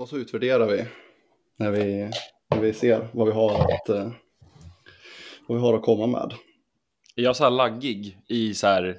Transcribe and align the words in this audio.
och 0.00 0.08
så 0.08 0.16
utvärderar 0.16 0.66
vi 0.66 0.86
när 1.56 1.70
vi, 1.70 2.10
när 2.50 2.60
vi 2.60 2.72
ser 2.72 3.08
vad 3.12 3.26
vi 3.26 3.32
har 3.32 3.72
att, 3.72 3.88
eh, 3.88 4.12
vad 5.46 5.58
vi 5.58 5.62
har 5.62 5.74
att 5.74 5.82
komma 5.82 6.06
med. 6.06 6.32
Är 7.16 7.22
jag 7.22 7.36
så 7.36 7.44
här 7.44 7.50
laggig 7.50 8.18
i 8.28 8.54
så 8.54 8.66
här 8.66 8.98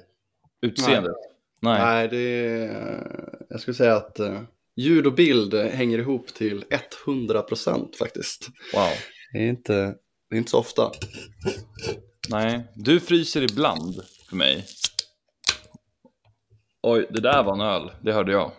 utseendet? 0.60 1.16
Nej. 1.60 1.80
Nej, 1.80 2.08
det 2.08 2.18
är, 2.18 3.44
jag 3.50 3.60
skulle 3.60 3.74
säga 3.74 3.96
att 3.96 4.18
eh, 4.20 4.40
ljud 4.76 5.06
och 5.06 5.14
bild 5.14 5.54
hänger 5.54 5.98
ihop 5.98 6.34
till 6.34 6.64
100% 7.06 7.96
faktiskt. 7.96 8.48
Wow. 8.74 8.88
Det 9.32 9.38
är 9.38 9.48
inte, 9.48 9.94
det 10.30 10.36
är 10.36 10.38
inte 10.38 10.50
så 10.50 10.58
ofta. 10.58 10.90
Nej, 12.28 12.62
du 12.74 13.00
fryser 13.00 13.42
ibland 13.42 14.02
för 14.28 14.36
mig. 14.36 14.66
Oj, 16.82 17.06
det 17.10 17.20
där 17.20 17.42
var 17.42 17.54
en 17.54 17.60
öl, 17.60 17.90
det 18.02 18.12
hörde 18.12 18.32
jag. 18.32 18.52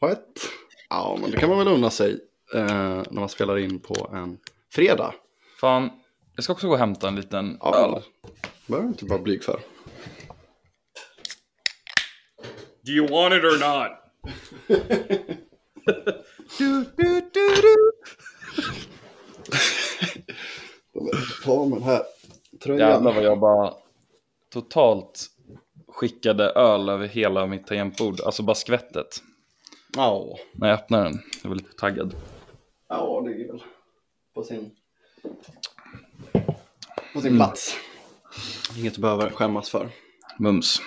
What? 0.00 0.24
Ja, 0.94 1.18
men 1.20 1.30
det 1.30 1.36
kan 1.36 1.48
man 1.48 1.58
väl 1.58 1.68
unna 1.68 1.90
sig 1.90 2.20
eh, 2.54 2.66
när 3.10 3.20
man 3.20 3.28
spelar 3.28 3.58
in 3.58 3.80
på 3.80 4.10
en 4.12 4.38
fredag. 4.72 5.14
Fan, 5.60 5.90
jag 6.34 6.44
ska 6.44 6.52
också 6.52 6.66
gå 6.66 6.72
och 6.72 6.78
hämta 6.78 7.08
en 7.08 7.16
liten 7.16 7.58
Ja, 7.60 7.74
öl. 7.76 8.02
det 8.22 8.28
behöver 8.66 8.88
du 8.88 8.92
inte 8.92 9.04
vara 9.04 9.18
blyg 9.18 9.44
för. 9.44 9.60
Do 12.82 12.92
you 12.92 13.08
want 13.08 13.34
it 13.34 13.44
or 13.44 13.58
not? 13.58 13.88
Ta 21.44 21.64
med 21.66 21.78
den 21.78 21.82
här 21.82 22.02
tröjan. 22.62 22.90
Jävlar 22.90 23.14
vad 23.14 23.24
jag 23.24 23.40
bara 23.40 23.74
totalt 24.52 25.26
skickade 25.88 26.50
öl 26.50 26.88
över 26.88 27.06
hela 27.06 27.46
mitt 27.46 27.66
tangentbord. 27.66 28.20
Alltså 28.20 28.42
bara 28.42 28.54
skvättet. 28.54 29.22
Ja, 29.96 30.38
När 30.52 30.68
jag 30.68 30.78
öppnade 30.78 31.04
den. 31.04 31.22
Jag 31.42 31.48
var 31.48 31.56
lite 31.56 31.72
taggad. 31.76 32.14
ja, 32.88 33.22
det 33.26 33.32
är 33.32 33.46
väl 33.52 33.62
på 34.34 34.44
sin, 34.44 34.70
på 37.14 37.20
sin 37.20 37.36
plats. 37.36 37.76
Inget 38.78 38.94
du 38.94 39.00
behöver 39.00 39.30
skämmas 39.30 39.70
för. 39.70 39.88
Mums. 40.38 40.82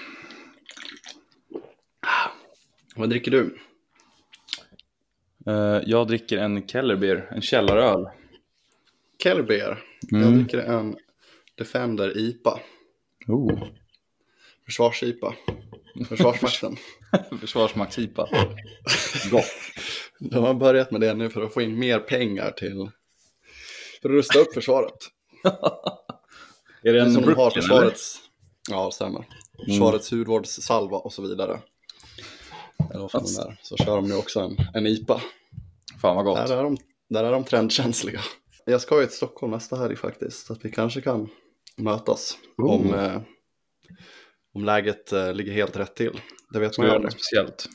Vad 2.96 3.10
dricker 3.10 3.32
du? 3.32 3.58
Eh, 5.46 5.82
jag 5.86 6.08
dricker 6.08 6.38
en 6.38 6.68
Kellerbeer, 6.68 7.28
en 7.32 7.42
källaröl. 7.42 8.10
Keller 9.24 9.44
Beer. 9.44 9.84
Jag 10.02 10.22
Mm. 10.22 10.38
dricker 10.38 10.58
en 10.58 10.98
Defender 11.56 12.18
IPA. 12.18 12.60
Oh. 13.28 13.64
Försvars-IPA. 14.66 15.36
Försvarsmakten. 16.06 16.78
Försvarsmaktsipa. 17.40 18.30
Gott. 19.32 19.46
De 20.20 20.44
har 20.44 20.54
börjat 20.54 20.92
med 20.92 21.02
det 21.02 21.14
nu 21.14 21.30
för 21.30 21.42
att 21.42 21.54
få 21.54 21.62
in 21.62 21.80
mer 21.80 22.00
pengar 22.00 22.52
till 22.52 22.90
för 24.02 24.10
att 24.10 24.16
rusta 24.16 24.40
upp 24.40 24.54
försvaret. 24.54 24.98
Är 26.84 26.94
det 26.94 27.02
en 27.02 27.14
som 27.14 27.24
har 27.24 27.34
Brooklyn, 27.34 27.64
eller? 27.64 27.76
försvarets, 27.76 28.20
ja 28.70 28.86
det 28.86 28.92
stämmer. 28.92 29.26
Försvarets 29.66 30.12
hudvårdssalva 30.12 30.98
och 30.98 31.14
så 31.14 31.22
vidare. 31.22 31.60
Eller 32.92 33.02
vad 33.02 33.12
fan 33.12 33.22
är. 33.22 33.60
Så 33.62 33.78
kör 33.78 33.96
de 33.96 34.08
nu 34.08 34.16
också 34.16 34.40
en, 34.40 34.58
en 34.74 34.88
IPA. 34.88 35.22
Fan 36.02 36.16
vad 36.16 36.26
gott. 36.26 36.48
Där 36.48 36.58
är, 36.58 36.64
de, 36.64 36.78
där 37.10 37.24
är 37.24 37.32
de 37.32 37.44
trendkänsliga. 37.44 38.22
Jag 38.66 38.82
ska 38.82 39.02
ju 39.02 39.08
till 39.08 39.16
Stockholm 39.16 39.52
nästa 39.52 39.76
helg 39.76 39.96
faktiskt. 39.96 40.46
Så 40.48 40.54
att 40.54 40.66
vi 40.66 40.72
kanske 40.72 41.02
kan 41.02 41.30
mötas. 41.76 42.38
Oh. 42.58 42.74
Om, 42.74 42.94
eh, 42.94 43.22
om 44.58 44.66
läget 44.66 45.14
eh, 45.14 45.34
ligger 45.34 45.52
helt 45.52 45.78
rätt 45.78 45.96
till. 45.96 46.22
Det 46.54 46.60
vet 46.60 46.78
man 46.78 46.88
ju 46.88 46.94
aldrig. 46.94 47.14
speciellt? 47.14 47.70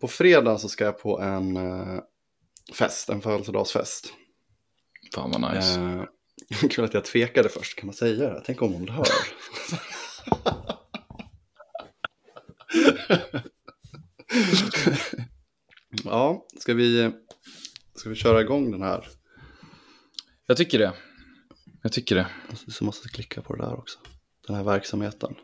På 0.00 0.08
fredag 0.08 0.58
så 0.58 0.68
ska 0.68 0.84
jag 0.84 0.98
på 0.98 1.20
en 1.20 1.56
eh, 1.56 1.98
fest, 2.74 3.08
en 3.08 3.20
födelsedagsfest. 3.20 4.12
Fan 5.14 5.30
vad 5.30 5.54
nice. 5.54 5.80
Eh, 5.80 6.04
kul 6.70 6.84
att 6.84 6.94
jag 6.94 7.04
tvekade 7.04 7.48
först, 7.48 7.78
kan 7.78 7.86
man 7.86 7.94
säga 7.94 8.30
det? 8.30 8.42
Tänk 8.46 8.62
om 8.62 8.72
hon 8.72 8.88
hör. 8.88 9.04
ja, 16.04 16.46
ska 16.58 16.74
vi, 16.74 17.12
ska 17.94 18.08
vi 18.08 18.14
köra 18.14 18.40
igång 18.40 18.70
den 18.70 18.82
här? 18.82 19.08
Jag 20.46 20.56
tycker 20.56 20.78
det. 20.78 20.92
Jag 21.82 21.92
tycker 21.92 22.16
det. 22.16 22.26
Så 22.68 22.84
måste 22.84 23.06
jag 23.06 23.14
klicka 23.14 23.42
på 23.42 23.56
det 23.56 23.62
där 23.62 23.74
också. 23.74 23.98
Den 24.46 24.56
här 24.56 24.64
verksamheten. 24.64 25.34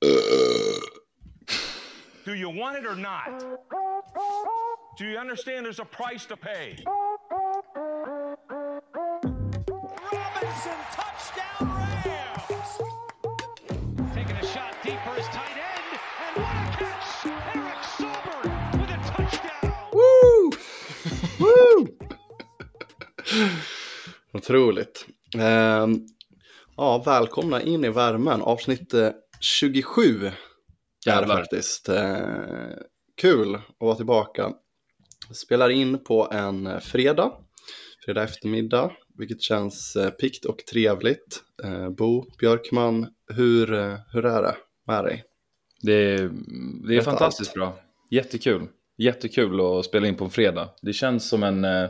Do 0.00 0.78
you 2.34 2.50
want 2.50 2.76
it 2.78 2.86
or 2.86 2.94
not? 2.94 3.44
Do 4.96 5.04
you 5.04 5.18
understand 5.18 5.66
there's 5.66 5.80
a 5.80 5.84
price 5.84 6.24
to 6.26 6.36
pay? 6.36 6.76
Robinson, 10.12 10.78
touchdown 10.92 11.66
Rams! 11.66 12.78
Taking 14.14 14.36
a 14.36 14.46
shot 14.46 14.76
deep 14.84 15.00
for 15.04 15.14
his 15.14 15.26
tight 15.26 15.56
end, 15.56 16.00
and 16.24 16.36
what 16.44 16.54
a 16.54 16.70
catch! 16.78 17.26
Eric 17.56 17.82
Silver 17.96 18.40
with 18.78 18.90
a 18.90 18.98
touchdown! 19.10 19.72
Woo! 19.92 20.50
Woo! 21.40 21.88
Otroligt. 24.32 25.06
Ehm, 25.34 26.06
ja, 26.76 26.98
välkomna 26.98 27.60
in 27.60 27.84
i 27.84 27.88
värmen. 27.88 28.42
Avsnitt 28.42 28.94
eh, 29.38 29.40
27 29.40 30.02
är 30.02 30.20
det 30.20 30.32
Jävlar. 31.06 31.36
faktiskt. 31.36 31.88
Eh, 31.88 32.18
kul 33.20 33.54
att 33.54 33.62
vara 33.78 33.94
tillbaka. 33.94 34.52
Spelar 35.34 35.70
in 35.70 36.04
på 36.04 36.28
en 36.32 36.66
eh, 36.66 36.78
fredag, 36.80 37.32
fredag 38.04 38.22
eftermiddag, 38.22 38.90
vilket 39.18 39.42
känns 39.42 39.96
eh, 39.96 40.10
pikt 40.10 40.44
och 40.44 40.58
trevligt. 40.58 41.42
Eh, 41.64 41.88
Bo 41.90 42.24
Björkman, 42.38 43.06
hur, 43.34 43.72
eh, 43.74 43.94
hur 44.12 44.24
är 44.26 44.42
det 44.42 44.56
med 44.86 45.04
dig? 45.04 45.24
Det 45.82 45.92
är, 45.92 46.30
det 46.88 46.96
är 46.96 47.00
fantastiskt 47.00 47.54
bra. 47.54 47.78
Jättekul. 48.10 48.66
Jättekul 48.96 49.60
att 49.60 49.84
spela 49.84 50.06
in 50.08 50.14
på 50.16 50.24
en 50.24 50.30
fredag. 50.30 50.68
Det 50.82 50.92
känns 50.92 51.28
som 51.28 51.42
en... 51.42 51.64
eh, 51.64 51.88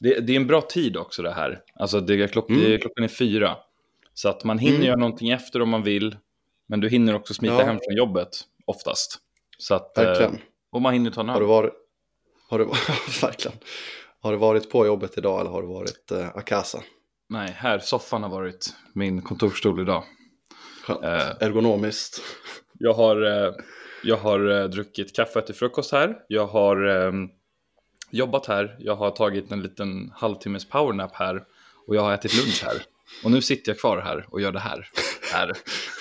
Det, 0.00 0.20
det 0.20 0.32
är 0.32 0.36
en 0.36 0.46
bra 0.46 0.60
tid 0.60 0.96
också 0.96 1.22
det 1.22 1.32
här. 1.32 1.60
Alltså 1.74 2.00
det 2.00 2.14
är 2.22 2.26
klock, 2.28 2.50
Mm. 2.50 2.62
det 2.62 2.74
är, 2.74 2.78
klockan 2.78 3.04
är 3.04 3.08
fyra. 3.08 3.56
Så 4.14 4.28
att 4.28 4.44
man 4.44 4.58
hinner 4.58 4.74
Mm. 4.76 4.86
göra 4.86 4.96
någonting 4.96 5.30
efter 5.30 5.62
om 5.62 5.68
man 5.68 5.82
vill. 5.82 6.16
Men 6.66 6.80
du 6.80 6.88
hinner 6.88 7.14
också 7.14 7.34
smita 7.34 7.54
Ja. 7.54 7.64
hem 7.64 7.78
från 7.84 7.96
jobbet 7.96 8.28
oftast. 8.64 9.18
Så 9.58 9.74
att, 9.74 9.98
eh, 9.98 10.04
Verkligen. 10.04 10.38
och 10.72 10.82
man 10.82 10.92
hinner 10.92 11.10
ta 11.10 11.20
en 11.20 11.28
Har 11.28 11.40
du 11.40 11.44
öl. 11.46 11.48
varit, 11.50 11.72
har 12.48 12.58
du, 12.58 12.64
verkligen. 13.22 13.56
Har 14.20 14.32
du 14.32 14.38
varit 14.38 14.70
på 14.70 14.86
jobbet 14.86 15.18
idag 15.18 15.40
eller 15.40 15.50
har 15.50 15.62
du 15.62 15.68
varit 15.68 16.10
eh, 16.12 16.28
Akasa? 16.36 16.82
Nej, 17.28 17.52
här, 17.56 17.78
soffan 17.78 18.22
har 18.22 18.30
varit 18.30 18.74
min 18.92 19.22
kontorsstol 19.22 19.80
idag. 19.80 20.04
Skönt. 20.86 21.04
Eh. 21.04 21.28
Ergonomiskt. 21.40 22.20
Jag 22.78 22.94
har, 22.94 23.22
eh, 23.46 23.52
jag 24.02 24.16
har 24.16 24.60
eh, 24.60 24.64
druckit 24.68 25.16
kaffe 25.16 25.40
till 25.42 25.54
frukost 25.54 25.92
här. 25.92 26.16
Jag 26.28 26.46
har 26.46 26.86
eh, 27.06 27.12
jobbat 28.10 28.46
här. 28.46 28.76
Jag 28.78 28.96
har 28.96 29.10
tagit 29.10 29.50
en 29.52 29.62
liten 29.62 30.12
halvtimmes 30.16 30.68
powernap 30.68 31.14
här. 31.14 31.44
Och 31.86 31.96
jag 31.96 32.02
har 32.02 32.14
ätit 32.14 32.34
lunch 32.34 32.62
här. 32.64 32.82
Och 33.24 33.30
nu 33.30 33.42
sitter 33.42 33.72
jag 33.72 33.78
kvar 33.78 33.98
här 33.98 34.26
och 34.30 34.40
gör 34.40 34.52
det 34.52 34.58
här. 34.60 34.88
Här. 35.32 35.52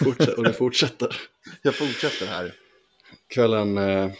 Fortsätt, 0.04 0.38
och 0.38 0.44
det 0.44 0.54
fortsätter. 0.54 1.16
Jag 1.62 1.76
fortsätter 1.76 2.26
här. 2.26 2.54
Kvällen, 3.28 3.78
eh, 3.78 4.12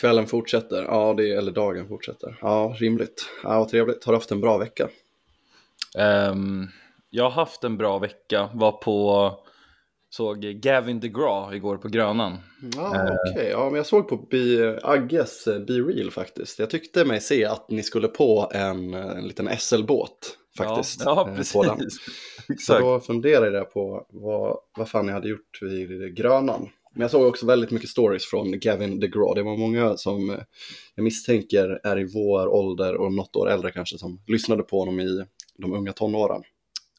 kvällen 0.00 0.26
fortsätter. 0.26 0.82
Ja, 0.82 1.14
det, 1.16 1.32
eller 1.32 1.52
dagen 1.52 1.88
fortsätter. 1.88 2.38
Ja, 2.40 2.76
rimligt. 2.78 3.28
Ja, 3.42 3.58
vad 3.58 3.68
trevligt. 3.68 4.04
Har 4.04 4.12
du 4.12 4.16
haft 4.16 4.30
en 4.30 4.40
bra 4.40 4.58
vecka? 4.58 4.88
Ehm, 5.98 6.68
jag 7.10 7.24
har 7.24 7.30
haft 7.30 7.64
en 7.64 7.76
bra 7.76 7.98
vecka. 7.98 8.50
Var 8.54 8.72
på, 8.72 9.30
såg 10.10 10.40
Gavin 10.40 11.00
DeGraw 11.00 11.56
igår 11.56 11.76
på 11.76 11.88
Grönan. 11.88 12.38
Ja, 12.76 13.08
okej. 13.30 13.48
Ja, 13.50 13.64
men 13.64 13.74
jag 13.74 13.86
såg 13.86 14.08
på 14.08 14.16
Be, 14.16 14.78
Agges 14.82 15.46
eh, 15.46 15.60
Be 15.60 15.72
Real 15.72 16.10
faktiskt. 16.10 16.58
Jag 16.58 16.70
tyckte 16.70 17.04
mig 17.04 17.20
se 17.20 17.44
att 17.44 17.70
ni 17.70 17.82
skulle 17.82 18.08
på 18.08 18.50
en, 18.54 18.94
en 18.94 19.26
liten 19.26 19.48
SL-båt 19.58 20.38
faktiskt. 20.56 21.02
Ja, 21.04 21.24
ja 21.26 21.30
eh, 21.30 21.36
precis. 21.36 21.52
på 21.52 21.62
den. 21.62 21.90
Så 22.58 22.78
då 22.78 23.00
funderade 23.00 23.56
jag 23.56 23.72
på 23.72 24.06
vad, 24.10 24.58
vad 24.76 24.88
fan 24.88 25.06
jag 25.06 25.14
hade 25.14 25.28
gjort 25.28 25.62
vid 25.62 26.16
Grönan. 26.16 26.68
Men 26.94 27.00
jag 27.00 27.10
såg 27.10 27.26
också 27.26 27.46
väldigt 27.46 27.70
mycket 27.70 27.88
stories 27.88 28.24
från 28.24 28.60
Gavin 28.60 29.00
DeGraw. 29.00 29.34
Det 29.34 29.42
var 29.42 29.56
många 29.56 29.96
som 29.96 30.30
eh, 30.30 30.38
jag 30.94 31.02
misstänker 31.04 31.80
är 31.84 31.98
i 31.98 32.04
vår 32.14 32.46
ålder 32.46 32.94
och 32.94 33.12
något 33.12 33.36
år 33.36 33.50
äldre 33.50 33.72
kanske 33.72 33.98
som 33.98 34.20
lyssnade 34.26 34.62
på 34.62 34.78
honom 34.78 35.00
i 35.00 35.24
de 35.58 35.72
unga 35.72 35.92
tonåren. 35.92 36.42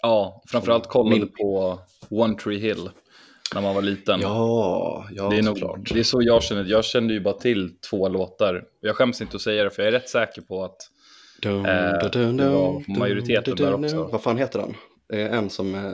Ja, 0.01 0.43
framförallt 0.47 0.87
kollade 0.87 1.15
Min- 1.15 1.31
på 1.31 1.79
One 2.09 2.35
Tree 2.35 2.59
Hill 2.59 2.89
när 3.53 3.61
man 3.61 3.75
var 3.75 3.81
liten. 3.81 4.19
Ja, 4.21 5.07
ja 5.11 5.29
det, 5.29 5.37
är 5.37 5.41
nog, 5.41 5.57
såklart. 5.57 5.93
det 5.93 5.99
är 5.99 6.03
så 6.03 6.21
jag 6.21 6.43
känner. 6.43 6.63
Jag 6.63 6.85
kände 6.85 7.13
ju 7.13 7.19
bara 7.19 7.33
till 7.33 7.75
två 7.89 8.09
låtar. 8.09 8.63
Jag 8.81 8.95
skäms 8.95 9.21
inte 9.21 9.35
att 9.35 9.41
säga 9.41 9.63
det 9.63 9.71
för 9.71 9.81
jag 9.83 9.87
är 9.87 9.91
rätt 9.99 10.09
säker 10.09 10.41
på 10.41 10.63
att 10.63 10.77
Dun, 11.43 11.65
Eh, 11.65 11.99
dun, 11.99 12.11
dun, 12.11 12.37
det 12.37 12.49
var 12.49 12.71
dun, 12.87 12.99
majoriteten 12.99 13.55
där 13.55 13.73
också. 13.73 14.03
Vad 14.11 14.21
fan 14.23 14.37
heter 14.37 14.75
är 15.13 15.29
en 15.29 15.49
som, 15.49 15.75
eh, 15.75 15.93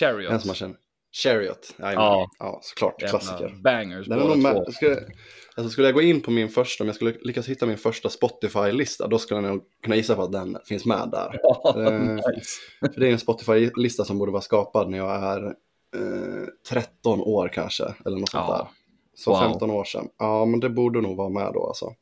Chariot, 0.00 0.32
en 0.32 0.40
som 0.40 0.48
man 0.48 0.54
känner. 0.54 0.76
Chariot. 1.22 1.74
Jajamän. 1.78 2.04
Ja. 2.04 2.28
ja, 2.38 2.58
såklart. 2.62 3.02
jävla 3.02 3.18
Klassiker. 3.18 3.54
bangers 3.62 4.06
Den 4.06 4.18
är 4.18 4.22
båda 4.22 4.34
nog 4.34 4.44
två. 4.44 4.52
med, 4.64 4.74
ska, 4.74 4.96
Alltså 5.58 5.70
skulle 5.70 5.86
jag 5.88 5.94
gå 5.94 6.02
in 6.02 6.20
på 6.20 6.30
min 6.30 6.48
första, 6.48 6.84
om 6.84 6.88
jag 6.88 6.94
skulle 6.96 7.14
lyckas 7.22 7.48
hitta 7.48 7.66
min 7.66 7.76
första 7.78 8.08
Spotify-lista, 8.08 9.06
då 9.06 9.18
skulle 9.18 9.40
jag 9.40 9.50
nog 9.54 9.62
kunna 9.82 9.96
gissa 9.96 10.14
på 10.14 10.22
att 10.22 10.32
den 10.32 10.58
finns 10.64 10.84
med 10.86 11.08
där. 11.12 11.38
Eh, 11.86 12.00
nice. 12.00 12.60
För 12.94 13.00
det 13.00 13.08
är 13.08 13.12
en 13.12 13.18
Spotify-lista 13.18 14.04
som 14.04 14.18
borde 14.18 14.32
vara 14.32 14.42
skapad 14.42 14.90
när 14.90 14.98
jag 14.98 15.14
är 15.24 15.46
eh, 15.46 16.46
13 16.68 17.20
år 17.20 17.48
kanske, 17.48 17.84
eller 18.06 18.16
något 18.18 18.30
sånt 18.30 18.44
Ja. 18.48 18.56
där. 18.56 18.66
Så 19.14 19.30
Wow. 19.30 19.40
15 19.40 19.70
år 19.70 19.84
sedan. 19.84 20.08
Ja, 20.18 20.44
men 20.44 20.60
det 20.60 20.70
borde 20.70 21.00
nog 21.00 21.16
vara 21.16 21.28
med 21.28 21.50
då 21.54 21.66
alltså. 21.66 21.92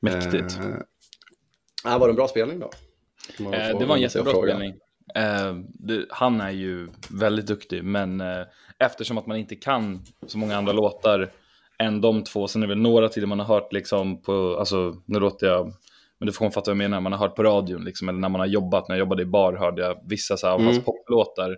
Mäktigt. 0.00 0.58
Eh, 0.58 0.64
ja, 1.84 1.98
var 1.98 2.06
det 2.08 2.12
en 2.12 2.16
bra 2.16 2.28
spelning 2.28 2.60
då? 2.60 2.70
Eh, 3.52 3.78
det 3.78 3.86
var 3.86 3.96
en 3.96 4.02
jättebra 4.02 4.32
spelning. 4.42 4.74
Eh, 5.14 5.54
det, 5.68 6.06
han 6.10 6.40
är 6.40 6.50
ju 6.50 6.88
väldigt 7.10 7.46
duktig, 7.46 7.84
men 7.84 8.20
eh, 8.20 8.42
eftersom 8.78 9.18
att 9.18 9.26
man 9.26 9.36
inte 9.36 9.56
kan 9.56 10.02
så 10.26 10.38
många 10.38 10.56
andra 10.56 10.72
låtar 10.72 11.30
än 11.78 12.00
de 12.00 12.24
två, 12.24 12.48
sen 12.48 12.62
är 12.62 12.66
det 12.66 12.74
väl 12.74 12.82
några 12.82 13.08
till 13.08 13.26
man 13.26 13.40
har 13.40 13.46
hört 13.46 13.72
liksom 13.72 14.22
på, 14.22 14.56
alltså 14.58 14.96
nu 15.06 15.18
låter 15.20 15.46
jag, 15.46 15.72
men 16.18 16.26
du 16.26 16.32
får 16.32 16.50
fatta 16.50 16.70
vad 16.70 16.82
jag 16.82 16.90
menar, 16.90 17.00
man 17.00 17.12
har 17.12 17.18
hört 17.18 17.36
på 17.36 17.42
radion 17.42 17.84
liksom, 17.84 18.08
eller 18.08 18.18
när 18.18 18.28
man 18.28 18.40
har 18.40 18.46
jobbat, 18.46 18.88
när 18.88 18.96
jag 18.96 19.00
jobbade 19.00 19.22
i 19.22 19.26
bar 19.26 19.52
hörde 19.52 19.82
jag 19.82 19.96
vissa 20.04 20.36
så 20.36 20.46
här, 20.46 20.54
av 20.54 20.60
Mm. 20.60 20.72
hans 20.72 20.84
poplåtar. 20.84 21.56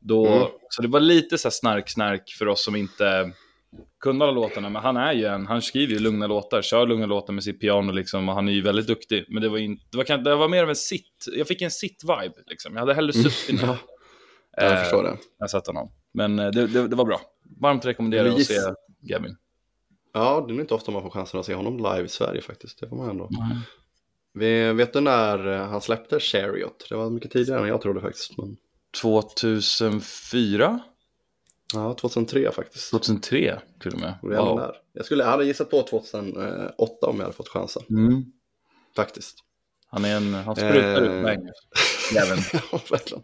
Då, 0.00 0.26
Mm. 0.26 0.48
Så 0.68 0.82
det 0.82 0.88
var 0.88 1.00
lite 1.00 1.38
så 1.38 1.48
här 1.48 1.52
snark-snark 1.52 2.30
för 2.38 2.48
oss 2.48 2.64
som 2.64 2.76
inte 2.76 3.32
alla 4.06 4.30
låtarna, 4.30 4.68
men 4.68 4.82
han 4.82 4.96
är 4.96 5.12
ju 5.12 5.24
en, 5.24 5.46
han 5.46 5.62
skriver 5.62 5.92
ju 5.92 5.98
lugna 5.98 6.26
låtar, 6.26 6.62
kör 6.62 6.86
lugna 6.86 7.06
låtar 7.06 7.32
med 7.32 7.44
sitt 7.44 7.60
piano 7.60 7.92
liksom, 7.92 8.28
och 8.28 8.34
han 8.34 8.48
är 8.48 8.52
ju 8.52 8.62
väldigt 8.62 8.86
duktig. 8.86 9.24
Men 9.28 9.42
det 9.42 9.48
var, 9.48 9.58
in, 9.58 9.80
det 9.90 9.96
var, 9.96 10.18
det 10.18 10.36
var 10.36 10.48
mer 10.48 10.62
av 10.62 10.68
en 10.68 10.76
sitt, 10.76 11.24
jag 11.36 11.48
fick 11.48 11.62
en 11.62 11.70
sitt-vibe 11.70 12.34
liksom. 12.46 12.72
Jag 12.72 12.80
hade 12.80 12.94
hellre 12.94 13.12
suttit 13.12 13.62
ner 13.62 13.78
Ja, 14.56 14.62
jag 14.62 14.72
eh, 14.72 14.78
förstår 14.78 15.02
det. 15.02 15.10
när 15.10 15.18
jag 15.38 15.50
sett 15.50 15.66
honom. 15.66 15.92
Men 16.14 16.38
eh, 16.38 16.50
det, 16.50 16.66
det, 16.66 16.88
det 16.88 16.96
var 16.96 17.04
bra. 17.04 17.20
Varmt 17.60 17.84
rekommenderar 17.84 18.24
Men 18.24 18.32
att 18.32 18.44
se 18.44 18.60
Gavin. 19.00 19.36
Ja, 20.12 20.44
det 20.46 20.52
är 20.52 20.54
nog 20.54 20.62
inte 20.62 20.74
ofta 20.74 20.92
man 20.92 21.02
får 21.02 21.10
chansen 21.10 21.40
att 21.40 21.46
se 21.46 21.54
honom 21.54 21.76
live 21.76 22.04
i 22.04 22.08
Sverige 22.08 22.42
faktiskt. 22.42 22.80
Det 22.80 22.88
får 22.88 22.96
man 22.96 23.10
ändå. 23.10 23.30
Vi, 24.34 24.72
vet 24.72 24.92
du 24.92 25.00
när 25.00 25.48
eh, 25.48 25.66
han 25.66 25.80
släppte 25.80 26.20
Chariot? 26.20 26.86
Det 26.88 26.96
var 26.96 27.10
mycket 27.10 27.30
tidigare 27.30 27.60
än 27.60 27.68
jag 27.68 27.80
trodde 27.80 28.00
faktiskt. 28.00 28.38
Men, 28.38 28.56
2004? 29.02 30.80
Ja, 31.72 31.94
2003 31.94 32.50
faktiskt. 32.52 32.90
2003 32.90 33.58
till 33.80 33.92
och 33.94 34.00
med. 34.00 34.14
Det 34.22 34.28
Wow. 34.36 34.58
där. 34.58 34.76
Jag, 34.92 35.04
skulle, 35.04 35.24
hade 35.24 35.44
gissat 35.44 35.70
på 35.70 35.82
2008 35.82 37.06
om 37.06 37.16
jag 37.16 37.22
hade 37.24 37.36
fått 37.36 37.48
chansen. 37.48 37.82
Mm. 37.90 38.24
Faktiskt. 38.96 39.38
Han 39.86 40.04
är 40.04 40.16
en, 40.16 40.34
han 40.34 40.56
sprutar 40.56 41.02
Eh. 41.02 41.18
ut 41.20 41.24
pengar. 41.26 41.52
Gavin. 42.14 42.42
Ja, 42.72 42.80
verkligen. 42.90 43.22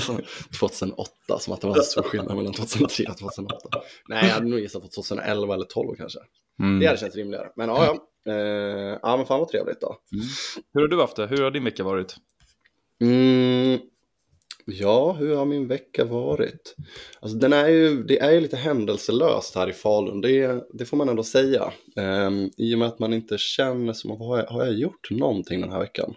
Så 0.00 0.18
2008, 0.60 1.38
som 1.38 1.52
att 1.54 1.60
det 1.60 1.66
var 1.66 1.74
så 1.74 1.82
stor 1.82 2.02
skillnad 2.02 2.36
mellan 2.36 2.52
2003 2.52 3.04
och 3.10 3.18
2008. 3.18 3.68
Nej, 4.08 4.26
jag 4.26 4.34
hade 4.34 4.46
nog 4.48 4.60
gissat 4.60 4.82
på 4.82 4.88
2011 4.88 5.54
eller 5.54 5.64
12 5.64 5.96
kanske. 5.96 6.18
Det 6.58 6.64
Mm. 6.64 6.86
hade 6.86 6.98
känts 6.98 7.16
rimligare. 7.16 7.48
Men 7.56 7.68
ja, 7.68 7.84
ja. 8.24 8.32
Eh, 8.32 8.98
ja, 9.02 9.16
men 9.16 9.26
fan 9.26 9.38
vad 9.40 9.48
trevligt 9.48 9.80
då. 9.80 9.96
Hur 10.72 10.80
har 10.80 10.88
du 10.88 11.00
haft 11.00 11.16
det? 11.16 11.26
Hur 11.26 11.42
har 11.42 11.50
din 11.50 11.64
vecka 11.64 11.84
varit? 11.84 12.16
Mm, 13.00 13.78
ja, 14.66 15.12
hur 15.12 15.36
har 15.36 15.44
min 15.44 15.68
vecka 15.68 16.04
varit? 16.04 16.76
Alltså, 17.20 17.38
den 17.38 17.52
är 17.52 17.68
ju, 17.68 18.02
det 18.02 18.18
är 18.18 18.32
ju 18.32 18.40
lite 18.40 18.56
händelselöst 18.56 19.54
här 19.54 19.70
i 19.70 19.72
Falun, 19.72 20.20
det, 20.20 20.64
det 20.72 20.84
får 20.84 20.96
man 20.96 21.08
ändå 21.08 21.22
säga. 21.22 21.72
Um, 21.96 22.50
I 22.56 22.74
och 22.74 22.78
med 22.78 22.88
att 22.88 22.98
man 22.98 23.12
inte 23.12 23.38
känner 23.38 23.92
som, 23.92 24.10
har 24.10 24.38
jag, 24.38 24.46
har 24.46 24.64
jag 24.64 24.74
gjort 24.74 25.10
någonting 25.10 25.60
den 25.60 25.72
här 25.72 25.80
veckan? 25.80 26.14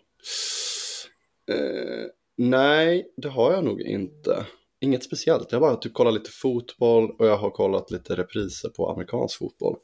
Uh, 1.52 2.06
nej, 2.38 3.14
det 3.18 3.30
har 3.30 3.54
jag 3.54 3.64
nog 3.64 3.82
inte. 3.82 4.46
Inget 4.82 5.04
speciellt, 5.04 5.52
jag 5.52 5.60
har 5.60 5.68
bara 5.68 5.76
typ 5.76 5.94
kollat 5.94 6.14
lite 6.14 6.32
fotboll 6.32 7.12
och 7.20 7.28
jag 7.28 7.38
har 7.38 7.50
kollat 7.50 7.92
lite 7.92 8.16
repriser 8.16 8.70
på 8.70 8.92
amerikansk 8.92 9.38
fotboll. 9.38 9.76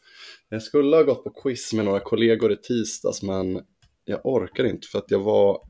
Jag 0.49 0.61
skulle 0.61 0.95
ha 0.95 1.03
gått 1.03 1.23
på 1.23 1.29
quiz 1.29 1.73
med 1.73 1.85
några 1.85 1.99
kollegor 1.99 2.51
i 2.51 2.57
tisdags 2.57 3.23
men 3.23 3.61
jag 4.05 4.19
orkar 4.23 4.63
inte 4.63 4.87
för 4.87 4.99
att 4.99 5.11
jag 5.11 5.19
var 5.19 5.68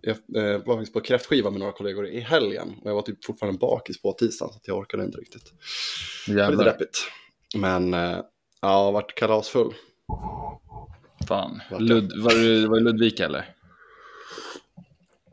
jag 0.00 0.16
eh, 0.36 0.64
var 0.64 0.74
faktiskt 0.74 0.92
på 0.92 1.00
kräftskiva 1.00 1.50
med 1.50 1.60
några 1.60 1.72
kollegor 1.72 2.06
i 2.06 2.20
helgen 2.20 2.74
och 2.82 2.90
jag 2.90 2.94
var 2.94 3.02
typ 3.02 3.24
fortfarande 3.24 3.58
bakis 3.58 4.02
på 4.02 4.12
tisdagen 4.12 4.52
så 4.52 4.58
att 4.58 4.68
jag 4.68 4.78
orkade 4.78 5.04
inte 5.04 5.18
riktigt. 5.18 5.52
Det 6.26 6.32
var 6.32 6.50
lite 6.50 6.50
Jävlar. 6.50 6.64
deppigt. 6.64 6.98
Men 7.56 7.94
eh, 7.94 8.00
ja, 8.00 8.22
jag 8.60 8.68
har 8.68 8.92
varit 8.92 9.14
kalasfull. 9.14 9.74
Fan. 11.28 11.60
Vart 11.70 11.80
Lud, 11.80 12.12
var, 12.22 12.30
du, 12.30 12.66
var 12.66 12.76
det 12.76 12.84
Ludvika 12.84 13.24
eller? 13.24 13.52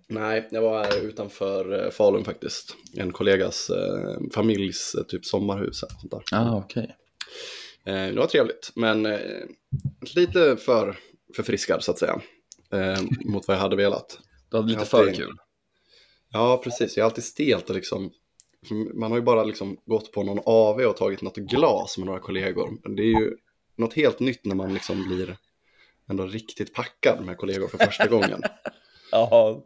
Nej, 0.07 0.47
jag 0.51 0.61
var 0.61 0.83
här 0.83 1.05
utanför 1.05 1.85
eh, 1.85 1.91
Falun 1.91 2.25
faktiskt. 2.25 2.75
En 2.97 3.11
kollegas 3.11 3.69
eh, 3.69 4.17
familjs 4.33 4.95
eh, 4.95 5.03
typ 5.03 5.25
sommarhus. 5.25 5.83
eller 5.83 5.99
Sånt 5.99 6.11
där. 6.11 6.23
Ja, 6.31 6.51
ah, 6.51 6.57
okej. 6.57 6.95
Eh, 7.85 7.93
det 7.93 8.15
var 8.19 8.27
trevligt, 8.27 8.71
men 8.75 9.05
eh, 9.05 9.19
lite 10.15 10.57
för 10.57 10.97
förfriskad 11.35 11.83
så 11.83 11.91
att 11.91 11.99
säga. 11.99 12.21
Eh, 12.73 13.01
mot 13.25 13.47
vad 13.47 13.57
jag 13.57 13.61
hade 13.61 13.75
velat. 13.75 14.19
Du 14.49 14.57
hade 14.57 14.69
lite 14.69 14.85
för 14.85 15.13
kul. 15.13 15.37
Ja, 16.31 16.61
precis. 16.63 16.97
Jag 16.97 17.03
är 17.03 17.05
alltid 17.05 17.23
stelt 17.23 17.69
och 17.69 17.75
liksom, 17.75 18.11
man 18.93 19.11
har 19.11 19.17
ju 19.17 19.23
bara 19.23 19.43
liksom 19.43 19.77
gått 19.85 20.11
på 20.11 20.23
någon 20.23 20.39
AV 20.45 20.79
och 20.79 20.97
tagit 20.97 21.21
något 21.21 21.35
glas 21.35 21.97
med 21.97 22.07
några 22.07 22.19
kollegor. 22.19 22.69
Men 22.83 22.95
det 22.95 23.03
är 23.03 23.19
ju 23.21 23.37
något 23.75 23.93
helt 23.93 24.19
nytt 24.19 24.45
när 24.45 24.55
man 24.55 24.73
liksom 24.73 25.07
blir 25.07 25.37
ändå 26.09 26.25
riktigt 26.25 26.73
packad 26.73 27.25
med 27.25 27.37
kollegor 27.37 27.67
för 27.67 27.77
första 27.77 28.07
gången. 28.07 28.41
Ja. 29.11 29.63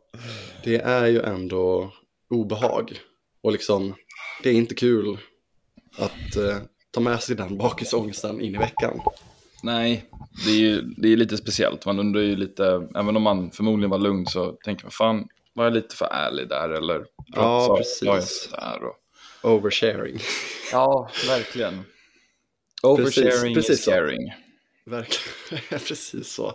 Det 0.64 0.76
är 0.76 1.08
ju 1.08 1.22
ändå 1.22 1.94
obehag. 2.30 3.00
Och 3.42 3.52
liksom, 3.52 3.96
det 4.44 4.50
är 4.50 4.54
inte 4.54 4.76
kul 4.76 5.18
att 5.98 6.36
eh, 6.36 6.58
ta 6.92 7.00
med 7.00 7.24
sig 7.24 7.36
den 7.36 7.58
bakisångesten 7.58 8.42
in 8.42 8.56
i 8.56 8.58
veckan. 8.58 9.00
Nej, 9.64 10.10
det 10.46 10.52
är 10.52 10.60
ju 10.60 10.82
det 10.82 11.14
är 11.14 11.18
lite 11.18 11.38
speciellt. 11.38 11.86
Man 11.86 12.00
undrar 12.00 12.22
ju 12.22 12.36
lite, 12.36 12.88
även 12.96 13.16
om 13.16 13.24
man 13.24 13.52
förmodligen 13.52 13.90
var 13.90 13.98
lugn 13.98 14.26
så 14.26 14.52
tänker 14.52 14.86
man 14.86 14.92
fan, 14.92 15.28
var 15.54 15.64
jag 15.64 15.74
lite 15.74 15.96
för 15.96 16.06
ärlig 16.06 16.50
där 16.50 16.70
eller? 16.70 17.06
Ja, 17.26 17.78
precis. 17.78 18.50
sådär 18.50 18.80
och... 18.84 18.96
Oversharing. 19.52 20.20
Ja, 20.72 21.10
verkligen. 21.28 21.84
Oversharing 22.84 23.56
precis 23.56 23.80
is 23.80 23.84
så. 23.84 23.92
caring. 23.92 24.34
Verkligen, 24.86 25.64
precis 25.88 26.34
så. 26.34 26.48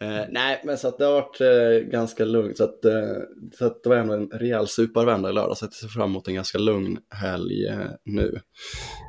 Eh, 0.00 0.24
nej, 0.30 0.60
men 0.64 0.78
så 0.78 0.88
att 0.88 0.98
det 0.98 1.04
har 1.04 1.12
varit 1.12 1.40
eh, 1.40 1.90
ganska 1.90 2.24
lugnt. 2.24 2.56
Så 2.56 2.64
att, 2.64 2.84
eh, 2.84 3.16
så 3.58 3.66
att 3.66 3.82
det 3.82 3.88
var 3.88 3.96
ändå 3.96 4.14
en 4.14 4.28
rejäl 4.28 4.68
supervända 4.68 5.30
i 5.30 5.32
lördag. 5.32 5.56
Så 5.56 5.64
jag 5.64 5.72
ser 5.72 5.88
fram 5.88 6.10
emot 6.10 6.28
en 6.28 6.34
ganska 6.34 6.58
lugn 6.58 6.98
helg 7.10 7.66
eh, 7.66 7.90
nu. 8.04 8.30
Det, 8.30 8.40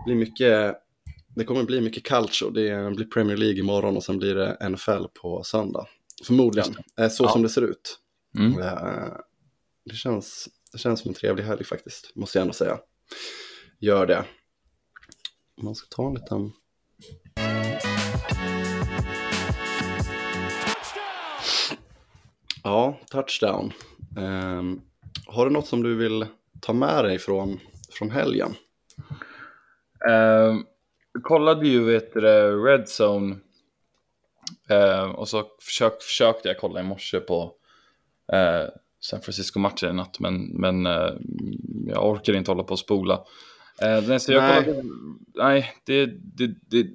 blir 0.06 0.16
mycket, 0.16 0.76
det 1.36 1.44
kommer 1.46 1.64
bli 1.64 1.82
mycket 1.82 2.06
calcio. 2.06 2.50
Det 2.50 2.96
blir 2.96 3.06
Premier 3.06 3.38
League 3.38 3.60
imorgon 3.60 3.98
och 3.98 4.04
sen 4.04 4.18
blir 4.18 4.36
det 4.36 4.70
NFL 4.70 5.06
på 5.22 5.44
söndag. 5.44 5.88
Förmodligen, 6.24 6.76
eh, 7.00 7.10
så 7.10 7.24
Ja. 7.24 7.30
som 7.30 7.42
det 7.44 7.50
ser 7.50 7.62
ut. 7.62 8.00
Mm. 8.38 8.62
Eh, 8.62 9.14
det, 9.86 9.96
känns, 9.96 10.50
det 10.72 10.78
känns 10.78 11.00
som 11.00 11.10
en 11.10 11.16
trevlig 11.16 11.44
helg 11.44 11.64
faktiskt, 11.64 12.16
måste 12.16 12.38
jag 12.38 12.42
ändå 12.42 12.54
säga. 12.54 12.80
Gör 13.80 14.06
det. 14.06 14.26
Man 15.62 15.76
ska 15.76 15.88
ta 15.90 16.08
en 16.08 16.14
liten... 16.14 16.52
Ja, 22.64 23.00
touchdown. 23.10 23.74
Ehm, 24.18 24.82
har 25.26 25.46
du 25.46 25.52
något 25.52 25.68
som 25.68 25.84
du 25.84 25.96
vill 25.96 26.26
ta 26.62 26.74
med 26.74 27.06
dig 27.06 27.20
från, 27.20 27.60
från 27.92 28.12
helgen? 28.12 28.56
Eh, 30.10 30.56
kollade 31.24 31.68
ju 31.68 31.84
vet 31.84 32.14
du, 32.14 32.20
Red 32.66 32.86
Zone 33.00 33.36
eh, 34.70 35.12
och 35.12 35.28
så 35.28 35.44
försök, 35.62 36.02
försökte 36.02 36.48
jag 36.48 36.58
kolla 36.58 36.80
i 36.80 36.84
morse 36.84 37.20
på 37.20 37.54
eh, 38.34 38.70
San 39.00 39.22
Francisco-matchen 39.22 39.90
i 39.90 39.94
natt 39.94 40.20
men, 40.20 40.46
men 40.46 40.86
eh, 40.86 41.14
jag 41.88 42.10
orkar 42.10 42.34
inte 42.34 42.52
hålla 42.52 42.64
på 42.64 42.72
och 42.72 42.80
spola. 42.80 43.24
Eh, 43.82 44.18
så 44.18 44.32
jag 44.32 44.44
Nej. 44.44 44.64
kollade, 44.64 44.84
nej, 45.36 45.74
det, 45.86 46.06
det, 46.06 46.48
det, 46.68 46.88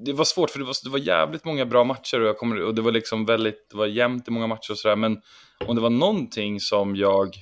det 0.00 0.12
var 0.12 0.24
svårt 0.24 0.50
för 0.50 0.58
det 0.58 0.64
var, 0.64 0.74
det 0.84 0.90
var 0.90 0.98
jävligt 0.98 1.44
många 1.44 1.66
bra 1.66 1.84
matcher 1.84 2.20
och, 2.20 2.28
jag 2.28 2.38
kommer, 2.38 2.62
och 2.62 2.74
det 2.74 2.82
var 2.82 2.92
liksom 2.92 3.26
väldigt, 3.26 3.70
det 3.70 3.76
var 3.76 3.86
jämnt 3.86 4.28
i 4.28 4.30
många 4.30 4.46
matcher 4.46 4.70
och 4.70 4.78
sådär 4.78 4.96
men 4.96 5.20
om 5.66 5.76
det 5.76 5.82
var 5.82 5.90
någonting 5.90 6.60
som 6.60 6.96
jag 6.96 7.36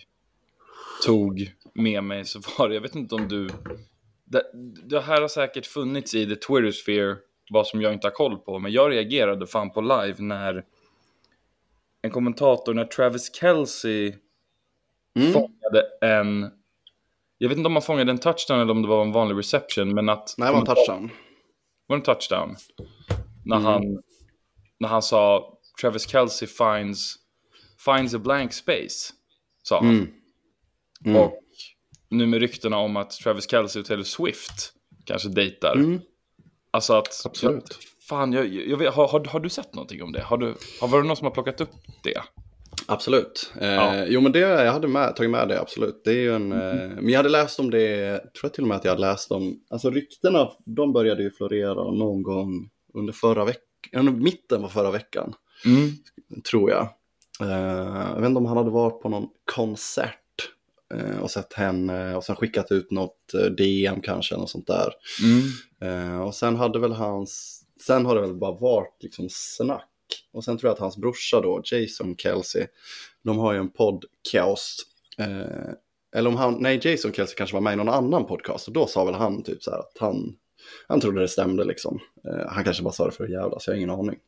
tog 1.06 1.52
med 1.74 2.04
mig 2.04 2.24
så 2.24 2.40
var 2.58 2.68
det, 2.68 2.74
jag 2.74 2.82
vet 2.82 2.94
inte 2.94 3.14
om 3.14 3.28
du 3.28 3.48
det, 4.32 4.42
det 4.88 5.00
här 5.00 5.20
har 5.20 5.28
säkert 5.28 5.66
funnits 5.66 6.14
i 6.14 6.26
the 6.26 6.36
Twitter 6.36 6.70
sphere, 6.70 7.16
vad 7.50 7.66
som 7.66 7.80
jag 7.82 7.92
inte 7.92 8.06
har 8.06 8.12
koll 8.12 8.38
på, 8.38 8.58
men 8.58 8.72
jag 8.72 8.90
reagerade 8.92 9.46
fan 9.46 9.70
på 9.70 9.80
live 9.80 10.14
när 10.18 10.64
en 12.02 12.10
kommentator, 12.10 12.74
när 12.74 12.84
Travis 12.84 13.34
Kelce 13.34 14.12
Mm. 15.16 15.32
fångade 15.32 15.82
en, 16.00 16.50
jag 17.38 17.48
vet 17.48 17.58
inte 17.58 17.66
om 17.66 17.72
han 17.72 17.82
fångade 17.82 18.10
en 18.12 18.18
touchdown 18.18 18.60
eller 18.60 18.70
om 18.70 18.82
det 18.82 18.88
var 18.88 19.02
en 19.02 19.12
vanlig 19.12 19.38
reception, 19.38 19.94
men 19.94 20.08
att 20.08 20.34
Nej, 20.38 20.46
det 20.48 20.52
var 20.52 20.60
en 20.60 20.66
touchdown. 20.66 21.10
var 21.86 21.96
det 21.96 22.00
en 22.00 22.02
touchdown? 22.04 22.56
När, 23.44 23.56
Mm. 23.56 23.66
han, 23.66 24.02
när 24.78 24.88
han 24.88 25.02
sa 25.02 25.52
Travis 25.80 26.08
Kelce 26.08 26.46
finds, 26.46 27.16
finds 27.84 28.14
a 28.14 28.18
blank 28.18 28.52
space, 28.52 29.12
sa 29.62 29.80
han. 29.80 29.88
Mm. 29.90 30.08
Mm. 31.04 31.16
Och 31.16 31.41
nu 32.12 32.26
med 32.26 32.40
ryktena 32.40 32.76
om 32.78 32.96
att 32.96 33.10
Travis 33.10 33.50
Kelce 33.50 33.78
och 33.80 33.84
Taylor 33.86 34.04
Swift 34.04 34.72
kanske 35.04 35.28
dejtar. 35.28 35.74
Mm. 35.74 36.00
Alltså 36.70 36.92
att... 36.92 37.22
Absolut. 37.24 37.78
Fan, 38.08 38.32
jag, 38.32 38.46
jag 38.46 38.76
vet, 38.76 38.94
har, 38.94 39.08
har, 39.08 39.24
har 39.24 39.40
du 39.40 39.48
sett 39.48 39.74
någonting 39.74 40.02
om 40.02 40.12
det? 40.12 40.22
Har, 40.22 40.38
du, 40.38 40.54
har 40.80 40.88
varit 40.88 41.06
någon 41.06 41.16
som 41.16 41.24
har 41.24 41.30
plockat 41.32 41.60
upp 41.60 41.70
det? 42.02 42.22
Absolut. 42.86 43.52
Eh, 43.60 43.68
Ja. 43.68 44.04
Jo 44.08 44.20
men 44.20 44.32
det, 44.32 44.38
jag 44.38 44.72
hade 44.72 44.88
med, 44.88 45.16
tagit 45.16 45.30
med 45.30 45.48
det 45.48 45.60
absolut. 45.60 46.02
Det 46.04 46.10
är 46.10 46.14
ju 46.16 46.34
en, 46.34 46.52
eh, 46.52 46.74
men 46.96 47.08
jag 47.08 47.16
hade 47.16 47.28
läst 47.28 47.60
om 47.60 47.70
det, 47.70 48.18
tror 48.18 48.30
jag 48.42 48.54
till 48.54 48.64
och 48.64 48.68
med 48.68 48.76
att 48.76 48.84
jag 48.84 48.92
hade 48.92 49.00
läst 49.00 49.32
om, 49.32 49.60
alltså 49.70 49.90
ryktena, 49.90 50.48
de 50.66 50.92
började 50.92 51.22
ju 51.22 51.30
florera 51.30 51.74
någon 51.74 52.22
gång 52.22 52.70
under 52.94 53.12
förra 53.12 53.44
veckan, 53.44 54.22
mitten 54.22 54.62
på 54.62 54.68
förra 54.68 54.90
veckan, 54.90 55.34
Mm. 55.64 55.90
tror 56.50 56.70
jag. 56.70 56.82
Eh, 57.40 58.08
jag 58.14 58.20
vet 58.20 58.28
inte 58.28 58.38
om 58.38 58.46
han 58.46 58.56
hade 58.56 58.70
varit 58.70 59.02
på 59.02 59.08
någon 59.08 59.28
konsert 59.54 60.18
och 61.20 61.30
sett 61.30 61.52
henne 61.52 62.16
och 62.16 62.24
sen 62.24 62.36
skickat 62.36 62.72
ut 62.72 62.90
något 62.90 63.34
eh, 63.34 63.50
DM 63.50 64.00
kanske, 64.00 64.36
något 64.36 64.50
sånt 64.50 64.66
där. 64.66 64.92
Mm. 65.22 66.12
Eh, 66.12 66.22
och 66.22 66.34
sen 66.34 66.56
hade 66.56 66.78
väl 66.78 66.92
hans, 66.92 67.62
sen 67.86 68.06
har 68.06 68.14
det 68.14 68.20
väl 68.20 68.34
bara 68.34 68.58
varit 68.58 68.96
liksom 69.00 69.26
snack. 69.30 69.88
Och 70.32 70.44
sen 70.44 70.58
tror 70.58 70.68
jag 70.68 70.74
att 70.74 70.80
hans 70.80 70.96
brorsa 70.96 71.40
då, 71.40 71.62
Jason 71.64 72.16
Kelsey, 72.16 72.66
de 73.24 73.38
har 73.38 73.52
ju 73.52 73.58
en 73.58 73.70
podcast. 73.70 74.82
Eh, 75.18 75.72
eller 76.16 76.30
om 76.30 76.36
han, 76.36 76.56
nej 76.60 76.80
Jason 76.82 77.12
Kelsey 77.12 77.36
kanske 77.36 77.56
var 77.56 77.60
med 77.60 77.72
i 77.72 77.76
någon 77.76 77.88
annan 77.88 78.26
podcast. 78.26 78.68
Och 78.68 78.74
då 78.74 78.86
sa 78.86 79.04
väl 79.04 79.14
han 79.14 79.42
typ 79.42 79.62
så 79.62 79.70
här 79.70 79.78
att 79.78 79.96
han, 80.00 80.34
han 80.88 81.00
trodde 81.00 81.20
det 81.20 81.28
stämde 81.28 81.64
liksom. 81.64 82.00
Eh, 82.28 82.52
han 82.52 82.64
kanske 82.64 82.82
bara 82.82 82.92
sa 82.92 83.06
det 83.06 83.12
för 83.12 83.24
att 83.24 83.30
jävlas, 83.30 83.66
jag 83.66 83.74
har 83.74 83.78
ingen 83.78 83.90
aning. 83.90 84.18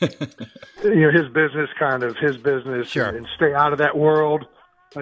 you 0.84 0.94
know 0.94 1.22
his 1.22 1.32
business 1.34 1.70
kind 1.78 2.04
of 2.04 2.16
his 2.16 2.42
business 2.42 2.88
Sure. 2.88 3.18
and 3.18 3.26
stay 3.36 3.54
out 3.54 3.72
of 3.72 3.78
that 3.78 3.94
world 3.96 4.44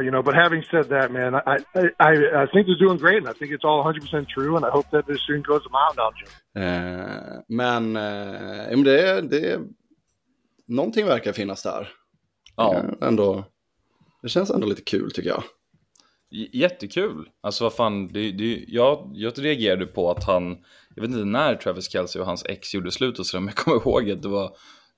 you 0.01 0.11
know 0.11 0.23
but 0.23 0.35
having 0.35 0.63
said 0.71 0.89
that 0.89 1.11
man 1.13 1.35
I, 1.35 1.57
I 1.75 1.83
i 1.99 2.43
i 2.43 2.47
think 2.53 2.67
they're 2.67 2.85
doing 2.87 2.99
great 2.99 3.19
and 3.19 3.29
i 3.29 3.33
think 3.39 3.53
it's 3.53 3.65
all 3.65 3.83
100% 3.85 4.27
true 4.29 4.57
and 4.57 4.65
i 4.65 4.71
hope 4.71 4.89
that 4.91 5.07
this 5.07 5.21
soon 5.27 5.43
goes 5.43 5.63
a 5.67 5.71
mile 5.79 5.95
down 5.97 6.13
Jim. 6.19 6.63
Eh, 6.63 7.41
men 7.49 7.97
eh, 7.97 8.71
men 8.77 8.85
det, 8.85 9.21
det, 9.21 9.61
någonting 10.67 11.07
verkar 11.07 11.33
finnas 11.33 11.63
där. 11.63 11.89
Ja, 12.57 12.75
Eh, 12.75 13.09
ändå, 13.09 13.45
det 14.23 14.29
känns 14.29 14.51
ändå 14.51 14.67
lite 14.67 14.83
kul 14.83 15.11
tycker 15.11 15.29
jag. 15.31 15.43
j- 16.31 16.51
jättekul. 16.53 17.29
Alltså 17.41 17.65
vad 17.65 17.75
fan, 17.75 18.09
det, 18.13 18.33
det, 18.33 18.65
jag, 18.69 19.11
jag 19.15 19.33
reagerade 19.45 19.87
på 19.87 20.11
att 20.11 20.25
han, 20.25 20.59
jag 20.95 21.03
vet 21.03 21.11
inte 21.11 21.25
när 21.25 21.55
Travis 21.55 21.91
Kelce 21.93 22.21
och 22.21 22.27
hans 22.27 22.45
ex 22.47 22.75
gjorde 22.75 22.91
slut 22.91 23.19
och 23.19 23.27
sådär, 23.27 23.41
men 23.41 23.49
jag 23.57 23.65
kommer 23.65 23.77
ihåg 23.81 24.11
att 24.11 24.23
det 24.23 24.29
var, 24.29 24.51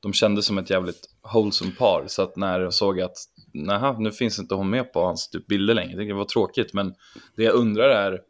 de 0.04 0.12
kändes 0.12 0.46
som 0.46 0.58
ett 0.58 0.70
jävligt 0.70 1.00
wholesome 1.32 1.70
par. 1.70 2.04
Så 2.06 2.22
att 2.22 2.36
när 2.36 2.60
jag 2.60 2.74
såg 2.74 3.00
att, 3.00 3.16
nähä, 3.52 3.96
nu 3.98 4.12
finns 4.12 4.38
inte 4.38 4.54
hon 4.54 4.70
med 4.70 4.92
på 4.92 5.00
hans 5.00 5.30
typ 5.30 5.46
bilder 5.46 5.74
längre, 5.74 5.90
jag 5.90 5.98
tänkte 5.98 6.12
det 6.12 6.18
var 6.18 6.24
tråkigt, 6.24 6.74
men 6.74 6.94
det 7.36 7.42
jag 7.42 7.54
undrar 7.54 7.90
är, 7.90 8.20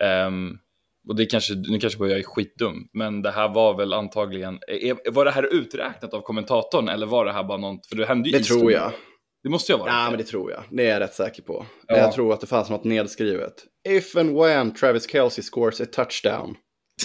ehm, 0.00 0.58
och 1.08 1.16
det 1.16 1.26
kanske, 1.26 1.54
nu 1.54 1.78
kanske 1.78 2.06
jag 2.08 2.18
är 2.18 2.22
skitdum, 2.22 2.88
men 2.92 3.22
det 3.22 3.30
här 3.30 3.48
var 3.54 3.76
väl 3.76 3.92
antagligen, 3.92 4.58
är, 4.68 5.10
var 5.10 5.24
det 5.24 5.30
här 5.30 5.54
uträknat 5.54 6.14
av 6.14 6.20
kommentatorn 6.20 6.88
eller 6.88 7.06
var 7.06 7.24
det 7.24 7.32
här 7.32 7.44
bara 7.44 7.58
något, 7.58 7.86
för 7.86 7.96
det 7.96 8.06
hände 8.06 8.28
ju 8.28 8.38
Det 8.38 8.44
tror 8.44 8.72
jag. 8.72 8.92
Det 9.42 9.48
måste 9.48 9.72
jag 9.72 9.78
vara. 9.78 9.90
Ja, 9.90 10.10
men 10.10 10.18
det 10.18 10.24
tror 10.24 10.50
jag. 10.50 10.64
Det 10.70 10.86
är 10.86 10.90
jag 10.90 11.00
rätt 11.00 11.14
säker 11.14 11.42
på. 11.42 11.66
Ja. 11.86 11.96
Jag 11.96 12.12
tror 12.12 12.32
att 12.32 12.40
det 12.40 12.46
fanns 12.46 12.70
något 12.70 12.84
nedskrivet. 12.84 13.54
If 13.88 14.16
and 14.16 14.36
when 14.36 14.74
Travis 14.74 15.10
Kelce 15.10 15.42
scores 15.42 15.80
a 15.80 15.86
touchdown. 15.92 16.56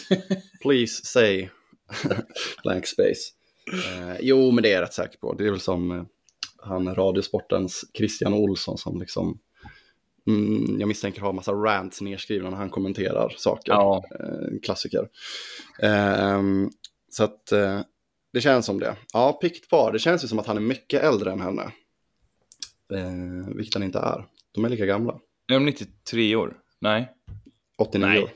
Please 0.61 1.05
say 1.05 1.49
blank 2.63 2.87
space. 2.87 3.31
Eh, 3.71 4.15
jo, 4.21 4.51
men 4.51 4.63
det 4.63 4.69
är 4.69 4.73
jag 4.73 4.81
rätt 4.81 4.93
säker 4.93 5.17
på. 5.17 5.33
Det 5.33 5.47
är 5.47 5.51
väl 5.51 5.59
som 5.59 5.91
eh, 5.91 6.03
han 6.57 6.95
Radiosportens 6.95 7.85
Christian 7.97 8.33
Olsson 8.33 8.77
som 8.77 8.99
liksom 8.99 9.39
mm, 10.27 10.79
jag 10.79 10.87
misstänker 10.87 11.21
har 11.21 11.33
massa 11.33 11.51
rants 11.51 12.01
nedskrivna 12.01 12.49
när 12.49 12.57
han 12.57 12.69
kommenterar 12.69 13.33
saker. 13.37 13.71
Ja. 13.71 14.03
Eh, 14.19 14.53
en 14.53 14.59
klassiker. 14.59 15.07
Ehm, 15.81 16.69
så 17.09 17.23
att 17.23 17.51
eh, 17.51 17.81
det 18.33 18.41
känns 18.41 18.65
som 18.65 18.79
det. 18.79 18.95
Ja, 19.13 19.33
pikt 19.33 19.69
par. 19.69 19.91
Det 19.91 19.99
känns 19.99 20.23
ju 20.23 20.27
som 20.27 20.39
att 20.39 20.47
han 20.47 20.57
är 20.57 20.61
mycket 20.61 21.03
äldre 21.03 21.31
än 21.31 21.41
henne. 21.41 21.71
Eh, 22.93 23.55
vilket 23.55 23.73
han 23.73 23.83
inte 23.83 23.99
är. 23.99 24.25
De 24.51 24.65
är 24.65 24.69
lika 24.69 24.85
gamla. 24.85 25.19
Är 25.47 25.53
de 25.53 25.65
93 25.65 26.35
år? 26.35 26.57
Nej. 26.79 27.11
89 27.77 28.07
Nej. 28.07 28.23
år. 28.23 28.29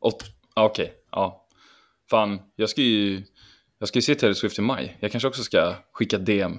Åt... 0.00 0.24
Okej, 0.54 0.94
ja. 1.10 1.46
Fan, 2.10 2.38
jag 2.56 2.70
ska 2.70 2.82
ju... 2.82 3.22
Jag 3.78 3.88
ska 3.88 3.98
ju 3.98 4.02
se 4.02 4.14
Taylor 4.14 4.34
Swift 4.34 4.58
i 4.58 4.62
maj. 4.62 4.96
Jag 5.00 5.12
kanske 5.12 5.28
också 5.28 5.42
ska 5.42 5.74
skicka 5.92 6.18
DM. 6.18 6.58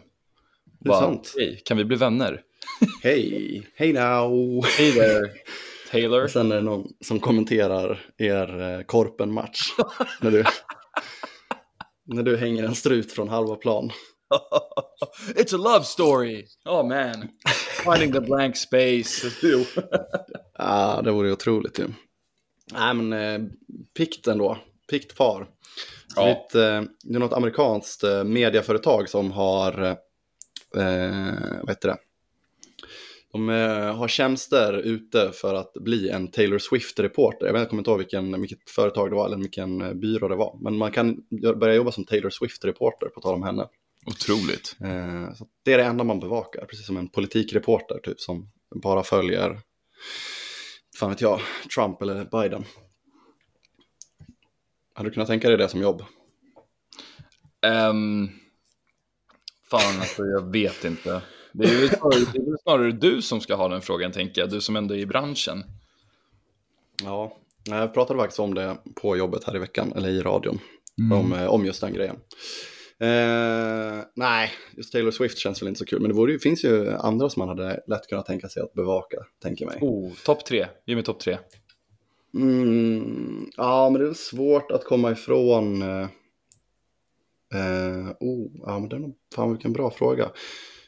Det 0.80 0.90
är 0.90 0.94
sant. 0.94 1.34
Hej, 1.38 1.62
kan 1.66 1.78
vi 1.78 1.86
bli 1.86 1.98
vänner? 1.98 2.42
Hej, 3.04 3.68
hej 3.76 3.94
now. 3.94 4.66
Hej 4.78 4.92
där, 4.92 5.32
Taylor. 5.92 6.24
Och 6.24 6.30
sen 6.30 6.52
är 6.52 6.56
det 6.56 6.62
någon 6.62 6.88
som 7.06 7.20
kommenterar 7.20 8.06
er 8.18 8.62
eh, 8.62 8.82
korpen-match. 8.84 9.60
när, 10.22 10.32
du, 10.32 10.44
när 12.06 12.24
du 12.24 12.38
hänger 12.38 12.64
en 12.64 12.76
strut 12.76 13.12
från 13.12 13.30
halva 13.30 13.56
plan. 13.56 13.92
It's 15.36 15.56
a 15.56 15.58
love 15.58 15.86
story! 15.86 16.46
Oh 16.66 16.88
man. 16.88 17.28
Finding 17.84 18.14
the 18.14 18.22
blank 18.22 18.58
space. 18.58 19.32
Jo. 19.42 19.66
Ja, 20.58 21.02
det 21.04 21.12
vore 21.12 21.32
otroligt 21.32 21.80
ju. 21.80 21.88
Nej, 22.74 22.94
men 22.94 23.14
eh, 23.14 23.50
pikt 23.98 24.28
ändå. 24.28 24.58
Pikt 24.90 25.18
par. 25.18 25.48
Ja. 26.18 26.26
Det, 26.26 26.60
är 26.60 26.82
ett, 26.82 26.86
eh, 26.86 26.92
det 27.04 27.16
är 27.16 27.20
något 27.20 27.34
amerikanskt 27.34 28.04
eh, 28.04 28.24
mediaföretag 28.24 29.10
som 29.10 29.32
har, 29.32 29.82
eh, 30.76 31.34
vad 31.62 31.70
heter 31.70 31.88
det? 31.90 31.98
De 33.32 33.50
eh, 33.50 33.96
har 33.96 34.08
tjänster 34.08 34.74
ute 34.74 35.32
för 35.32 35.54
att 35.54 35.74
bli 35.74 36.10
en 36.10 36.32
Taylor 36.32 36.58
Swift-reporter. 36.58 37.46
Jag 37.46 37.54
vet, 37.54 37.60
jag 37.60 37.70
kommer 37.70 37.82
inte 37.82 37.90
ihåg 37.92 37.98
vilken, 37.98 38.42
vilket 38.42 38.70
företag 38.70 39.12
det 39.12 39.16
var 39.16 39.26
eller 39.26 39.38
vilken 39.38 40.00
byrå 40.00 40.28
det 40.28 40.36
var. 40.36 40.58
Men 40.62 40.78
man 40.78 40.92
kan 40.92 41.18
börja 41.56 41.76
jobba 41.76 41.92
som 41.92 42.06
Taylor 42.06 42.30
Swift-reporter 42.30 43.08
på 43.08 43.22
tal 43.22 43.34
om 43.34 43.44
henne. 43.44 43.68
Otroligt. 44.06 44.76
Eh, 44.82 45.34
så 45.34 45.46
det 45.66 45.74
är 45.74 45.78
det 45.78 45.84
enda 45.84 46.04
man 46.04 46.20
bevakar, 46.20 46.66
precis 46.66 46.86
som 46.86 46.98
en 46.98 47.10
politikreporter 47.10 48.00
typ 48.04 48.20
som 48.20 48.50
bara 48.76 49.04
följer, 49.04 49.60
fan 51.00 51.10
vet 51.10 51.22
jag, 51.22 51.40
Trump 51.76 52.02
eller 52.02 52.26
Biden. 52.42 52.66
Hade 54.98 55.10
du 55.10 55.14
kunnat 55.14 55.28
tänka 55.28 55.48
dig 55.48 55.58
det 55.58 55.70
som 55.70 55.82
jobb? 55.82 56.04
Um, 57.90 58.30
fan, 59.72 60.00
alltså 60.00 60.24
jag 60.26 60.52
vet 60.52 60.86
inte. 60.86 61.22
Det 61.54 61.66
är 61.66 61.82
ju 61.82 61.88
snarare, 61.88 62.20
det 62.34 62.40
är 62.40 62.62
snarare 62.64 62.92
du 62.92 63.22
som 63.22 63.42
ska 63.42 63.56
ha 63.56 63.68
den 63.68 63.82
frågan, 63.82 64.12
tänker 64.12 64.42
jag. 64.42 64.50
Du 64.50 64.62
som 64.62 64.76
ändå 64.76 64.96
är 64.96 65.00
i 65.00 65.06
branschen. 65.06 65.64
Ja, 67.04 67.38
jag 67.66 67.94
pratade 67.94 68.20
faktiskt 68.20 68.40
om 68.40 68.54
det 68.54 68.78
på 69.02 69.18
jobbet 69.18 69.44
här 69.44 69.56
i 69.56 69.60
veckan, 69.60 69.94
eller 69.96 70.10
i 70.10 70.22
radion, 70.22 70.60
Mm. 71.00 71.18
om, 71.18 71.34
eh, 71.34 71.48
om 71.48 71.66
just 71.66 71.82
den 71.82 71.94
grejen. 71.94 72.16
Eh, 73.00 74.04
nej, 74.16 74.52
just 74.78 74.92
Taylor 74.92 75.12
Swift 75.12 75.38
känns 75.38 75.62
väl 75.62 75.68
inte 75.68 75.80
så 75.80 75.86
kul, 75.86 76.02
men 76.02 76.10
det 76.10 76.16
vore, 76.16 76.40
finns 76.40 76.64
ju 76.66 76.92
andra 76.92 77.30
som 77.30 77.40
man 77.40 77.50
hade 77.50 77.84
lätt 77.88 78.08
kunnat 78.08 78.26
tänka 78.26 78.50
sig 78.50 78.64
att 78.64 78.74
bevaka, 78.74 79.18
tänker 79.44 79.66
mig. 79.66 79.78
Oh, 79.82 80.14
topp 80.26 80.46
tre. 80.46 80.68
Ge 80.86 80.96
mig 80.96 81.04
topp 81.04 81.20
tre. 81.20 81.38
Mm, 82.34 83.50
ja, 83.58 83.90
men 83.90 84.02
det 84.02 84.08
är 84.10 84.14
svårt 84.14 84.72
att 84.72 84.84
komma 84.86 85.12
ifrån. 85.12 85.82
Eh, 85.82 86.08
eh, 87.54 88.08
oh, 88.20 88.52
ja, 88.66 88.80
men 88.80 88.90
det 88.90 88.96
är 88.96 89.00
nog, 89.00 89.16
fan 89.36 89.52
vilken 89.52 89.74
bra 89.74 89.92
fråga. 89.92 90.32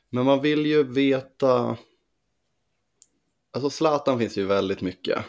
Men 0.09 0.25
man 0.25 0.41
vill 0.41 0.65
ju 0.65 0.83
veta. 0.83 1.77
Alltså 3.53 3.69
Zlatan 3.69 4.19
finns 4.19 4.37
ju 4.37 4.45
väldigt 4.45 4.81
mycket. 4.81 5.19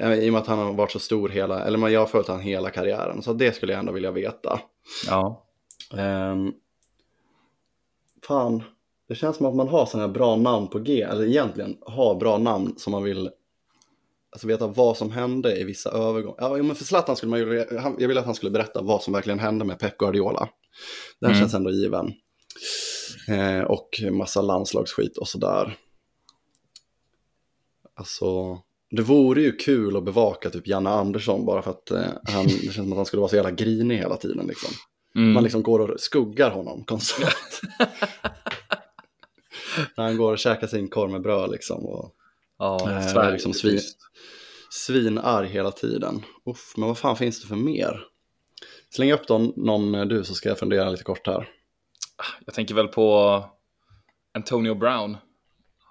Eh, 0.00 0.12
I 0.14 0.28
och 0.28 0.32
med 0.32 0.42
att 0.42 0.46
han 0.48 0.58
har 0.58 0.72
varit 0.72 0.92
så 0.92 0.98
stor 0.98 1.28
hela, 1.28 1.64
eller 1.64 1.78
man- 1.78 1.92
jag 1.92 2.00
har 2.00 2.06
följt 2.06 2.28
han 2.28 2.40
hela 2.40 2.70
karriären. 2.70 3.22
Så 3.22 3.32
det 3.32 3.52
skulle 3.56 3.72
jag 3.72 3.80
ändå 3.80 3.92
vilja 3.92 4.10
veta. 4.10 4.60
Ja. 5.06 5.46
Ehm, 5.96 6.52
fan, 8.22 8.62
det 9.08 9.14
känns 9.14 9.36
som 9.36 9.46
att 9.46 9.54
man 9.54 9.68
har 9.68 9.86
sådana 9.86 10.06
här 10.06 10.14
bra 10.14 10.36
namn 10.36 10.68
på 10.68 10.78
G, 10.78 11.02
eller 11.02 11.24
egentligen 11.26 11.78
har 11.86 12.14
bra 12.14 12.38
namn 12.38 12.74
som 12.76 12.90
man 12.90 13.02
vill 13.02 13.30
alltså, 14.36 14.46
veta 14.48 14.66
vad 14.66 14.96
som 14.96 15.10
hände 15.10 15.60
i 15.60 15.64
vissa 15.64 15.90
övergångar. 15.90 16.36
Ja, 16.40 16.56
men 16.62 16.76
för 16.76 16.84
Zlatan 16.84 17.16
skulle 17.16 17.30
man 17.30 17.38
ju, 17.38 17.66
jag 17.98 18.08
ville 18.08 18.20
att 18.20 18.26
han 18.26 18.34
skulle 18.34 18.50
berätta 18.50 18.82
vad 18.82 19.02
som 19.02 19.12
verkligen 19.12 19.38
hände 19.38 19.64
med 19.64 19.78
Pep 19.78 19.98
Guardiola. 19.98 20.48
Den 21.20 21.30
Mm. 21.30 21.40
känns 21.40 21.54
ändå 21.54 21.70
given. 21.70 22.12
Eh, 23.28 23.60
och 23.60 23.88
massa 24.12 24.42
landslagsskit 24.42 25.16
och 25.18 25.28
sådär. 25.28 25.76
Alltså, 27.94 28.58
det 28.90 29.02
vore 29.02 29.42
ju 29.42 29.52
kul 29.52 29.96
att 29.96 30.04
bevaka 30.04 30.50
typ 30.50 30.66
Janne 30.66 30.90
Andersson 30.90 31.46
bara 31.46 31.62
för 31.62 31.70
att 31.70 31.90
eh, 31.90 32.00
han, 32.24 32.44
det 32.44 32.50
känns 32.50 32.74
som 32.74 32.92
att 32.92 32.96
han 32.96 33.06
skulle 33.06 33.20
vara 33.20 33.30
så 33.30 33.36
jävla 33.36 33.50
grinig 33.50 33.96
hela 33.98 34.16
tiden 34.16 34.46
liksom. 34.46 34.70
Mm. 35.16 35.32
Man 35.32 35.42
liksom 35.42 35.62
går 35.62 35.78
och 35.90 36.00
skuggar 36.00 36.50
honom 36.50 36.84
konstant. 36.84 37.60
När 39.96 40.04
han 40.04 40.16
går 40.16 40.32
och 40.32 40.38
käkar 40.38 40.66
sin 40.66 40.88
korv 40.88 41.10
med 41.10 41.22
bröd 41.22 41.50
liksom. 41.50 41.86
Och 41.86 42.14
ja, 42.58 42.90
Eh, 42.90 43.06
Sverige 43.06 43.32
liksom 43.32 43.50
är 43.50 43.54
svin- 43.54 43.80
svinarg 44.70 45.46
hela 45.48 45.70
tiden. 45.70 46.22
Uff, 46.50 46.74
men 46.76 46.88
vad 46.88 46.98
fan 46.98 47.16
finns 47.16 47.40
det 47.42 47.48
för 47.48 47.56
mer? 47.56 48.00
Släng 48.94 49.12
upp 49.12 49.28
någon, 49.28 49.52
någon 49.56 49.94
eh, 49.94 50.04
du 50.04 50.24
så 50.24 50.34
ska 50.34 50.48
jag 50.48 50.58
fundera 50.58 50.90
lite 50.90 51.04
kort 51.04 51.26
här. 51.26 51.48
Jag 52.46 52.54
tänker 52.54 52.74
väl 52.74 52.88
på 52.88 53.44
Antonio 54.34 54.74
Brown. 54.74 55.16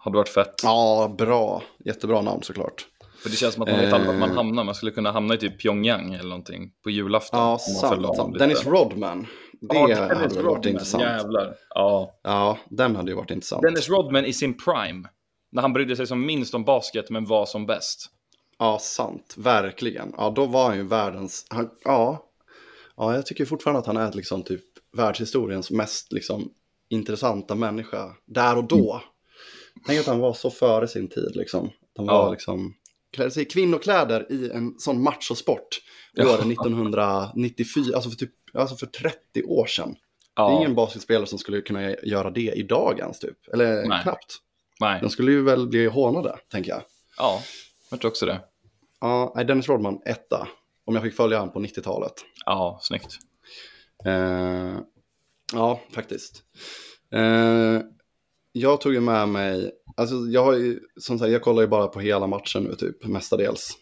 Hade 0.03 0.17
varit 0.17 0.29
fett. 0.29 0.53
Ja, 0.63 1.15
bra. 1.17 1.63
Jättebra 1.85 2.21
namn 2.21 2.43
såklart. 2.43 2.85
För 3.23 3.29
det 3.29 3.35
känns 3.35 3.53
som 3.53 3.63
att 3.63 3.69
man 3.69 3.79
vet 3.79 3.93
aldrig 3.93 4.07
vart 4.11 4.19
man 4.19 4.29
Eh. 4.29 4.35
hamnar. 4.35 4.63
Man 4.63 4.75
skulle 4.75 4.91
kunna 4.91 5.11
hamna 5.11 5.33
i 5.33 5.37
typ 5.37 5.61
Pyongyang 5.61 6.13
eller 6.13 6.29
någonting 6.29 6.71
på 6.83 6.89
julafton. 6.89 7.39
Ja, 7.39 7.57
sant. 7.57 8.15
sant. 8.15 8.39
Dennis 8.39 8.65
Rodman. 8.65 9.27
Det 9.61 9.75
Ja, 9.75 9.81
hade 9.81 9.95
Dennis 9.95 10.09
väl 10.37 10.43
varit 10.43 10.45
Rodman, 10.45 10.67
intressant. 10.67 11.03
Jävlar. 11.03 11.55
Ja. 11.69 12.19
Ja, 12.23 12.57
den 12.69 12.95
hade 12.95 13.11
ju 13.11 13.15
varit 13.17 13.31
intressant. 13.31 13.61
Dennis 13.61 13.89
Rodman 13.89 14.25
i 14.25 14.33
sin 14.33 14.57
prime. 14.57 15.09
När 15.51 15.61
han 15.61 15.73
brydde 15.73 15.95
sig 15.95 16.07
som 16.07 16.25
minst 16.25 16.53
om 16.53 16.63
basket 16.63 17.09
men 17.09 17.25
var 17.25 17.45
som 17.45 17.65
bäst. 17.65 18.09
Ja, 18.59 18.79
sant. 18.79 19.35
Verkligen. 19.37 20.13
Ja, 20.17 20.29
då 20.35 20.45
var 20.45 20.67
han 20.67 20.77
ju 20.77 20.83
världens... 20.83 21.45
Han, 21.49 21.69
ja. 21.83 22.25
ja, 22.97 23.15
jag 23.15 23.25
tycker 23.25 23.45
fortfarande 23.45 23.79
att 23.79 23.87
han 23.87 23.97
är 23.97 24.11
liksom 24.11 24.43
typ 24.43 24.63
världshistoriens 24.97 25.71
mest 25.71 26.11
liksom 26.11 26.49
intressanta 26.89 27.55
människa. 27.55 28.15
Där 28.25 28.57
och 28.57 28.67
då. 28.67 29.01
Tänk 29.87 29.99
att 29.99 30.05
han 30.05 30.19
var 30.19 30.33
så 30.33 30.49
före 30.49 30.87
sin 30.87 31.07
tid 31.09 31.31
liksom. 31.35 31.69
Han 31.97 32.05
var 32.05 32.25
Ja. 32.25 32.31
liksom... 32.31 32.73
Klädde 33.11 33.31
sig 33.31 33.43
i 33.43 33.45
kvinnokläder 33.45 34.31
i 34.31 34.49
en 34.51 34.79
sån 34.79 35.03
machosport. 35.03 35.67
Ja. 36.13 36.33
Åren 36.33 36.51
1994, 36.51 37.95
alltså 37.95 38.09
för, 38.09 38.17
typ, 38.17 38.31
alltså 38.53 38.75
för 38.75 38.85
30 38.85 39.43
år 39.43 39.65
sedan. 39.65 39.95
Det 40.35 40.41
är 40.41 40.45
Ja, 40.45 40.57
ingen 40.57 40.75
basketspelare 40.75 41.27
som 41.27 41.39
skulle 41.39 41.61
kunna 41.61 41.91
göra 41.91 42.31
det 42.31 42.51
idag 42.55 42.99
ens 42.99 43.19
typ. 43.19 43.47
Eller 43.53 43.87
Nej. 43.87 43.99
knappt. 44.03 44.37
Nej. 44.79 44.99
De 45.01 45.09
skulle 45.09 45.31
ju 45.31 45.43
väl 45.43 45.67
bli 45.67 45.85
hånade, 45.85 46.39
tänker 46.51 46.71
jag. 46.71 46.81
Ja, 47.17 47.41
jag 47.91 47.99
tror 47.99 48.11
också 48.11 48.25
det. 48.25 48.41
Ja, 49.01 49.33
nej, 49.35 49.45
Dennis 49.45 49.69
Rodman, 49.69 50.01
etta. 50.05 50.47
Om 50.85 50.95
jag 50.95 51.03
fick 51.03 51.15
följa 51.15 51.39
han 51.39 51.51
på 51.51 51.59
90-talet. 51.59 52.13
Ja, 52.45 52.79
snyggt. 52.81 53.17
Eh, 54.05 54.77
ja, 55.53 55.81
faktiskt. 55.91 56.43
Eh, 57.13 57.81
jag 58.51 58.81
tog 58.81 58.93
ju 58.93 58.99
med 58.99 59.29
mig, 59.29 59.71
alltså 59.97 60.15
jag 60.15 60.43
har 60.43 60.53
ju, 60.53 60.79
som 60.99 61.19
sagt, 61.19 61.31
jag 61.31 61.41
kollar 61.41 61.61
ju 61.61 61.67
bara 61.67 61.87
på 61.87 61.99
hela 61.99 62.27
matchen 62.27 62.63
nu 62.63 62.75
typ, 62.75 63.05
mestadels. 63.05 63.77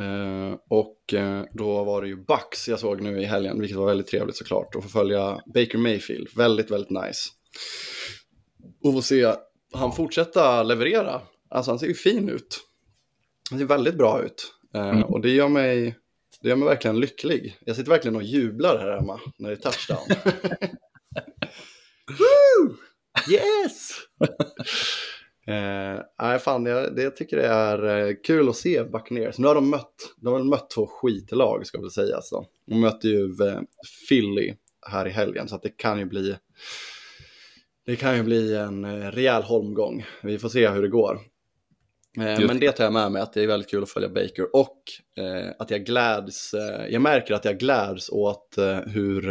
Eh, 0.00 0.56
och 0.68 1.14
eh, 1.14 1.44
då 1.52 1.84
var 1.84 2.02
det 2.02 2.08
ju 2.08 2.16
Bucks 2.16 2.68
jag 2.68 2.80
såg 2.80 3.00
nu 3.00 3.20
i 3.20 3.24
helgen, 3.24 3.60
vilket 3.60 3.78
var 3.78 3.86
väldigt 3.86 4.06
trevligt 4.06 4.36
såklart. 4.36 4.74
Och 4.74 4.82
få 4.82 4.88
följa 4.88 5.40
Baker 5.54 5.78
Mayfield, 5.78 6.28
väldigt, 6.36 6.70
väldigt 6.70 6.90
nice. 6.90 7.30
Och 8.84 8.92
få 8.92 9.02
se 9.02 9.34
han 9.72 9.92
fortsätta 9.92 10.62
leverera. 10.62 11.20
Alltså 11.50 11.70
han 11.70 11.78
ser 11.78 11.86
ju 11.86 11.94
fin 11.94 12.28
ut. 12.28 12.60
Han 13.50 13.58
ser 13.58 13.66
väldigt 13.66 13.94
bra 13.94 14.22
ut. 14.22 14.54
Eh, 14.74 14.88
Mm. 14.88 15.04
Och 15.04 15.20
det 15.20 15.30
gör 15.30 15.48
mig 15.48 15.96
det 16.42 16.48
gör 16.48 16.56
mig 16.56 16.68
verkligen 16.68 17.00
lycklig. 17.00 17.58
Jag 17.60 17.76
sitter 17.76 17.90
verkligen 17.90 18.16
och 18.16 18.22
jublar 18.22 18.78
här 18.78 18.96
hemma 18.96 19.20
när 19.38 19.50
det 19.50 19.54
är 19.54 19.70
touchdown. 19.70 20.06
Woo! 22.08 22.76
Yes! 23.30 23.90
eh, 25.46 26.04
nej, 26.22 26.38
fan, 26.38 26.66
jag, 26.66 26.96
det, 26.96 27.02
jag 27.02 27.16
tycker 27.16 27.36
det 27.36 27.46
är 27.46 28.08
eh, 28.08 28.14
kul 28.24 28.48
att 28.48 28.56
se 28.56 28.84
Buccaneers. 28.84 29.38
Nu 29.38 29.46
har 29.46 29.54
de 29.54 29.70
mött, 29.70 30.14
de 30.16 30.32
har 30.32 30.42
mött 30.42 30.70
två 30.70 30.86
skitlag 30.86 31.66
ska 31.66 31.80
väl 31.80 31.90
sägas 31.90 32.30
då. 32.30 32.46
De 32.66 32.80
möter 32.80 33.08
ju 33.08 33.24
eh, 33.24 33.60
Philly 34.08 34.54
här 34.86 35.06
i 35.06 35.10
helgen 35.10 35.48
så 35.48 35.54
att 35.54 35.62
det 35.62 35.76
kan 35.76 35.98
ju 35.98 36.04
bli 36.04 36.36
det 37.86 37.96
kan 37.96 38.16
ju 38.16 38.22
bli 38.22 38.56
en 38.56 38.84
eh, 38.84 39.10
rejäl 39.10 39.42
holmgång. 39.42 40.04
Vi 40.22 40.38
får 40.38 40.48
se 40.48 40.68
hur 40.68 40.82
det 40.82 40.88
går. 40.88 41.20
Eh, 42.18 42.30
Just 42.30 42.46
men 42.46 42.60
det 42.60 42.72
tar 42.72 42.84
jag 42.84 42.92
med 42.92 43.12
mig 43.12 43.22
att 43.22 43.32
det 43.32 43.42
är 43.42 43.46
väldigt 43.46 43.70
kul 43.70 43.82
att 43.82 43.90
följa 43.90 44.08
Baker 44.08 44.56
och 44.56 44.78
eh, 45.16 45.50
att 45.58 45.70
jag 45.70 45.84
gläds, 45.86 46.54
jag 46.88 47.02
märker 47.02 47.34
att 47.34 47.44
jag 47.44 47.58
gläds 47.58 48.08
åt 48.08 48.54
hur, 48.86 49.22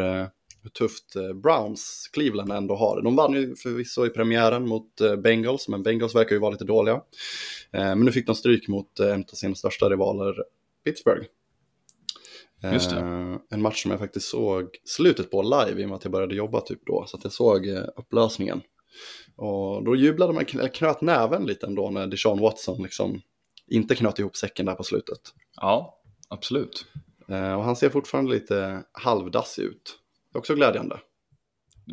hur 0.63 0.69
tufft 0.69 1.15
Browns 1.43 2.09
Cleveland 2.13 2.51
ändå 2.51 2.75
har 2.75 2.97
det. 2.97 3.03
De 3.03 3.15
vann 3.15 3.33
ju 3.33 3.55
förvisso 3.55 4.05
i 4.05 4.09
premiären 4.09 4.67
mot 4.67 5.01
Bengals, 5.23 5.67
men 5.67 5.83
Bengals 5.83 6.15
verkar 6.15 6.35
ju 6.35 6.39
vara 6.39 6.51
lite 6.51 6.65
dåliga. 6.65 7.01
Men 7.71 7.99
nu 7.99 8.11
fick 8.11 8.25
de 8.25 8.35
stryk 8.35 8.67
mot 8.67 8.99
en 8.99 9.21
av 9.21 9.35
sina 9.35 9.55
största 9.55 9.89
rivaler, 9.89 10.35
Pittsburgh. 10.85 11.25
Just 12.63 12.89
det. 12.89 12.95
Eh, 12.99 13.35
en 13.49 13.61
match 13.61 13.81
som 13.81 13.91
jag 13.91 13.99
faktiskt 13.99 14.29
såg 14.29 14.67
slutet 14.85 15.31
på 15.31 15.41
live 15.41 15.81
i 15.81 15.85
och 15.85 15.89
med 15.89 15.95
att 15.95 16.03
jag 16.03 16.11
började 16.11 16.35
jobba 16.35 16.61
typ 16.61 16.85
då, 16.85 17.05
så 17.07 17.17
att 17.17 17.23
jag 17.23 17.33
såg 17.33 17.67
eh, 17.67 17.83
upplösningen. 17.95 18.61
Och 19.35 19.83
då 19.83 19.95
jublade 19.95 20.33
man, 20.33 20.45
eller 20.53 20.67
knöt 20.67 21.01
näven 21.01 21.45
lite 21.45 21.65
ändå 21.65 21.89
när 21.89 22.07
Deshaun 22.07 22.39
Watson 22.39 22.83
liksom 22.83 23.21
inte 23.67 23.95
knöt 23.95 24.19
ihop 24.19 24.35
säcken 24.35 24.65
där 24.65 24.73
på 24.75 24.83
slutet. 24.83 25.19
Ja, 25.55 26.01
absolut. 26.29 26.85
Eh, 27.29 27.53
och 27.53 27.63
han 27.63 27.75
ser 27.75 27.89
fortfarande 27.89 28.31
lite 28.31 28.83
halvdassig 28.91 29.63
ut. 29.63 29.97
Det 30.31 30.37
är 30.37 30.39
också 30.39 30.55
glädjande. 30.55 30.99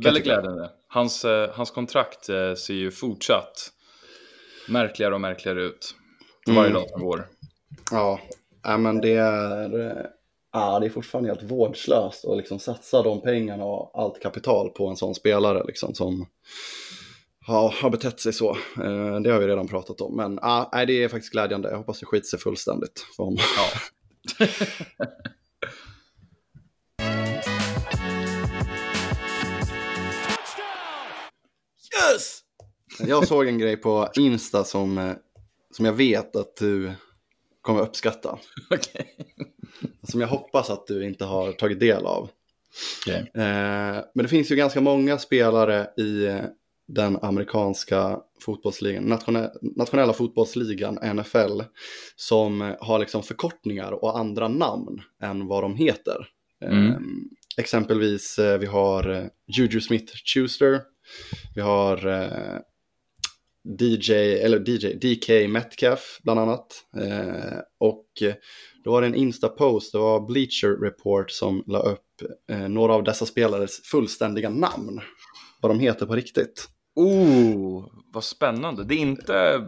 Väldigt 0.05 0.25
glädjande. 0.25 0.71
Hans, 0.88 1.25
hans 1.53 1.71
kontrakt 1.71 2.25
ser 2.59 2.71
ju 2.73 2.90
fortsatt 2.90 3.73
märkligare 4.69 5.14
och 5.14 5.21
märkligare 5.21 5.62
ut. 5.62 5.95
Varje 6.47 6.61
Mm. 6.61 6.73
dag 6.73 6.90
som 6.90 7.01
går. 7.01 7.29
Ja, 7.90 8.21
men 8.79 9.01
det 9.01 9.12
är, 9.16 10.11
ja, 10.53 10.79
det 10.79 10.87
är 10.87 10.91
fortfarande 10.91 11.31
helt 11.31 11.43
vårdslöst 11.43 12.25
att 12.25 12.37
liksom 12.37 12.59
satsa 12.59 13.03
de 13.03 13.21
pengarna 13.21 13.65
och 13.65 13.91
allt 14.03 14.23
kapital 14.23 14.71
på 14.71 14.87
en 14.87 14.97
sån 14.97 15.15
spelare 15.15 15.65
liksom, 15.67 15.95
som 15.95 16.27
ja, 17.47 17.75
har 17.81 17.91
betett 17.91 18.21
sig 18.21 18.33
så. 18.33 18.51
Eh, 18.51 19.21
det 19.21 19.31
har 19.31 19.39
vi 19.39 19.47
redan 19.47 19.69
pratat 19.69 20.01
om, 20.01 20.17
men 20.17 20.39
nej, 20.73 20.87
det 20.87 21.05
är 21.05 21.09
faktiskt 21.09 21.33
glädjande. 21.33 21.71
Jag 21.71 21.79
hoppas 21.79 22.01
det 22.01 22.07
skiter 22.07 22.27
sig 22.27 22.39
fullständigt 22.39 23.07
för 23.17 23.25
honom. 23.25 23.39
Ja. 23.57 24.47
Yes! 32.13 32.41
Jag 33.09 33.29
såg 33.29 33.47
en 33.47 33.59
grej 33.59 33.77
på 33.77 34.09
Insta 34.15 34.65
som, 34.65 34.99
eh, 34.99 35.13
som 35.71 35.85
jag 35.85 35.93
vet 35.93 36.37
att 36.37 36.57
du 36.57 36.93
kommer 37.63 37.81
uppskatta. 37.81 38.39
Okej. 38.71 39.17
Som 40.02 40.20
jag 40.20 40.28
hoppas 40.28 40.70
att 40.70 40.87
du 40.87 41.04
inte 41.04 41.24
har 41.24 41.52
tagit 41.52 41.81
del 41.81 42.07
av. 42.07 42.31
Okej. 43.02 43.31
Eh, 43.35 44.02
men 44.14 44.22
det 44.22 44.28
finns 44.28 44.50
ju 44.50 44.57
ganska 44.57 44.81
många 44.81 45.18
spelare 45.18 45.87
i 45.96 46.26
eh, 46.26 46.44
den 46.88 47.18
amerikanska 47.22 48.18
fotbollsligan, 48.40 49.04
nationella, 49.04 49.50
nationella 49.61 50.12
fotbollsligan, 50.12 50.98
NFL, 51.14 51.62
som 52.16 52.62
eh, 52.62 52.76
har 52.81 52.98
liksom 52.98 53.22
förkortningar 53.22 53.92
och 53.92 54.18
andra 54.18 54.48
namn 54.48 55.00
än 55.22 55.46
vad 55.46 55.64
de 55.64 55.76
heter. 55.76 56.28
Mm. 56.64 56.87
Eh, 56.87 56.98
exempelvis, 57.57 58.38
eh, 58.38 58.59
vi 58.59 58.66
har 58.66 59.11
eh, 59.11 59.24
Juju 59.46 59.81
Smith-Schuster, 59.81 60.81
vi 61.54 61.61
har 61.61 62.07
eh, 62.07 62.59
DJ, 63.81 64.12
eller 64.12 64.68
DJ, 64.68 64.94
DK 64.94 65.48
Metcalf 65.48 66.20
bland 66.22 66.40
annat. 66.40 66.85
Eh, 66.96 67.59
och 67.78 68.07
eh, 68.22 68.35
då 68.88 68.92
var 68.92 69.01
det 69.01 69.07
en 69.07 69.14
Insta-post, 69.14 69.92
det 69.92 69.98
var 69.98 70.20
Bleacher 70.20 70.81
Report 70.83 71.31
som 71.31 71.64
la 71.66 71.79
upp 71.79 72.22
eh, 72.51 72.68
några 72.68 72.94
av 72.94 73.05
dessa 73.05 73.27
spelares 73.27 73.81
fullständiga 73.81 74.51
namn. 74.51 75.01
Vad 75.61 75.70
de 75.70 75.81
heter 75.81 76.07
på 76.07 76.14
riktigt. 76.14 76.68
Oh, 76.94 77.87
vad 78.12 78.24
spännande. 78.24 78.85
Det 78.85 78.94
är 78.94 78.98
inte... 78.98 79.66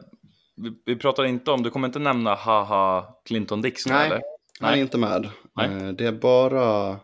Vi, 0.56 0.70
vi 0.86 0.96
pratar 0.96 1.24
inte 1.24 1.50
om... 1.50 1.62
Du 1.62 1.70
kommer 1.70 1.88
inte 1.88 1.98
nämna 1.98 2.34
haha 2.34 3.06
Clinton 3.24 3.62
Dixon 3.62 3.92
Nej. 3.92 4.06
eller? 4.06 4.20
Han 4.60 4.74
är 4.74 4.76
inte 4.78 4.98
med. 4.98 5.30
Nej. 5.56 5.66
Eh, 5.66 5.88
det 5.88 6.06
är 6.06 6.12
bara, 6.12 6.98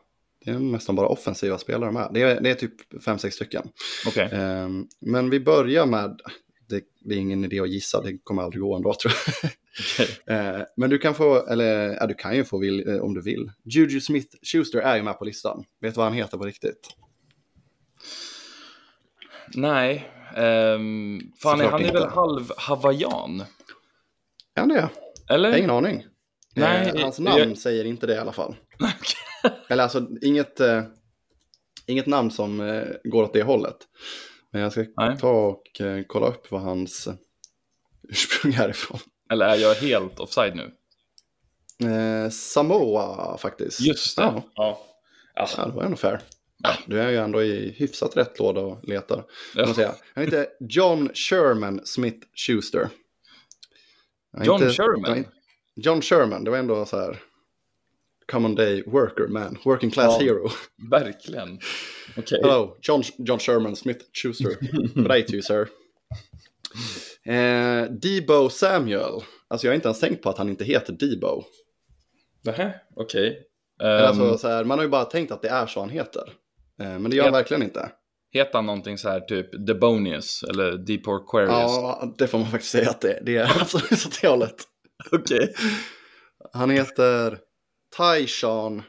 det 0.44 0.50
är 0.50 0.58
nästan 0.58 0.96
bara 0.96 1.08
offensiva 1.08 1.58
spelare 1.58 1.92
med. 1.92 2.10
Det 2.14 2.22
är, 2.22 2.40
det 2.40 2.50
är 2.50 2.54
typ 2.54 3.04
fem 3.04 3.18
sex 3.18 3.36
stycken. 3.36 3.68
Okej. 4.06 4.28
Eh, 4.32 4.68
men 5.00 5.30
vi 5.30 5.40
börjar 5.40 5.86
med, 5.86 6.20
det, 6.68 6.84
det 7.00 7.14
är 7.14 7.18
ingen 7.18 7.44
idé 7.44 7.60
att 7.60 7.70
gissa, 7.70 8.02
det 8.02 8.18
kommer 8.24 8.42
aldrig 8.42 8.62
gå 8.62 8.76
ändå 8.76 8.94
tror 8.94 9.12
jag. 9.42 9.50
Okej. 9.80 10.36
Eh, 10.36 10.62
men 10.76 10.90
du 10.90 10.98
kan 10.98 11.14
få, 11.14 11.46
eller 11.46 11.94
ja, 11.94 12.06
du 12.06 12.14
kan 12.14 12.36
ju 12.36 12.44
få 12.44 12.58
vill, 12.58 12.88
eh, 12.88 12.96
om 12.98 13.14
du 13.14 13.22
vill. 13.22 13.50
Juju 13.64 14.00
Smith-Schuster 14.00 14.78
är 14.80 14.96
ju 14.96 15.02
med 15.02 15.18
på 15.18 15.24
listan. 15.24 15.64
Vet 15.80 15.94
du 15.94 15.98
vad 15.98 16.06
han 16.06 16.14
heter 16.14 16.38
på 16.38 16.44
riktigt? 16.44 16.88
Nej. 19.54 20.10
ehm, 20.36 21.20
fan, 21.42 21.60
han 21.60 21.68
är 21.68 21.70
väl 21.72 21.86
inte. 21.86 22.08
halv 22.14 22.50
hawaiian? 22.56 23.40
Är 24.54 24.60
han 24.60 24.68
det? 24.68 24.88
Eller? 25.30 25.48
Jag 25.48 25.54
har 25.54 25.58
ingen 25.58 25.70
aning. 25.70 26.06
Nej, 26.54 26.88
eh, 26.94 27.02
hans 27.02 27.18
jag- 27.18 27.38
namn 27.38 27.56
säger 27.56 27.84
inte 27.84 28.06
det 28.06 28.14
i 28.14 28.18
alla 28.18 28.32
fall. 28.32 28.56
Eller 29.68 29.82
alltså 29.82 30.06
inget, 30.22 30.60
eh, 30.60 30.82
inget 31.86 32.06
namn 32.06 32.30
som 32.30 32.60
eh, 32.60 32.84
går 33.04 33.22
åt 33.22 33.32
det 33.32 33.42
hållet. 33.42 33.76
Men 34.52 34.62
jag 34.62 34.72
ska 34.72 34.84
Nej. 34.96 35.18
ta 35.18 35.30
och 35.30 35.80
eh, 35.80 36.04
kolla 36.06 36.26
upp 36.26 36.50
vad 36.50 36.60
hans 36.62 37.06
eh, 37.06 37.14
ursprung 38.08 38.54
är 38.54 38.68
ifrån. 38.68 38.98
Eller 39.30 39.46
är 39.46 39.56
jag 39.56 39.74
helt 39.74 40.20
offside 40.20 40.54
nu? 40.56 40.72
Eh, 41.90 42.30
Samoa 42.30 43.38
faktiskt. 43.38 43.80
Just 43.80 44.16
det. 44.16 44.22
Ja, 44.22 44.42
Ja. 44.54 44.82
Ja. 45.34 45.48
ja, 45.56 45.66
det 45.66 45.72
var 45.72 45.82
ändå 45.82 45.96
fair. 45.96 46.20
Ja, 46.62 46.70
du 46.86 47.00
är 47.00 47.10
ju 47.10 47.16
ändå 47.16 47.42
i 47.42 47.70
hyfsat 47.70 48.16
rätt 48.16 48.38
låda 48.38 48.60
och 48.60 48.84
letar. 48.88 49.24
Man 49.56 49.74
säga. 49.74 49.94
Han 50.14 50.24
heter 50.24 50.46
John 50.60 51.08
Sherman 51.14 51.80
Smith 51.84 52.26
Schuster. 52.46 52.88
John 54.44 54.70
Sherman? 54.70 55.24
John 55.74 56.02
Sherman, 56.02 56.44
det 56.44 56.50
var 56.50 56.58
ändå 56.58 56.86
så 56.86 56.98
här. 57.00 57.22
Common 58.32 58.54
day 58.54 58.82
worker 58.86 59.26
man, 59.28 59.58
working 59.64 59.90
class 59.90 60.16
Ja. 60.20 60.24
hero. 60.26 60.48
Verkligen. 60.90 61.60
Okej. 62.16 62.40
Hello, 62.42 62.76
John, 62.82 63.02
John 63.18 63.38
Sherman 63.38 63.76
Smith 63.76 64.04
Schuster. 64.22 64.54
To 65.26 65.32
you, 65.32 65.42
sir. 65.42 65.68
Eh, 67.26 67.84
Debo 67.90 68.48
Samuel. 68.48 69.22
Alltså 69.48 69.66
jag 69.66 69.72
har 69.72 69.74
inte 69.74 69.88
ens 69.88 70.00
tänkt 70.00 70.22
på 70.22 70.30
att 70.30 70.38
han 70.38 70.48
inte 70.48 70.64
heter 70.64 70.92
Debo. 70.92 71.44
Nähä, 72.44 72.74
okej. 72.96 73.42
Eller 73.80 73.98
Ehm, 73.98 74.06
alltså, 74.06 74.38
så 74.38 74.48
här, 74.48 74.64
man 74.64 74.78
har 74.78 74.84
ju 74.84 74.90
bara 74.90 75.04
tänkt 75.04 75.32
att 75.32 75.42
det 75.42 75.48
är 75.48 75.66
så 75.66 75.80
han 75.80 75.90
heter. 75.90 76.22
Eh, 76.80 76.98
men 76.98 77.10
det 77.10 77.16
gör 77.16 77.24
han 77.24 77.32
verkligen 77.32 77.62
inte. 77.62 77.90
Heter 78.32 78.52
han 78.54 78.66
någonting 78.66 78.98
så 78.98 79.08
här 79.08 79.20
typ 79.20 79.66
Debonius 79.66 80.42
eller 80.42 80.72
Deep 80.72 81.08
Aquarius? 81.08 81.50
Ja, 81.52 82.14
det 82.18 82.26
får 82.26 82.38
man 82.38 82.50
faktiskt 82.50 82.72
säga 82.72 82.90
att 82.90 83.00
det, 83.00 83.22
det 83.26 83.36
är 83.36 83.44
absolut 83.60 84.06
åt 84.06 84.20
det 84.20 84.28
hållet. 84.28 84.56
Okej. 85.12 85.54
Han 86.52 86.70
heter 86.70 87.38
Tyshawn 87.96 88.82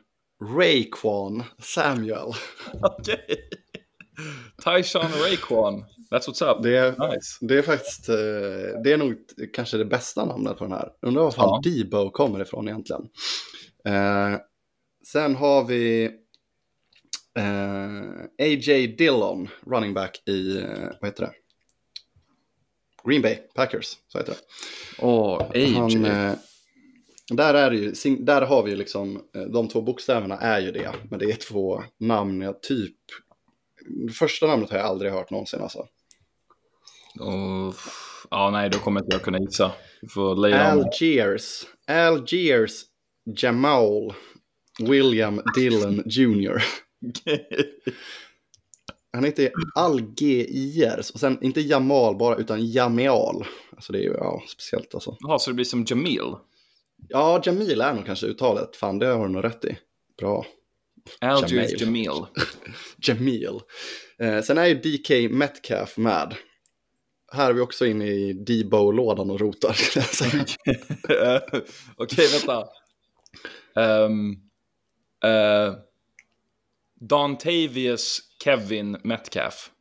Raekwon 0.58 1.44
Samuel. 1.62 2.34
Okej. 2.82 3.50
Tyshawn 4.64 5.12
Raekwon. 5.24 5.86
That's 6.12 6.28
what's 6.28 6.52
up. 6.52 6.64
Det 6.64 6.78
är, 6.78 7.12
Nice. 7.12 7.38
det 7.42 7.58
är 7.58 7.62
faktiskt, 7.62 8.10
eh, 8.10 8.16
det 8.84 8.92
är 8.92 8.98
nog 8.98 9.16
kanske 9.54 9.78
det 9.78 9.86
bästa 9.86 10.26
namnet 10.26 10.58
på 10.58 10.64
den 10.64 10.74
här. 10.74 10.90
Undrar 11.02 11.24
var 11.24 11.32
fan 11.32 11.62
Debo 11.64 12.10
kommer 12.12 12.42
ifrån 12.42 12.68
egentligen. 12.68 13.02
Eh, 13.86 14.40
sen 15.08 15.36
har 15.36 15.64
vi 15.64 16.06
eh, 17.38 18.46
A.J. 18.46 18.88
Dillon, 18.88 19.50
running 19.66 19.94
back 19.94 20.24
i, 20.28 20.58
eh, 20.58 20.68
vad 21.02 21.10
heter 21.10 21.24
det? 21.24 21.32
Green 23.10 23.22
Bay 23.22 23.36
Packers, 23.56 23.98
så 24.08 24.18
heter 24.18 24.32
det. 24.32 24.40
Åh, 25.00 25.42
AJ. 25.54 25.74
Han, 25.74 26.06
eh, 26.06 26.34
där, 27.32 27.54
är 27.54 27.72
ju, 27.72 27.94
där 28.20 28.42
har 28.42 28.64
vi 28.64 28.70
ju 28.70 28.76
liksom, 28.78 29.24
eh, 29.36 29.42
de 29.42 29.68
två 29.68 29.82
bokstäverna 29.82 30.38
är 30.38 30.60
ju 30.60 30.72
det, 30.72 30.94
men 31.10 31.20
det 31.20 31.26
är 31.26 31.36
två 31.36 31.84
namn 32.00 32.42
jag 32.42 32.62
typ, 32.62 32.96
första 34.20 34.48
namnet 34.48 34.70
har 34.70 34.78
jag 34.78 34.88
aldrig 34.88 35.12
hört 35.12 35.32
någonsin 35.32 35.62
alltså. 35.62 35.88
Och, 37.20 37.76
ja, 38.30 38.50
nej, 38.52 38.70
då 38.70 38.80
kommer 38.80 39.02
inte 39.02 39.16
jag 39.16 39.24
kunna 39.24 39.40
gissa. 39.40 39.72
Algiers, 40.72 41.66
Algiers 41.88 42.84
Jamal 43.42 44.14
William 44.80 45.42
Dillon 45.56 46.04
Jr. 46.06 46.64
Han 49.14 49.24
heter 49.24 49.52
Algiers, 49.76 51.12
och 51.12 51.20
sen 51.20 51.44
inte 51.44 51.62
Jamal 51.62 52.18
bara, 52.18 52.36
utan 52.36 52.66
Jamial. 52.66 53.46
Alltså 53.76 53.94
det 53.94 54.00
är 54.00 54.04
ju, 54.04 54.14
ja, 54.14 54.44
speciellt 54.48 54.94
alltså. 54.94 55.18
Jaha, 55.20 55.40
så 55.40 55.50
det 55.50 55.54
blir 55.54 55.66
som 55.66 55.86
Jamil? 55.88 56.36
Ja, 57.10 57.42
Jamil 57.46 57.82
är 57.82 57.94
nog 57.94 58.06
kanske 58.06 58.28
uttalet, 58.28 58.76
fan 58.76 59.00
det 59.00 59.08
har 59.08 59.28
du 59.28 59.34
nog 59.34 59.44
rätt 59.44 59.66
i. 59.66 59.78
Bra. 60.18 60.46
Algiers 61.20 61.82
Jamil. 61.82 62.06
Jamil. 62.08 62.26
Jamil. 62.98 63.60
Eh, 64.20 64.42
sen 64.42 64.58
är 64.58 64.66
ju 64.66 64.76
DK 64.76 65.32
Metcalf 65.32 65.98
med. 65.98 66.36
Här 67.32 67.50
är 67.50 67.54
vi 67.54 67.62
också 67.62 67.86
inne 67.86 68.06
i 68.06 68.34
Debo-lådan 68.34 69.30
och 69.30 69.40
rotar. 69.40 69.76
Eh, 71.10 71.42
Okej, 71.96 72.28
vänta. 72.32 72.68
Um, 73.76 74.32
uh, 75.26 75.76
Dontavius 77.00 78.20
Kevin 78.44 78.98
Metcalf. 79.04 79.72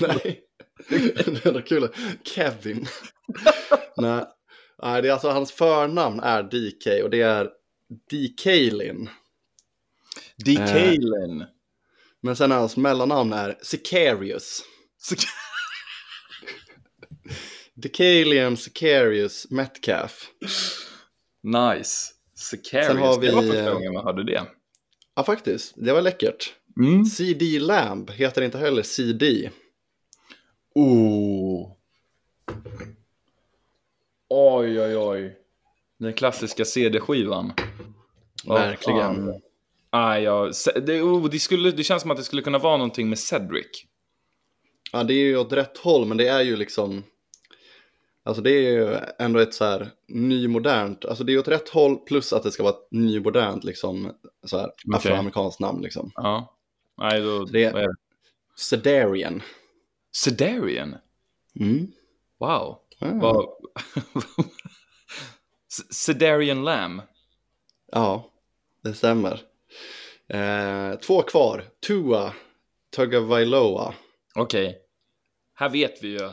Nej, 0.00 0.40
det 0.88 1.46
är 1.46 1.66
kul. 1.66 1.88
Kevin. 2.24 2.86
Nej. 3.96 4.24
Nej, 4.82 5.02
det 5.02 5.08
är 5.08 5.12
alltså 5.12 5.28
hans 5.28 5.52
förnamn 5.52 6.20
är 6.20 6.42
DK 6.42 7.04
och 7.04 7.10
det 7.10 7.20
är 7.20 7.50
DKlin. 8.10 9.08
DeKalen. 10.44 11.44
Men 12.20 12.36
sen 12.36 12.50
hans 12.50 12.76
mellannamn 12.76 13.32
är 13.32 13.58
Sicarius. 13.62 14.62
Decalian 17.74 18.56
Sicarius 18.56 19.50
Metcalf. 19.50 20.30
nice. 21.42 22.12
Sicarius. 22.34 22.86
Sen 22.86 22.96
har 22.98 23.20
vi, 23.20 23.26
Det 23.26 23.34
var 23.34 23.42
första 23.42 23.66
eh, 23.66 23.72
gången 23.72 23.92
man 23.92 24.04
hörde 24.04 24.24
det. 24.24 24.46
Ja, 25.14 25.24
faktiskt. 25.24 25.72
Det 25.76 25.92
var 25.92 26.02
läckert. 26.02 26.54
Mm. 26.80 27.04
CD 27.04 27.58
Lamb 27.58 28.10
heter 28.10 28.42
inte 28.42 28.58
heller 28.58 28.82
CD. 28.82 29.50
Oh. 30.74 31.72
Oj, 34.28 34.80
oj, 34.80 34.96
oj. 34.96 35.36
Den 35.98 36.12
klassiska 36.12 36.64
CD-skivan. 36.64 37.52
Verkligen. 38.46 39.40
Ah, 39.90 40.16
ja. 40.18 40.50
Det, 40.82 41.02
oh, 41.02 41.28
det, 41.30 41.38
skulle, 41.38 41.70
det 41.70 41.84
känns 41.84 42.02
som 42.02 42.10
att 42.10 42.16
det 42.16 42.22
skulle 42.24 42.42
kunna 42.42 42.58
vara 42.58 42.76
någonting 42.76 43.08
med 43.08 43.18
Cedric. 43.18 43.84
Ja, 44.92 45.04
det 45.04 45.14
är 45.14 45.24
ju 45.24 45.36
åt 45.36 45.52
rätt 45.52 45.78
håll, 45.78 46.06
men 46.06 46.16
det 46.16 46.28
är 46.28 46.40
ju 46.42 46.56
liksom... 46.56 47.04
Alltså 48.22 48.42
det 48.42 48.50
är 48.50 48.70
ju 48.72 48.96
ändå 49.18 49.40
ett 49.40 49.54
så 49.54 49.64
här 49.64 49.90
nymodernt, 50.08 51.04
alltså 51.04 51.24
det 51.24 51.32
är 51.32 51.38
åt 51.38 51.48
rätt 51.48 51.68
håll 51.68 51.96
plus 51.96 52.32
att 52.32 52.42
det 52.42 52.50
ska 52.50 52.62
vara 52.62 52.72
ett 52.72 52.88
nymodernt 52.90 53.64
liksom 53.64 54.12
så 54.46 54.58
här 54.58 54.70
afroamerikanskt 54.94 55.60
namn 55.60 55.82
liksom. 55.82 56.10
Ja. 56.14 56.54
Nej, 56.98 57.20
då... 57.20 57.44
Det- 57.44 57.64
är 57.64 57.72
det? 57.72 57.94
Sedarian. 58.56 59.42
Sedarian? 60.12 60.94
Mm. 61.60 61.92
Wow. 62.38 62.78
Vad... 62.98 63.44
S- 65.70 65.94
Sedarian 65.94 66.64
Lamb? 66.64 67.02
ja, 67.92 68.30
det 68.82 68.94
stämmer. 68.94 69.42
Eh, 70.28 70.98
två 70.98 71.22
kvar. 71.22 71.64
Tua 71.86 72.32
Tagovailoa. 72.96 73.94
Okej. 74.34 74.78
Här 75.54 75.68
vet 75.68 76.02
vi 76.02 76.08
ju 76.08 76.30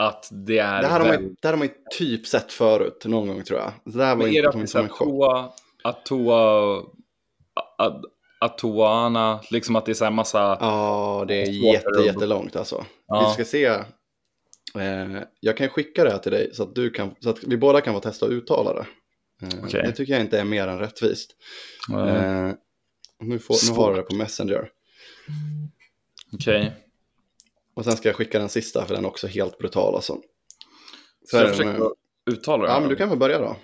att 0.00 0.28
det 0.46 0.58
är... 0.58 0.82
Det 0.82 0.88
här, 0.88 1.00
har 1.00 1.06
man, 1.08 1.16
väl- 1.16 1.34
det 1.42 1.48
här 1.48 1.52
har 1.52 1.58
man 1.58 1.66
ju 1.66 1.74
typ 1.98 2.26
sett 2.26 2.52
förut 2.52 3.02
någon 3.04 3.28
gång 3.28 3.42
tror 3.44 3.58
jag. 3.58 3.72
Det 3.84 4.04
här 4.04 4.16
var 4.16 4.24
Men 4.24 4.34
är 4.34 4.38
inte 4.38 4.48
det 4.48 4.52
kom 4.52 4.60
att 4.60 4.62
inte 4.62 4.70
som 4.72 4.80
en 4.82 4.88
chock. 4.88 5.08
Atoa, 5.08 5.52
Atoa, 5.84 6.82
A- 7.78 8.00
Atoana, 8.40 9.40
liksom 9.50 9.76
att 9.76 9.86
det 9.86 9.92
är 9.92 9.94
så 9.94 10.04
här 10.04 10.10
massa... 10.12 10.58
Ja, 10.60 11.24
det 11.28 11.42
är 11.42 11.46
jätte, 11.72 11.88
att- 11.98 12.06
jättelångt 12.06 12.56
alltså. 12.56 12.84
Ja. 13.06 13.26
Vi 13.28 13.34
ska 13.34 13.50
se. 13.50 13.64
Eh, 14.78 15.22
jag 15.40 15.56
kan 15.56 15.68
skicka 15.68 16.04
det 16.04 16.10
här 16.10 16.18
till 16.18 16.32
dig 16.32 16.50
så 16.54 16.62
att, 16.62 16.74
du 16.74 16.90
kan, 16.90 17.14
så 17.20 17.30
att 17.30 17.44
vi 17.44 17.56
båda 17.56 17.80
kan 17.80 17.94
få 17.94 18.00
testa 18.00 18.26
att 18.26 18.32
uttala 18.32 18.72
det. 18.74 18.86
Eh, 19.42 19.64
Okej. 19.64 19.82
Det 19.82 19.92
tycker 19.92 20.12
jag 20.12 20.22
inte 20.22 20.40
är 20.40 20.44
mer 20.44 20.68
än 20.68 20.78
rättvist. 20.78 21.30
Eh, 21.92 22.50
nu, 23.20 23.38
får, 23.38 23.70
nu 23.70 23.76
har 23.76 23.90
du 23.90 23.96
det 23.96 24.02
på 24.02 24.14
Messenger. 24.14 24.70
Okej. 26.32 26.72
Och 27.74 27.84
sen 27.84 27.96
ska 27.96 28.08
jag 28.08 28.16
skicka 28.16 28.38
den 28.38 28.48
sista 28.48 28.86
för 28.86 28.94
den 28.94 29.04
är 29.04 29.08
också 29.08 29.26
helt 29.26 29.58
brutal 29.58 29.94
alltså. 29.94 30.18
Så 31.30 31.36
jag 31.36 31.48
försöker 31.48 31.90
uttala 32.30 32.62
det 32.62 32.68
Ja, 32.72 32.80
men 32.80 32.88
du 32.88 32.96
kan 32.96 33.08
väl 33.08 33.18
börja 33.18 33.38
då. 33.38 33.56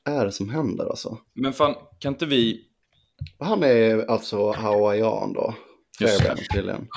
Vad 0.04 0.14
är 0.16 0.24
det 0.24 0.32
som 0.32 0.48
händer 0.48 0.86
alltså? 0.86 1.18
Men 1.34 1.52
fan, 1.52 1.74
kan 1.98 2.12
inte 2.12 2.26
vi... 2.26 2.64
Han 3.38 3.62
är 3.62 4.10
alltså 4.10 4.52
hawaiian 4.52 5.32
då. 5.32 5.54
Just 6.00 6.22
det. 6.22 6.36
Tydligen. 6.54 6.88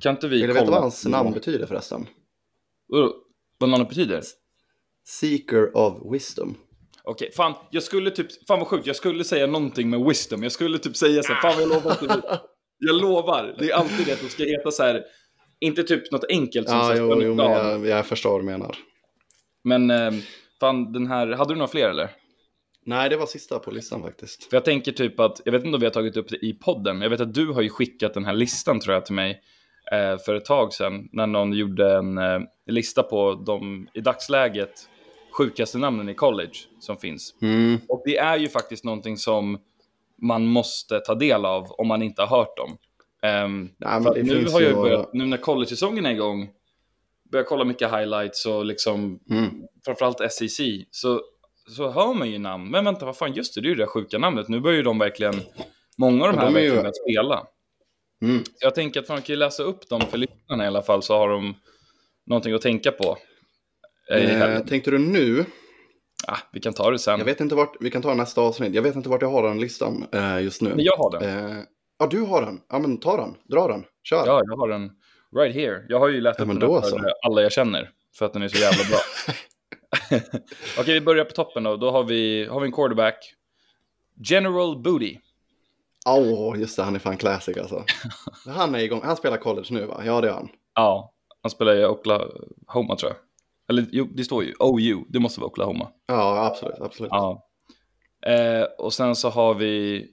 Kan 0.00 0.14
inte 0.14 0.28
vi 0.28 0.38
Vill 0.40 0.46
du 0.48 0.52
veta 0.52 0.70
vad 0.70 0.80
hans 0.80 1.06
namn 1.06 1.32
betyder 1.32 1.66
förresten? 1.66 2.06
Vad 3.58 3.68
namnet 3.70 3.88
betyder? 3.88 4.22
Seeker 5.04 5.76
of 5.76 6.12
wisdom. 6.12 6.56
Okej, 7.04 7.32
fan, 7.36 7.54
jag 7.70 7.82
skulle 7.82 8.10
typ, 8.10 8.46
fan 8.46 8.58
vad 8.58 8.68
sjukt, 8.68 8.86
jag 8.86 8.96
skulle 8.96 9.24
säga 9.24 9.46
någonting 9.46 9.90
med 9.90 10.00
wisdom, 10.00 10.42
jag 10.42 10.52
skulle 10.52 10.78
typ 10.78 10.96
säga 10.96 11.22
så 11.22 11.32
här, 11.32 11.40
fan 11.40 11.60
jag 11.60 11.68
lovar 11.68 11.96
det, 12.00 12.40
jag 12.78 13.00
lovar, 13.00 13.56
det 13.58 13.70
är 13.70 13.74
alltid 13.74 14.06
det 14.06 14.12
att 14.12 14.20
det 14.20 14.28
ska 14.28 14.44
heta 14.44 14.70
så 14.70 14.82
här, 14.82 15.04
inte 15.60 15.82
typ 15.82 16.12
något 16.12 16.24
enkelt 16.28 16.68
som 16.68 16.78
Ja, 16.78 16.94
jo, 16.96 17.22
jo, 17.22 17.34
men 17.34 17.50
jag, 17.50 17.86
jag 17.86 18.06
förstår 18.06 18.30
vad 18.30 18.40
du 18.40 18.44
menar. 18.44 18.76
Men 19.64 19.90
eh, 19.90 20.12
fan, 20.60 20.92
den 20.92 21.06
här, 21.06 21.26
hade 21.26 21.54
du 21.54 21.58
några 21.58 21.68
fler 21.68 21.88
eller? 21.88 22.10
Nej, 22.86 23.10
det 23.10 23.16
var 23.16 23.26
sista 23.26 23.58
på 23.58 23.70
listan 23.70 24.02
faktiskt. 24.02 24.44
För 24.44 24.56
jag 24.56 24.64
tänker 24.64 24.92
typ 24.92 25.20
att, 25.20 25.40
jag 25.44 25.52
vet 25.52 25.64
inte 25.64 25.74
om 25.74 25.80
vi 25.80 25.86
har 25.86 25.92
tagit 25.92 26.16
upp 26.16 26.28
det 26.28 26.46
i 26.46 26.52
podden, 26.52 27.02
jag 27.02 27.10
vet 27.10 27.20
att 27.20 27.34
du 27.34 27.46
har 27.46 27.62
ju 27.62 27.68
skickat 27.68 28.14
den 28.14 28.24
här 28.24 28.32
listan 28.32 28.80
tror 28.80 28.94
jag 28.94 29.06
till 29.06 29.14
mig 29.14 29.42
eh, 29.92 30.18
för 30.18 30.34
ett 30.34 30.44
tag 30.44 30.72
sedan, 30.72 31.08
när 31.12 31.26
någon 31.26 31.52
gjorde 31.52 31.94
en 31.94 32.18
eh, 32.18 32.40
lista 32.66 33.02
på 33.02 33.34
de 33.46 33.88
i 33.94 34.00
dagsläget 34.00 34.88
sjukaste 35.32 35.78
namnen 35.78 36.08
i 36.08 36.14
college 36.14 36.52
som 36.80 36.96
finns. 36.96 37.34
Mm. 37.42 37.78
Och 37.88 38.02
det 38.04 38.16
är 38.18 38.36
ju 38.38 38.48
faktiskt 38.48 38.84
någonting 38.84 39.16
som 39.16 39.58
man 40.22 40.46
måste 40.46 41.00
ta 41.00 41.14
del 41.14 41.44
av 41.44 41.70
om 41.72 41.88
man 41.88 42.02
inte 42.02 42.22
har 42.22 42.38
hört 42.38 42.56
dem. 42.56 42.70
Um, 43.44 43.70
men 43.78 44.04
det 44.14 44.22
nu 44.22 44.46
har 44.52 44.60
jag 44.60 44.70
ju 44.70 44.74
börjat, 44.76 45.12
nu 45.12 45.26
när 45.26 45.36
college-säsongen 45.36 46.06
är 46.06 46.10
igång, 46.10 46.48
börjar 47.30 47.44
kolla 47.44 47.64
mycket 47.64 47.90
highlights 47.90 48.46
och 48.46 48.64
liksom, 48.64 49.20
Mm. 49.30 49.50
framförallt 49.84 50.32
SEC, 50.32 50.60
så, 50.90 51.20
så 51.68 51.90
hör 51.90 52.14
man 52.14 52.30
ju 52.30 52.38
namn. 52.38 52.70
Men 52.70 52.84
vänta, 52.84 53.06
vad 53.06 53.16
fan, 53.16 53.32
just 53.32 53.54
det, 53.54 53.60
det 53.60 53.66
är 53.66 53.68
ju 53.68 53.74
det 53.74 53.82
där 53.82 53.86
sjuka 53.86 54.18
namnet. 54.18 54.48
Nu 54.48 54.60
börjar 54.60 54.76
ju 54.76 54.82
de 54.82 54.98
verkligen, 54.98 55.34
många 55.98 56.24
av 56.24 56.32
de 56.32 56.38
här 56.38 56.46
de 56.46 56.56
är 56.56 56.60
ju- 56.60 56.66
verkligen 56.70 56.82
börjat 56.82 56.96
spela. 56.96 57.46
Mm. 58.22 58.44
Jag 58.60 58.74
tänker 58.74 59.00
att 59.00 59.08
man 59.08 59.22
kan 59.22 59.38
läsa 59.38 59.62
upp 59.62 59.88
dem 59.88 60.00
för 60.00 60.18
lyssnarna 60.18 60.64
i 60.64 60.66
alla 60.66 60.82
fall, 60.82 61.02
så 61.02 61.16
har 61.16 61.28
de 61.28 61.54
någonting 62.26 62.52
att 62.54 62.62
tänka 62.62 62.92
på. 62.92 63.16
Eh, 64.12 64.58
tänkte 64.60 64.90
du 64.90 64.98
nu? 64.98 65.44
ah, 66.26 66.38
vi 66.52 66.60
kan 66.60 66.72
ta 66.72 66.90
det 66.90 66.98
sen. 66.98 67.18
Jag 67.18 67.24
vet 67.26 67.40
inte 67.40 67.54
vart, 67.54 67.76
vi 67.80 67.90
kan 67.90 68.02
ta 68.02 68.14
nästa 68.14 68.40
avsnitt. 68.40 68.74
Jag 68.74 68.82
vet 68.82 68.96
inte 68.96 69.08
vart 69.08 69.22
jag 69.22 69.30
har 69.30 69.48
den 69.48 69.60
listan 69.60 70.06
eh, 70.12 70.40
just 70.42 70.62
nu. 70.62 70.70
Men 70.70 70.84
jag 70.84 70.96
har 70.96 71.10
den. 71.18 71.50
Eh, 71.50 71.62
ja, 71.98 72.06
du 72.06 72.20
har 72.20 72.42
den. 72.42 72.60
Ja, 72.68 72.78
men 72.78 72.98
ta 72.98 73.16
den. 73.16 73.34
Dra 73.50 73.68
den. 73.68 73.84
Kör. 74.02 74.26
Ja, 74.26 74.42
jag 74.46 74.56
har 74.56 74.68
den 74.68 74.90
right 75.36 75.54
here. 75.54 75.84
Jag 75.88 75.98
har 75.98 76.08
ju 76.08 76.20
läst 76.20 76.38
Ja, 76.38 76.44
upp 76.44 76.60
den 76.60 76.60
för 76.60 76.82
så. 76.82 77.00
alla 77.22 77.42
jag 77.42 77.52
känner. 77.52 77.90
För 78.18 78.26
att 78.26 78.32
den 78.32 78.42
är 78.42 78.48
så 78.48 78.58
jävla 78.58 78.84
bra. 78.84 78.98
Okej, 80.78 80.94
vi 80.94 81.00
börjar 81.00 81.24
på 81.24 81.30
toppen 81.32 81.62
då. 81.62 81.76
Då 81.76 81.90
har 81.90 82.04
vi, 82.04 82.46
har 82.46 82.60
vi 82.60 82.66
en 82.66 82.72
quarterback. 82.72 83.34
General 84.24 84.82
Booty. 84.82 85.16
Åh, 86.06 86.60
just 86.60 86.76
det. 86.76 86.82
Han 86.82 86.94
är 86.94 86.98
fan 86.98 87.16
classic 87.16 87.56
alltså. 87.58 87.84
han 88.46 88.74
är 88.74 88.78
igång. 88.78 89.00
Han 89.04 89.16
spelar 89.16 89.36
college 89.36 89.66
nu 89.70 89.86
va? 89.86 90.02
Ja, 90.04 90.20
det 90.20 90.28
är 90.28 90.32
han. 90.32 90.48
Ja, 90.74 91.12
han 91.42 91.50
spelar 91.50 91.74
i 91.76 91.84
Oklahoma 91.84 92.96
tror 92.96 93.12
jag. 93.12 93.16
Eller 93.72 93.86
jo, 93.92 94.08
det 94.14 94.24
står 94.24 94.44
ju 94.44 94.54
OU. 94.58 95.04
Det 95.08 95.18
måste 95.18 95.40
vara 95.40 95.50
Oklahoma. 95.50 95.88
Ja, 96.06 96.46
absolut. 96.46 96.80
absolut. 96.80 97.10
Ja. 97.12 97.48
Eh, 98.26 98.62
och 98.78 98.92
sen 98.92 99.16
så 99.16 99.28
har 99.28 99.54
vi 99.54 100.06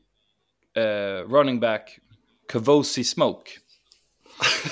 eh, 0.76 1.30
running 1.30 1.60
back 1.60 2.00
Kavosi 2.48 3.04
Smoke. 3.04 3.52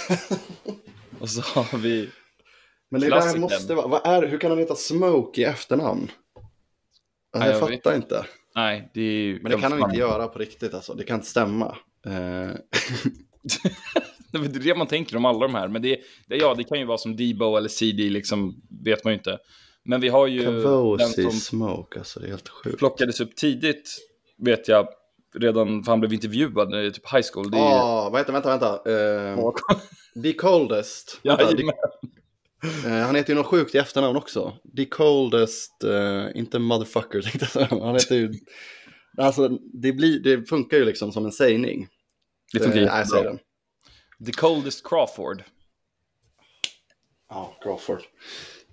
och 1.20 1.30
så 1.30 1.42
har 1.42 1.78
vi... 1.78 2.10
Men 2.90 3.02
det 3.02 3.10
där 3.10 3.38
måste 3.38 3.76
vara, 3.76 3.88
vad 3.88 4.08
är, 4.08 4.28
hur 4.28 4.38
kan 4.38 4.52
han 4.52 4.60
heta 4.60 4.76
Smoke 4.76 5.42
i 5.42 5.44
efternamn? 5.44 6.12
Alltså, 7.34 7.50
jag 7.50 7.62
jag 7.62 7.70
fattar 7.70 7.96
inte. 7.96 8.26
Nej, 8.56 8.92
det 8.94 9.02
är... 9.02 9.40
Men 9.42 9.52
det 9.52 9.62
kan 9.62 9.72
han 9.72 9.82
inte 9.82 10.00
göra 10.00 10.28
på 10.28 10.40
riktigt 10.40 10.74
alltså. 10.74 10.94
Det 10.94 11.04
kan 11.04 11.16
inte 11.16 11.28
stämma. 11.28 11.78
Eh, 12.06 12.12
Det 14.32 14.60
är 14.60 14.64
det 14.64 14.76
man 14.76 14.88
tänker 14.88 15.18
om 15.18 15.26
alla 15.26 15.40
de 15.40 15.56
här. 15.56 15.68
Men 15.68 15.82
det, 15.82 16.00
det, 16.28 16.36
ja, 16.36 16.54
det 16.58 16.64
kan 16.64 16.80
ju 16.80 16.86
vara 16.86 16.98
som 16.98 17.16
Debo 17.16 17.58
eller 17.58 17.70
CD, 17.70 18.10
liksom, 18.10 18.56
vet 18.86 19.04
man 19.04 19.14
ju 19.14 19.18
inte. 19.18 19.38
Men 19.86 20.02
vi 20.02 20.10
har 20.10 20.28
ju 20.28 20.44
den 20.44 20.64
Kavosi 20.64 21.24
som 21.24 21.32
Smoke, 21.32 22.00
alltså 22.00 22.20
det 22.20 22.26
är 22.26 22.30
helt 22.30 22.50
sjukt. 22.50 22.78
plockades 22.78 23.20
upp 23.20 23.36
tidigt, 23.36 23.90
vet 24.38 24.68
jag, 24.68 24.88
redan 25.36 25.84
för 25.84 25.92
han 25.92 26.00
blev 26.00 26.14
intervjuad 26.14 26.86
i 26.86 26.92
typ 26.92 27.14
high 27.14 27.26
school. 27.34 27.52
Det 27.52 27.58
är 27.58 27.62
Ja, 27.62 28.10
vänta, 28.14 28.32
vänta, 28.32 28.50
vänta. 28.50 28.92
Eh, 28.92 29.52
The 30.24 30.34
Coldest. 30.34 31.20
Vänta, 31.24 31.44
Jajamän. 31.44 31.76
the, 32.84 32.88
eh, 32.88 32.94
han 32.94 33.16
heter 33.16 33.34
ju 33.34 33.36
något 33.36 33.46
sjukt 33.46 33.76
i 33.76 33.78
efternamn 33.78 34.18
också. 34.18 34.54
The 34.78 34.86
Coldest, 34.86 35.84
eh, 35.84 36.40
inte 36.40 36.60
motherfucker 36.60 37.22
tänkte 37.32 37.40
jag 37.40 37.50
säga. 37.50 37.84
Han 37.84 37.94
heter 37.94 38.16
ju... 38.16 38.34
Alltså, 39.18 39.50
det, 39.74 39.92
blir, 39.92 40.20
det 40.20 40.46
funkar 40.50 40.78
ju 40.78 40.86
liksom 40.86 41.12
som 41.12 41.26
en 41.26 41.32
sägning. 41.32 41.88
det 42.54 42.60
funkar 42.60 42.82
Eh, 42.82 43.04
säg 43.04 43.20
jättebra. 43.20 43.40
The 44.26 44.32
coldest 44.32 44.88
Crawford. 44.88 45.44
Ja, 47.30 47.58
Crawford. 47.62 48.02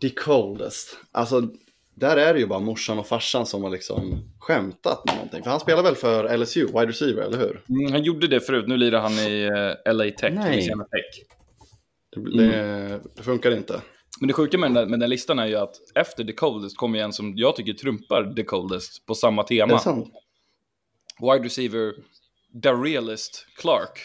The 0.01 0.11
Coldest. 0.11 0.99
Alltså, 1.13 1.49
där 1.95 2.17
är 2.17 2.35
det 2.35 2.41
ju 2.41 2.47
bara 2.47 2.61
morsan 2.61 2.99
och 2.99 3.07
farsan 3.07 3.47
som 3.47 3.63
har 3.63 3.71
liksom 3.71 4.33
skämtat 4.39 5.05
med 5.05 5.15
någonting. 5.15 5.43
För 5.43 5.51
han 5.51 5.61
spelar 5.61 5.83
väl 5.83 5.95
för 5.95 6.37
LSU, 6.37 6.67
wide 6.67 6.87
receiver, 6.87 7.23
eller 7.23 7.39
hur? 7.39 7.65
Mm, 7.69 7.93
han 7.93 8.03
gjorde 8.03 8.27
det 8.27 8.41
förut, 8.41 8.69
nu 8.69 8.77
lirar 8.77 9.01
han 9.01 9.13
i 9.13 9.43
eh, 9.87 9.95
LA 9.95 10.05
Tech. 10.05 10.35
Nej. 10.35 10.67
Tech. 10.69 11.27
Det, 12.17 12.43
det, 12.43 13.01
det 13.17 13.23
funkar 13.23 13.51
inte. 13.51 13.83
Men 14.21 14.29
det 14.29 14.35
sjuka 14.35 14.59
med 14.59 14.67
den, 14.71 14.75
där, 14.75 14.87
med 14.87 15.01
den 15.01 15.11
listan 15.11 15.39
är 15.39 15.47
ju 15.47 15.57
att 15.57 15.75
efter 15.95 16.25
The 16.25 16.33
Coldest 16.33 16.77
kommer 16.77 16.99
en 16.99 17.13
som 17.13 17.33
jag 17.37 17.57
tycker 17.57 17.73
trumpar 17.73 18.35
The 18.37 18.45
Coldest 18.45 19.07
på 19.07 19.15
samma 19.15 19.43
tema. 19.43 19.75
det 19.75 19.81
sant? 19.81 20.09
Wide 21.21 21.45
receiver 21.45 21.93
Darealist 22.53 23.47
Clark. 23.57 23.99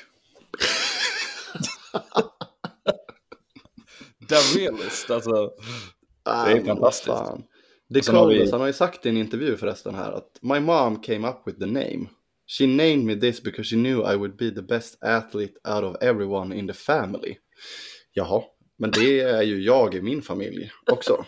Darealist, 4.30 5.10
alltså. 5.12 5.52
Ah, 6.24 6.46
Det 6.46 6.52
är 6.52 6.64
fantastiskt. 6.66 7.06
fan. 7.08 7.44
The 7.94 8.04
sen 8.04 8.16
har 8.16 8.28
vi- 8.28 8.52
han 8.52 8.60
har 8.60 8.68
ju 8.68 8.74
sagt 8.74 9.06
i 9.06 9.10
en 9.10 9.18
intervju 9.18 9.58
förresten 9.58 9.96
här 9.96 10.12
att 10.12 10.40
My 10.42 10.60
mom 10.60 11.02
came 11.02 11.28
up 11.30 11.42
with 11.46 11.60
the 11.60 11.66
name. 11.66 12.06
She 12.58 12.68
named 12.68 13.04
me 13.06 13.16
this 13.16 13.44
because 13.44 13.70
she 13.70 13.76
knew 13.76 14.14
I 14.14 14.16
would 14.16 14.36
be 14.38 14.52
the 14.52 14.62
best 14.62 15.04
athlete 15.04 15.54
out 15.70 15.84
of 15.84 15.96
everyone 16.02 16.56
in 16.56 16.68
the 16.68 16.74
family. 16.74 17.36
Jaha, 18.14 18.42
men 18.78 18.92
det 18.92 19.20
är 19.20 19.42
ju 19.42 19.62
jag 19.64 19.96
i 19.96 20.02
min 20.02 20.22
familj 20.22 20.72
också. 20.92 21.26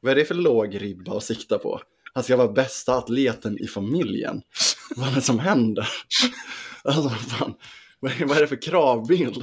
Vad 0.00 0.12
är 0.12 0.16
det 0.16 0.24
för 0.24 0.34
låg 0.34 0.82
ribba 0.82 1.16
att 1.16 1.24
sikta 1.24 1.58
på? 1.58 1.80
Han 2.14 2.24
ska 2.24 2.36
vara 2.36 2.52
bästa 2.52 2.94
atleten 2.94 3.58
i 3.58 3.66
familjen. 3.66 4.42
Vad 4.96 5.08
är 5.08 5.14
det 5.14 5.20
som 5.20 5.38
händer? 5.38 5.88
Alltså, 6.84 7.08
fan. 7.08 7.54
Vad 8.02 8.36
är 8.36 8.40
det 8.40 8.46
för 8.46 8.62
kravbild? 8.62 9.42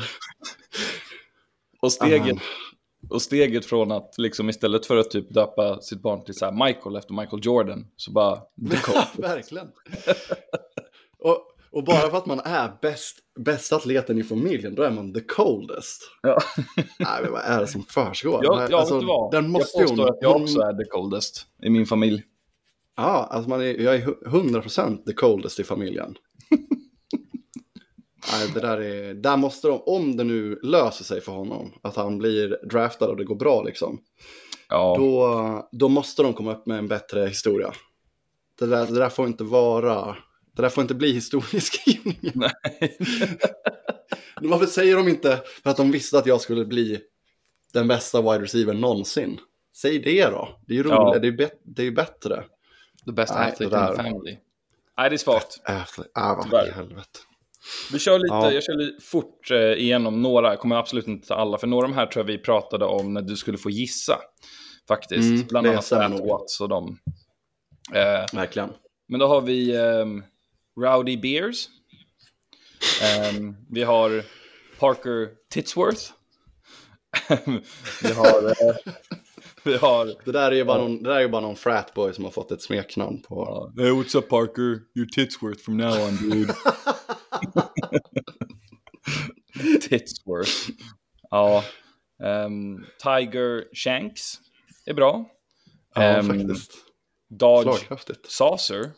Och 1.82 1.92
steget, 1.92 2.38
och 3.10 3.22
steget 3.22 3.66
från 3.66 3.92
att 3.92 4.14
liksom 4.18 4.50
istället 4.50 4.86
för 4.86 4.98
att 4.98 5.12
typ 5.12 5.34
döpa 5.34 5.82
sitt 5.82 6.02
barn 6.02 6.24
till 6.24 6.34
så 6.34 6.46
här 6.46 6.66
Michael 6.66 6.96
efter 6.96 7.14
Michael 7.14 7.42
Jordan, 7.46 7.88
så 7.96 8.12
bara. 8.12 8.42
Verkligen. 9.18 9.68
och, 11.20 11.38
och 11.72 11.84
bara 11.84 12.10
för 12.10 12.18
att 12.18 12.26
man 12.26 12.40
är 12.40 12.72
bäst, 12.82 13.18
bästa 13.40 13.76
atleten 13.76 14.18
i 14.18 14.24
familjen, 14.24 14.76
då 14.76 14.84
är 14.84 14.92
man 14.92 15.14
the 15.14 15.22
coldest. 15.22 16.02
Ja. 16.22 16.38
Nej, 17.00 17.22
men 17.24 17.32
vad 17.32 17.42
är 17.42 17.60
det 17.60 17.68
som 17.68 17.84
försiggår? 17.84 18.46
Alltså, 18.62 18.96
vet 18.96 19.02
du 19.02 19.08
vad? 19.08 19.32
Den 19.32 19.50
måste 19.52 19.80
jag 19.80 19.88
påstår 19.88 20.06
ju... 20.06 20.12
att 20.12 20.18
jag 20.22 20.42
också 20.42 20.60
är 20.60 20.74
the 20.74 20.90
coldest 20.90 21.46
i 21.64 21.70
min 21.70 21.86
familj. 21.86 22.24
Ja, 22.96 23.28
alltså 23.32 23.50
man 23.50 23.62
är, 23.62 23.66
jag 23.66 23.96
är 23.96 24.02
hu- 24.02 24.24
100% 24.26 25.06
the 25.06 25.14
coldest 25.14 25.60
i 25.60 25.64
familjen. 25.64 26.16
Nej, 28.32 28.52
det 28.54 28.60
där 28.60 28.78
är, 28.82 29.14
där 29.14 29.38
måste 29.38 29.68
de, 29.68 29.82
om 29.82 30.18
det 30.18 30.24
nu 30.24 30.60
löser 30.64 31.04
sig 31.04 31.22
för 31.22 31.32
honom, 31.32 31.74
att 31.82 31.96
han 31.96 32.18
blir 32.18 32.68
draftad 32.70 33.08
och 33.08 33.18
det 33.18 33.24
går 33.24 33.36
bra 33.36 33.64
liksom, 33.64 34.00
Ja, 34.70 34.96
då, 35.00 35.70
då 35.72 35.90
måste 35.90 36.24
de 36.24 36.34
komma 36.34 36.52
upp 36.56 36.66
med 36.66 36.78
en 36.78 36.88
bättre 36.88 37.26
historia. 37.28 37.74
Det 38.60 38.66
där, 38.66 38.86
det 38.86 39.00
där 39.00 39.10
får 39.10 39.28
inte 39.28 39.44
vara, 39.44 40.16
det 40.56 40.62
där 40.62 40.70
får 40.70 40.82
inte 40.82 40.96
bli 40.96 41.12
historieskrivningen. 41.12 42.34
nej. 42.36 42.98
Varför 44.42 44.66
säger 44.66 44.96
de 44.96 45.08
inte 45.08 45.42
för 45.64 45.70
att 45.70 45.78
de 45.78 45.92
visste 45.92 46.18
att 46.18 46.26
jag 46.26 46.42
skulle 46.42 46.66
bli 46.66 47.00
den 47.74 47.88
bästa 47.88 48.22
wide 48.22 48.44
receiver 48.44 48.74
någonsin? 48.74 49.40
Säg 49.78 50.00
det 50.00 50.26
då. 50.26 50.60
Det 50.68 50.74
är 50.74 50.78
ju 50.78 50.84
roligt, 50.84 50.94
Ja. 51.14 51.20
det, 51.20 51.28
är 51.28 51.32
bet- 51.32 51.62
det 51.64 51.82
är 51.82 51.86
ju 51.86 51.92
bättre. 51.92 52.44
The 53.06 53.12
best 53.12 53.34
Nej, 53.34 53.52
athlete 53.52 53.76
det 53.76 53.82
in 53.90 53.96
the 53.98 54.04
family. 54.04 54.38
Nej, 54.98 55.10
det 55.10 55.16
är 55.16 55.18
svagt. 55.18 55.62
Athlete. 55.66 56.10
Ah, 56.14 56.46
vad 56.52 56.68
i 56.68 56.72
helvete. 56.72 57.20
Vi 57.92 58.00
kör 58.00 58.20
lite, 58.20 58.34
Ja. 58.34 58.52
jag 58.52 58.64
kör 58.64 58.74
lite 58.78 59.06
fort 59.06 59.52
eh, 59.52 59.58
igenom 59.74 60.22
några, 60.22 60.48
jag 60.50 60.60
kommer 60.60 60.76
absolut 60.76 61.08
inte 61.08 61.28
ta 61.28 61.36
alla, 61.36 61.58
för 61.58 61.68
några 61.68 61.86
av 61.86 61.92
de 61.92 61.96
här 61.98 62.06
tror 62.06 62.22
jag 62.26 62.28
vi 62.28 62.38
pratade 62.38 62.86
om 62.86 63.14
när 63.14 63.22
du 63.22 63.36
skulle 63.36 63.58
få 63.58 63.70
gissa. 63.70 64.20
Faktiskt, 64.88 65.30
Mm, 65.30 65.46
bland 65.50 65.68
annat 65.68 66.12
nog. 66.12 66.28
Watts 66.28 66.62
och 66.62 66.70
dem. 66.70 67.00
Eh, 67.94 68.26
Verkligen. 68.34 68.70
men 69.08 69.20
då 69.20 69.28
har 69.28 69.42
vi 69.42 69.76
ehm, 69.78 70.24
Rowdy 70.82 71.18
Beers. 71.18 71.68
Ehm, 73.04 73.56
vi 73.70 73.84
har 73.84 74.24
Parker 74.80 75.30
Titsworth. 75.50 76.02
vi 78.04 78.12
har... 78.14 78.54
vi 79.64 79.78
har... 79.78 80.06
Det 80.26 80.32
där 80.32 80.52
är 80.52 80.56
ju 80.56 80.64
bara 80.66 80.78
någon, 80.78 81.04
det 81.04 81.10
där 81.10 81.20
är 81.20 81.28
bara 81.28 81.42
någon 81.42 81.56
fratboy 81.56 82.14
som 82.14 82.24
har 82.24 82.32
fått 82.32 82.52
ett 82.52 82.62
smeknamn 82.62 83.22
på... 83.22 83.70
Hey, 83.78 83.92
what's 83.92 84.18
up 84.18 84.30
Parker? 84.30 84.80
You're 84.96 85.10
Titsworth 85.16 85.64
from 85.64 85.78
now 85.78 85.94
on, 85.94 86.30
dude. 86.30 86.54
Titsworth. 89.90 90.70
Ja. 91.30 91.64
ehm, 92.24 92.86
Tiger 93.04 93.64
Shanks 93.74 94.34
är 94.86 94.94
bra. 94.94 95.26
Ja, 95.96 96.02
Ehm, 96.02 96.28
faktiskt. 96.28 96.72
Dodge. 97.30 97.80
Saucer 98.28 98.92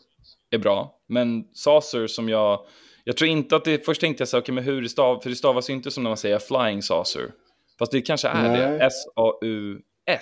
är 0.50 0.58
bra, 0.58 0.96
men 1.08 1.44
Saucer 1.54 2.06
som 2.06 2.28
jag... 2.28 2.66
Jag 3.04 3.16
tror 3.16 3.30
inte 3.30 3.56
att 3.56 3.64
det... 3.64 3.84
Först 3.86 4.00
tänkte 4.00 4.20
jag 4.20 4.28
så 4.28 4.36
här, 4.36 4.42
okej, 4.42 4.54
men 4.54 4.64
hur 4.64 4.82
det 4.82 4.88
stavas... 4.88 5.22
För 5.22 5.30
det 5.30 5.36
stavas 5.36 5.70
ju 5.70 5.74
inte 5.74 5.90
som 5.90 6.02
när 6.02 6.10
man 6.10 6.16
säger 6.16 6.38
Flying 6.38 6.82
Saucer. 6.82 7.32
Fast 7.78 7.92
det 7.92 8.00
kanske 8.00 8.28
är 8.28 8.58
det. 8.58 8.70
Nej. 8.70 8.80
E 10.06 10.18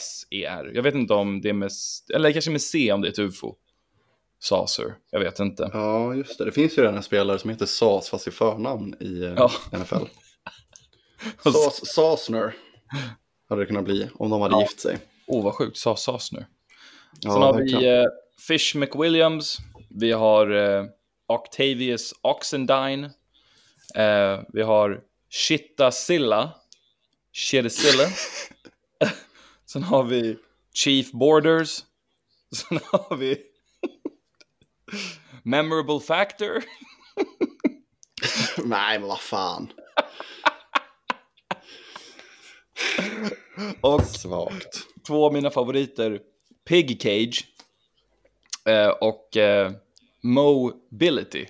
Jag 0.75 0.83
vet 0.83 0.95
inte 0.95 1.15
om 1.15 1.41
det 1.41 1.49
är 1.49 1.53
med... 1.53 1.71
Eller 2.15 2.33
kanske 2.33 2.51
med 2.51 2.63
C 2.63 2.93
om 2.93 3.01
det 3.01 3.09
är 3.09 3.13
ett 3.13 3.19
ufo. 3.19 3.55
Saucer. 4.43 4.95
Jag 5.11 5.21
vet 5.21 5.39
inte. 5.39 5.71
Ja, 5.73 6.15
just 6.15 6.39
det. 6.39 6.45
Det 6.45 6.53
finns 6.53 6.79
ju 6.79 6.83
redan 6.83 6.97
en 6.97 7.03
spelare 7.03 7.39
som 7.39 7.51
heter 7.51 7.67
Sas 7.67 8.09
fast 8.11 8.29
i 8.29 8.31
förnamn 8.31 8.95
i 9.01 9.23
eh, 9.25 9.35
Ja. 9.37 9.51
NFL. 9.73 10.05
Sas, 11.43 11.87
Sasner 11.95 12.55
hade 13.49 13.63
det 13.63 13.67
kunnat 13.67 13.85
bli 13.85 14.09
om 14.15 14.31
de 14.31 14.41
hade 14.41 14.55
Ja. 14.55 14.61
gift 14.61 14.81
sig. 14.81 14.99
Åh, 15.27 15.41
oh, 15.41 15.45
vad 15.45 15.55
sjukt. 15.55 15.77
Sa 15.77 15.97
Sasner. 15.97 16.47
Ja, 17.21 17.33
Sen 17.33 17.43
har 17.43 17.55
vi 17.55 17.89
eh, 17.89 18.05
Fish 18.49 18.75
McWilliams. 18.77 19.59
Vi 19.91 20.13
har 20.13 20.51
eh, 20.51 20.85
Octavius 21.27 22.15
Oxendine. 22.21 23.11
Eh, 23.95 24.41
vi 24.53 24.63
har 24.63 25.01
Shitta 25.31 25.91
Silla. 25.93 26.53
Shittasilla. 27.33 28.09
Sen 29.73 29.83
har 29.83 30.05
vi 30.05 30.37
Chief 30.75 31.13
Borders. 31.13 31.85
Sen 32.53 32.81
har 32.85 33.17
vi 33.17 33.39
Memorable 35.43 36.01
Factor. 36.01 36.65
Nej, 38.65 38.99
men 38.99 39.09
vad 39.09 39.21
fan. 39.21 39.73
Och 43.81 44.03
Svagt. 44.03 44.87
två 45.07 45.27
av 45.27 45.33
mina 45.33 45.51
favoriter. 45.51 46.21
Pig 46.69 47.03
Cage. 47.03 47.47
Eh, 48.65 48.89
och 48.89 49.37
eh, 49.37 49.73
Mobility. 50.21 51.47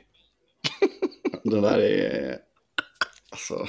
Den 1.45 1.63
där 1.63 1.79
är... 1.79 2.39
Alltså... 3.31 3.67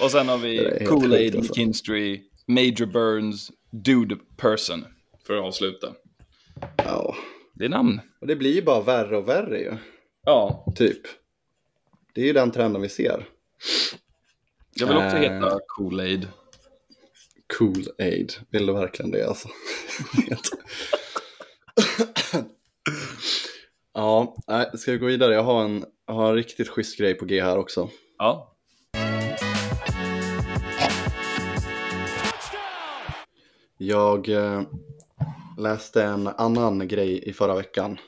Och 0.00 0.10
sen 0.10 0.28
har 0.28 0.38
vi 0.38 0.58
Kool-Aid, 0.86 1.36
alltså. 1.36 1.52
McKinstry, 1.52 2.22
Major 2.46 2.86
Burns, 2.86 3.50
Dude 3.70 4.16
Person. 4.36 4.84
För 5.26 5.36
att 5.36 5.44
avsluta. 5.44 5.92
Ja. 6.76 7.16
Det 7.54 7.64
är 7.64 7.68
namn. 7.68 8.00
Och 8.20 8.26
det 8.26 8.36
blir 8.36 8.54
ju 8.54 8.62
bara 8.62 8.80
värre 8.82 9.16
och 9.16 9.28
värre 9.28 9.58
ju. 9.58 9.76
Ja, 10.24 10.72
Typ. 10.76 11.00
Det 12.14 12.20
är 12.20 12.24
ju 12.24 12.32
den 12.32 12.50
trenden 12.50 12.82
vi 12.82 12.88
ser. 12.88 13.28
jag 14.74 14.86
vill 14.86 14.96
också 14.96 15.16
Eh. 15.16 15.20
heta 15.22 15.58
Kool-Aid. 15.76 16.26
Cool 17.58 17.84
aid. 17.98 18.32
Vill 18.50 18.66
du 18.66 18.72
verkligen 18.72 19.10
det 19.10 19.28
alltså? 19.28 19.48
ja, 23.94 24.36
nej, 24.46 24.70
ska 24.74 24.92
vi 24.92 24.98
gå 24.98 25.06
vidare? 25.06 25.34
Jag 25.34 25.42
har 25.42 25.64
en, 25.64 25.84
jag 26.06 26.14
har 26.14 26.28
en 26.30 26.34
riktigt 26.34 26.68
schysst 26.68 26.98
grej 26.98 27.14
på 27.14 27.24
G 27.24 27.42
här 27.42 27.58
också. 27.58 27.90
Ja. 28.18 28.55
Jag 33.78 34.28
eh, 34.28 34.62
läste 35.58 36.02
en 36.02 36.26
annan 36.26 36.88
grej 36.88 37.28
i 37.28 37.32
förra 37.32 37.54
veckan. 37.54 37.98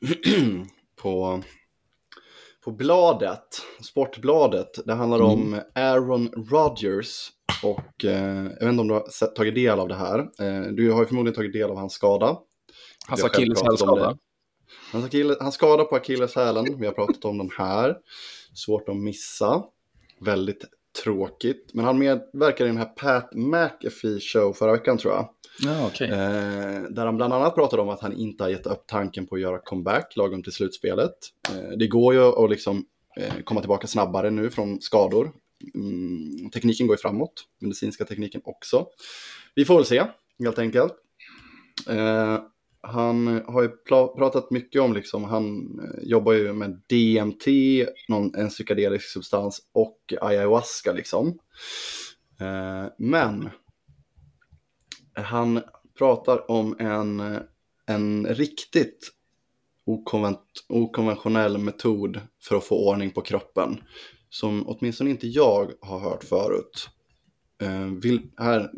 på, 1.02 1.42
på 2.64 2.70
bladet, 2.70 3.62
Sportbladet. 3.80 4.86
Det 4.86 4.94
handlar 4.94 5.20
om 5.20 5.60
Aaron 5.74 6.28
Rodgers. 6.28 7.30
Och 7.62 8.04
eh, 8.04 8.44
jag 8.44 8.60
vet 8.60 8.62
inte 8.62 8.80
om 8.80 8.88
du 8.88 8.94
har 8.94 9.08
sett, 9.08 9.36
tagit 9.36 9.54
del 9.54 9.80
av 9.80 9.88
det 9.88 9.94
här. 9.94 10.18
Eh, 10.18 10.62
du 10.62 10.90
har 10.90 11.00
ju 11.00 11.06
förmodligen 11.06 11.34
tagit 11.34 11.52
del 11.52 11.70
av 11.70 11.76
hans 11.76 11.92
skada. 11.92 12.38
Hans 13.08 13.24
akilleshälsskada. 13.24 14.08
det. 14.08 14.18
Hans, 14.92 15.04
akille, 15.04 15.36
hans 15.40 15.54
skada 15.54 15.84
på 15.84 15.96
akilleshälen, 15.96 16.78
vi 16.78 16.86
har 16.86 16.92
pratat 16.92 17.24
om 17.24 17.38
den 17.38 17.50
här. 17.58 17.96
Svårt 18.54 18.88
att 18.88 18.96
missa. 18.96 19.64
Väldigt 20.20 20.64
tråkigt. 21.04 21.70
Men 21.74 21.84
han 21.84 21.98
medverkar 21.98 22.64
i 22.64 22.68
den 22.68 22.76
här 22.76 22.84
Pat 22.84 23.34
McAfee 23.34 24.20
show 24.20 24.52
förra 24.52 24.72
veckan 24.72 24.98
tror 24.98 25.14
jag. 25.14 25.28
Ja, 25.60 25.86
okej. 25.86 26.10
Eh, 26.10 26.82
där 26.90 27.06
han 27.06 27.16
bland 27.16 27.32
annat 27.32 27.54
pratade 27.54 27.82
om 27.82 27.88
att 27.88 28.00
han 28.00 28.12
inte 28.12 28.44
har 28.44 28.50
gett 28.50 28.66
upp 28.66 28.84
tanken 28.86 29.26
på 29.26 29.34
att 29.34 29.40
göra 29.40 29.58
comeback 29.58 30.16
lagom 30.16 30.42
till 30.42 30.52
slutspelet. 30.52 31.14
Eh, 31.50 31.78
det 31.78 31.86
går 31.86 32.14
ju 32.14 32.20
att 32.20 32.50
liksom, 32.50 32.84
eh, 33.16 33.34
komma 33.44 33.60
tillbaka 33.60 33.86
snabbare 33.86 34.30
nu 34.30 34.50
från 34.50 34.80
skador. 34.80 35.32
Mm, 35.74 36.50
tekniken 36.50 36.86
går 36.86 36.96
ju 36.96 37.00
framåt, 37.00 37.44
medicinska 37.60 38.04
tekniken 38.04 38.40
också. 38.44 38.86
Vi 39.54 39.64
får 39.64 39.74
väl 39.74 39.84
se, 39.84 40.04
helt 40.38 40.58
enkelt. 40.58 40.92
Han 42.88 43.36
eh, 43.36 43.50
har 43.50 43.62
ju 43.62 43.68
pratat 44.18 44.50
mycket 44.50 44.82
om, 44.82 44.92
liksom, 44.92 45.24
han 45.24 45.78
eh, 45.80 46.08
jobbar 46.08 46.32
ju 46.32 46.52
med 46.52 46.70
DMT, 46.70 47.46
någon, 48.08 48.34
en 48.34 48.48
psykedelisk 48.48 49.12
substans 49.12 49.60
och 49.72 50.14
ayahuasca 50.20 50.92
liksom. 50.92 51.38
Eh, 52.40 52.86
men 52.98 53.50
han 55.14 55.62
pratar 55.98 56.50
om 56.50 56.76
en, 56.78 57.20
eh, 57.20 57.40
en 57.86 58.26
riktigt 58.26 59.12
okonvent, 59.86 60.40
okonventionell 60.68 61.58
metod 61.58 62.20
för 62.42 62.56
att 62.56 62.64
få 62.64 62.88
ordning 62.88 63.10
på 63.10 63.20
kroppen. 63.20 63.80
Som 64.30 64.64
åtminstone 64.66 65.10
inte 65.10 65.26
jag 65.26 65.72
har 65.80 65.98
hört 66.00 66.24
förut. 66.24 66.88
Eh, 67.62 67.86
vill, 68.02 68.30
här, 68.36 68.70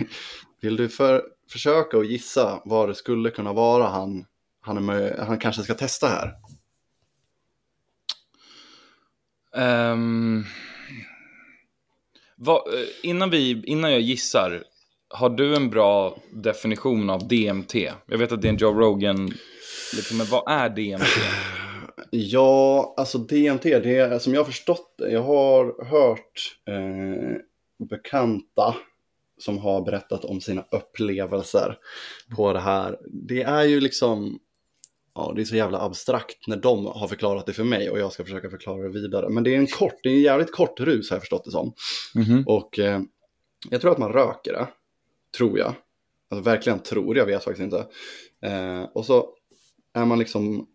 vill 0.60 0.76
du 0.76 0.88
för, 0.88 1.22
försöka 1.52 1.98
att 1.98 2.10
gissa 2.10 2.62
vad 2.64 2.88
det 2.88 2.94
skulle 2.94 3.30
kunna 3.30 3.52
vara 3.52 3.88
han, 3.88 4.24
han, 4.60 4.76
är 4.76 4.80
med, 4.80 5.18
han 5.18 5.38
kanske 5.38 5.62
ska 5.62 5.74
testa 5.74 6.06
här? 6.06 6.34
Ehm, 9.56 10.44
vad, 12.36 12.74
eh, 12.74 12.88
innan, 13.02 13.30
vi, 13.30 13.62
innan 13.66 13.92
jag 13.92 14.00
gissar, 14.00 14.64
har 15.08 15.30
du 15.30 15.56
en 15.56 15.70
bra 15.70 16.16
definition 16.30 17.10
av 17.10 17.28
DMT? 17.28 17.74
Jag 18.06 18.18
vet 18.18 18.32
att 18.32 18.42
det 18.42 18.48
är 18.48 18.52
en 18.52 18.56
Joe 18.56 18.80
Rogan, 18.80 19.30
liksom, 19.94 20.18
men 20.18 20.26
vad 20.26 20.50
är 20.50 20.68
DMT? 20.68 21.06
Ja, 22.10 22.94
alltså 22.96 23.18
DMT, 23.18 23.62
det 23.62 23.96
är 23.96 24.18
som 24.18 24.34
jag 24.34 24.40
har 24.40 24.44
förstått. 24.44 24.94
Jag 24.96 25.22
har 25.22 25.84
hört 25.84 26.58
eh, 26.68 27.36
bekanta 27.86 28.74
som 29.42 29.58
har 29.58 29.82
berättat 29.82 30.24
om 30.24 30.40
sina 30.40 30.64
upplevelser 30.70 31.78
på 32.36 32.52
det 32.52 32.60
här. 32.60 32.98
Det 33.10 33.42
är 33.42 33.64
ju 33.64 33.80
liksom, 33.80 34.38
ja 35.14 35.32
det 35.36 35.42
är 35.42 35.44
så 35.44 35.56
jävla 35.56 35.80
abstrakt 35.80 36.46
när 36.46 36.56
de 36.56 36.86
har 36.86 37.08
förklarat 37.08 37.46
det 37.46 37.52
för 37.52 37.64
mig 37.64 37.90
och 37.90 37.98
jag 37.98 38.12
ska 38.12 38.24
försöka 38.24 38.50
förklara 38.50 38.82
det 38.82 38.88
vidare. 38.88 39.28
Men 39.28 39.44
det 39.44 39.54
är 39.54 39.58
en 39.58 39.66
kort, 39.66 40.00
det 40.02 40.08
är 40.08 40.14
en 40.14 40.22
jävligt 40.22 40.52
kort 40.52 40.80
rus 40.80 41.10
har 41.10 41.16
jag 41.16 41.22
förstått 41.22 41.44
det 41.44 41.50
som. 41.50 41.72
Mhm. 42.14 42.44
Och 42.46 42.78
eh, 42.78 43.00
jag 43.70 43.80
tror 43.80 43.92
att 43.92 43.98
man 43.98 44.12
röker 44.12 44.52
det, 44.52 44.68
tror 45.36 45.58
jag. 45.58 45.74
Alltså 46.30 46.50
verkligen 46.50 46.78
tror, 46.78 47.16
jag 47.16 47.26
vet 47.26 47.44
faktiskt 47.44 47.64
inte. 47.64 47.86
Eh, 48.42 48.82
och 48.82 49.06
så 49.06 49.28
är 49.94 50.04
man 50.04 50.18
liksom 50.18 50.66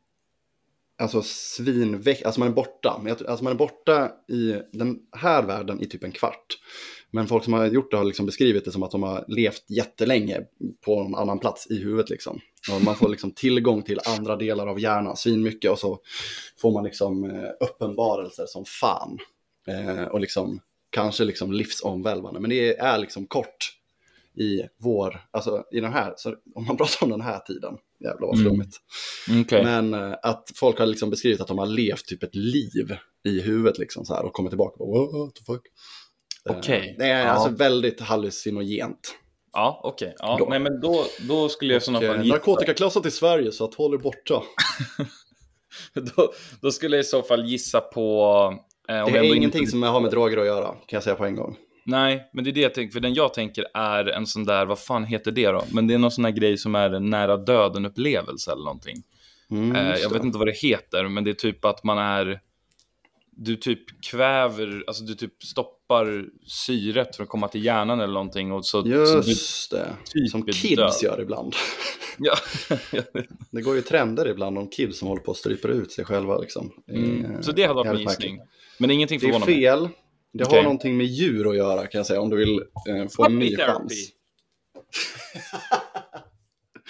alltså 0.98 1.22
svinväck, 1.22 2.22
alltså 2.22 2.40
man 2.40 2.50
är 2.50 2.54
borta. 2.54 3.02
Alltså 3.28 3.44
man 3.44 3.54
är 3.54 3.58
borta 3.58 4.12
i 4.28 4.62
den 4.72 5.00
här 5.12 5.44
världen 5.44 5.82
i 5.82 5.86
typ 5.86 6.04
en 6.04 6.12
kvart. 6.12 6.58
Men 7.12 7.28
folk 7.28 7.44
som 7.44 7.54
har 7.54 7.66
gjort 7.66 7.92
det 7.92 7.98
har 7.98 8.04
liksom 8.04 8.26
beskrivit 8.26 8.66
det 8.66 8.72
som 8.72 8.84
att 8.84 8.92
de 8.92 9.04
har 9.04 9.26
levt 9.28 9.70
jättelänge 9.70 10.42
på 10.86 11.00
en 11.00 11.16
annan 11.16 11.40
plats 11.40 11.68
i 11.72 11.80
huvudet 11.84 12.10
liksom. 12.10 12.40
Och 12.72 12.82
man 12.82 12.96
får 12.96 13.10
liksom 13.10 13.32
tillgång 13.32 13.84
till 13.84 14.00
andra 14.18 14.36
delar 14.36 14.68
av 14.68 14.80
hjärnan, 14.80 15.18
svinmycket 15.18 15.72
och 15.72 15.80
så 15.80 16.00
får 16.62 16.72
man 16.72 16.84
liksom 16.84 17.24
eh, 17.24 17.50
uppenbarelser 17.60 18.46
som 18.48 18.66
fan. 18.66 19.18
Eh, 19.68 20.04
och 20.04 20.20
liksom 20.20 20.60
kanske 20.90 21.24
liksom 21.24 21.52
livsomvälvande. 21.54 22.40
Men 22.40 22.50
det 22.50 22.78
är 22.78 22.98
liksom 22.98 23.28
kort 23.28 23.74
i 24.36 24.62
vår, 24.78 25.22
alltså 25.32 25.64
i 25.72 25.80
den 25.80 25.94
här, 25.94 26.14
så 26.18 26.36
om 26.56 26.66
man 26.66 26.78
pratar 26.78 27.04
om 27.06 27.10
den 27.10 27.22
här 27.22 27.40
tiden, 27.40 27.78
jävlar 28.04 28.28
vad 28.28 28.36
Mm. 28.36 28.46
flummigt. 28.50 28.78
Okej. 29.42 29.64
Men 29.64 29.94
eh, 29.94 30.16
att 30.24 30.52
folk 30.56 30.80
har 30.80 30.86
liksom 30.86 31.10
beskrivit 31.10 31.42
att 31.42 31.48
de 31.48 31.58
har 31.58 31.66
levt 31.66 32.06
typ 32.06 32.24
ett 32.24 32.36
liv 32.36 32.96
i 33.24 33.42
huvudet 33.42 33.78
liksom 33.78 34.06
så 34.06 34.14
här 34.14 34.26
och 34.26 34.34
kommer 34.34 34.50
tillbaka 34.50 34.84
och 34.84 34.90
bara, 34.90 35.26
what 35.26 35.36
the 35.36 35.44
fuck. 35.44 35.62
Eh, 36.50 36.58
Okej. 36.58 36.96
Det 37.00 37.06
är 37.06 37.26
Ja. 37.26 37.32
alltså 37.32 37.50
väldigt 37.50 38.02
hallucinogent. 38.02 39.16
Ja, 39.54 39.82
okej. 39.84 40.16
Ja, 40.20 40.36
Då. 40.40 40.46
nej, 40.50 40.60
men 40.60 40.82
då, 40.82 41.06
då 41.28 41.50
skulle 41.50 41.74
jag 41.74 41.82
i 41.82 41.86
sådana 41.86 42.06
eh, 42.06 42.12
fall 42.12 42.24
gissa. 42.24 42.36
narkotikaklassat 42.36 43.06
i 43.06 43.12
Sverige 43.12 43.52
så 43.52 43.66
att 43.66 43.76
håll 43.76 43.94
er 43.94 43.98
borta. 43.98 44.44
Då, 45.94 46.32
då 46.62 46.72
skulle 46.72 46.96
jag 46.96 47.02
i 47.02 47.08
så 47.08 47.22
fall 47.22 47.46
gissa 47.46 47.82
på 47.82 48.34
Eh, 48.90 49.06
Det 49.06 49.18
är 49.20 49.24
ingenting 49.36 49.60
inte- 49.62 49.72
som 49.72 49.84
har 49.84 50.00
med 50.02 50.12
droger 50.12 50.38
att 50.38 50.46
göra, 50.46 50.68
kan 50.68 50.78
jag 50.90 51.04
säga 51.04 51.16
på 51.16 51.26
en 51.26 51.36
gång. 51.36 51.58
Nej, 51.86 52.30
men 52.34 52.44
det 52.44 52.50
är 52.50 52.52
det 52.52 52.62
jag 52.62 52.74
tänker, 52.74 52.94
för 52.94 53.00
den 53.00 53.14
jag 53.14 53.34
tänker 53.34 53.66
är 53.74 54.06
en 54.06 54.26
sån 54.28 54.46
där, 54.46 54.66
vad 54.66 54.80
fan 54.80 55.04
heter 55.06 55.32
det 55.32 55.48
då? 55.48 55.64
Men 55.72 55.88
det 55.88 55.94
är 55.94 55.98
någon 55.98 56.12
sån 56.12 56.26
här 56.26 56.32
grej 56.32 56.58
som 56.58 56.76
är 56.76 56.90
en 56.90 57.10
nära 57.10 57.38
döden-upplevelse 57.38 58.52
eller 58.52 58.64
någonting. 58.64 58.96
Mm, 59.52 59.76
Eh, 59.76 59.96
jag 59.98 60.10
vet 60.14 60.24
inte 60.24 60.38
vad 60.38 60.48
det 60.48 60.58
heter, 60.58 61.08
men 61.08 61.24
det 61.24 61.30
är 61.30 61.34
typ 61.34 61.66
att 61.66 61.84
man 61.84 61.98
är... 61.98 62.40
Du 63.40 63.56
typ 63.56 64.02
kväver, 64.02 64.84
alltså 64.88 65.04
du 65.04 65.16
typ 65.16 65.44
stoppar 65.44 66.26
syret 66.48 67.16
för 67.16 67.24
att 67.24 67.30
komma 67.30 67.48
till 67.48 67.66
hjärnan 67.66 68.00
eller 68.00 68.14
någonting. 68.14 68.52
Och 68.52 68.66
så, 68.66 68.82
så 68.84 68.90
Just 69.30 69.72
det, 69.72 69.96
typ 70.06 70.30
som 70.32 70.42
är 70.48 70.52
kids 70.52 70.76
död. 70.76 70.94
gör 71.04 71.22
ibland. 71.22 71.56
ja. 72.18 72.36
Det 73.52 73.62
går 73.62 73.76
ju 73.76 73.82
trender 73.82 74.28
ibland 74.28 74.58
om 74.58 74.70
kids 74.70 75.00
som 75.00 75.08
håller 75.08 75.22
på 75.22 75.32
att 75.32 75.38
strypa 75.38 75.68
ut 75.68 75.92
sig 75.92 76.06
själva. 76.06 76.38
Liksom. 76.38 76.72
Det 76.86 76.94
är, 76.94 76.98
mm. 76.98 77.44
Så 77.44 77.52
det 77.52 77.62
hade 77.64 77.74
varit 77.74 77.92
min 77.94 78.08
gissning. 78.08 78.40
Men 78.78 78.92
ingenting 78.92 79.20
Det 79.20 79.26
är 79.28 79.32
förvånar 79.32 79.46
mig. 79.46 79.56
fel. 79.56 79.90
Det 80.34 80.44
Okej. 80.44 80.58
har 80.58 80.64
någonting 80.64 80.98
med 80.98 81.06
djur 81.06 81.50
att 81.50 81.56
göra 81.58 81.88
kan 81.88 82.00
jag 82.00 82.06
säga, 82.06 82.22
om 82.22 82.30
du 82.30 82.38
vill 82.38 82.58
eh, 82.90 83.08
få 83.16 83.26
en 83.26 83.40
ny 83.40 83.46
Puppy 83.46 83.56
therapy. 83.56 83.74
chans. 83.80 83.94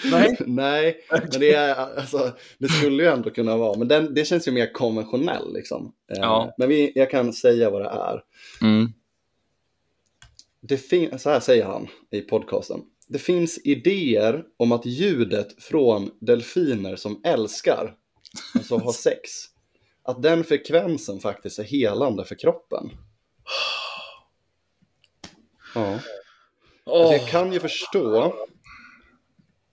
Nej. 0.05 0.37
Nej, 0.45 0.99
men 1.11 1.29
det, 1.39 1.53
är, 1.53 1.75
alltså, 1.75 2.31
det 2.57 2.67
skulle 2.67 3.03
ju 3.03 3.09
ändå 3.09 3.29
kunna 3.29 3.57
vara. 3.57 3.77
Men 3.77 3.87
den, 3.87 4.13
det 4.13 4.25
känns 4.25 4.47
ju 4.47 4.51
mer 4.51 4.73
konventionell. 4.73 5.53
Liksom. 5.53 5.93
Eh, 6.11 6.17
Ja. 6.21 6.53
Men 6.57 6.69
vi, 6.69 6.91
jag 6.95 7.11
kan 7.11 7.33
säga 7.33 7.69
vad 7.69 7.81
det 7.81 7.89
är. 7.89 8.23
Mm. 8.61 8.93
Det 10.61 10.77
fin- 10.77 11.19
så 11.19 11.29
här 11.29 11.39
säger 11.39 11.65
han 11.65 11.87
i 12.11 12.21
podcasten. 12.21 12.81
Det 13.07 13.19
finns 13.19 13.57
idéer 13.63 14.43
om 14.57 14.71
att 14.71 14.85
ljudet 14.85 15.63
från 15.63 16.11
delfiner 16.21 16.95
som 16.95 17.21
älskar, 17.25 17.95
alltså 18.55 18.77
har 18.77 18.91
sex, 19.03 19.29
att 20.03 20.23
den 20.23 20.43
frekvensen 20.43 21.19
faktiskt 21.19 21.59
är 21.59 21.63
helande 21.63 22.25
för 22.25 22.35
kroppen. 22.35 22.89
Ja. 25.75 25.99
Alltså 26.85 27.13
jag 27.13 27.27
kan 27.27 27.53
ju 27.53 27.59
förstå. 27.59 28.33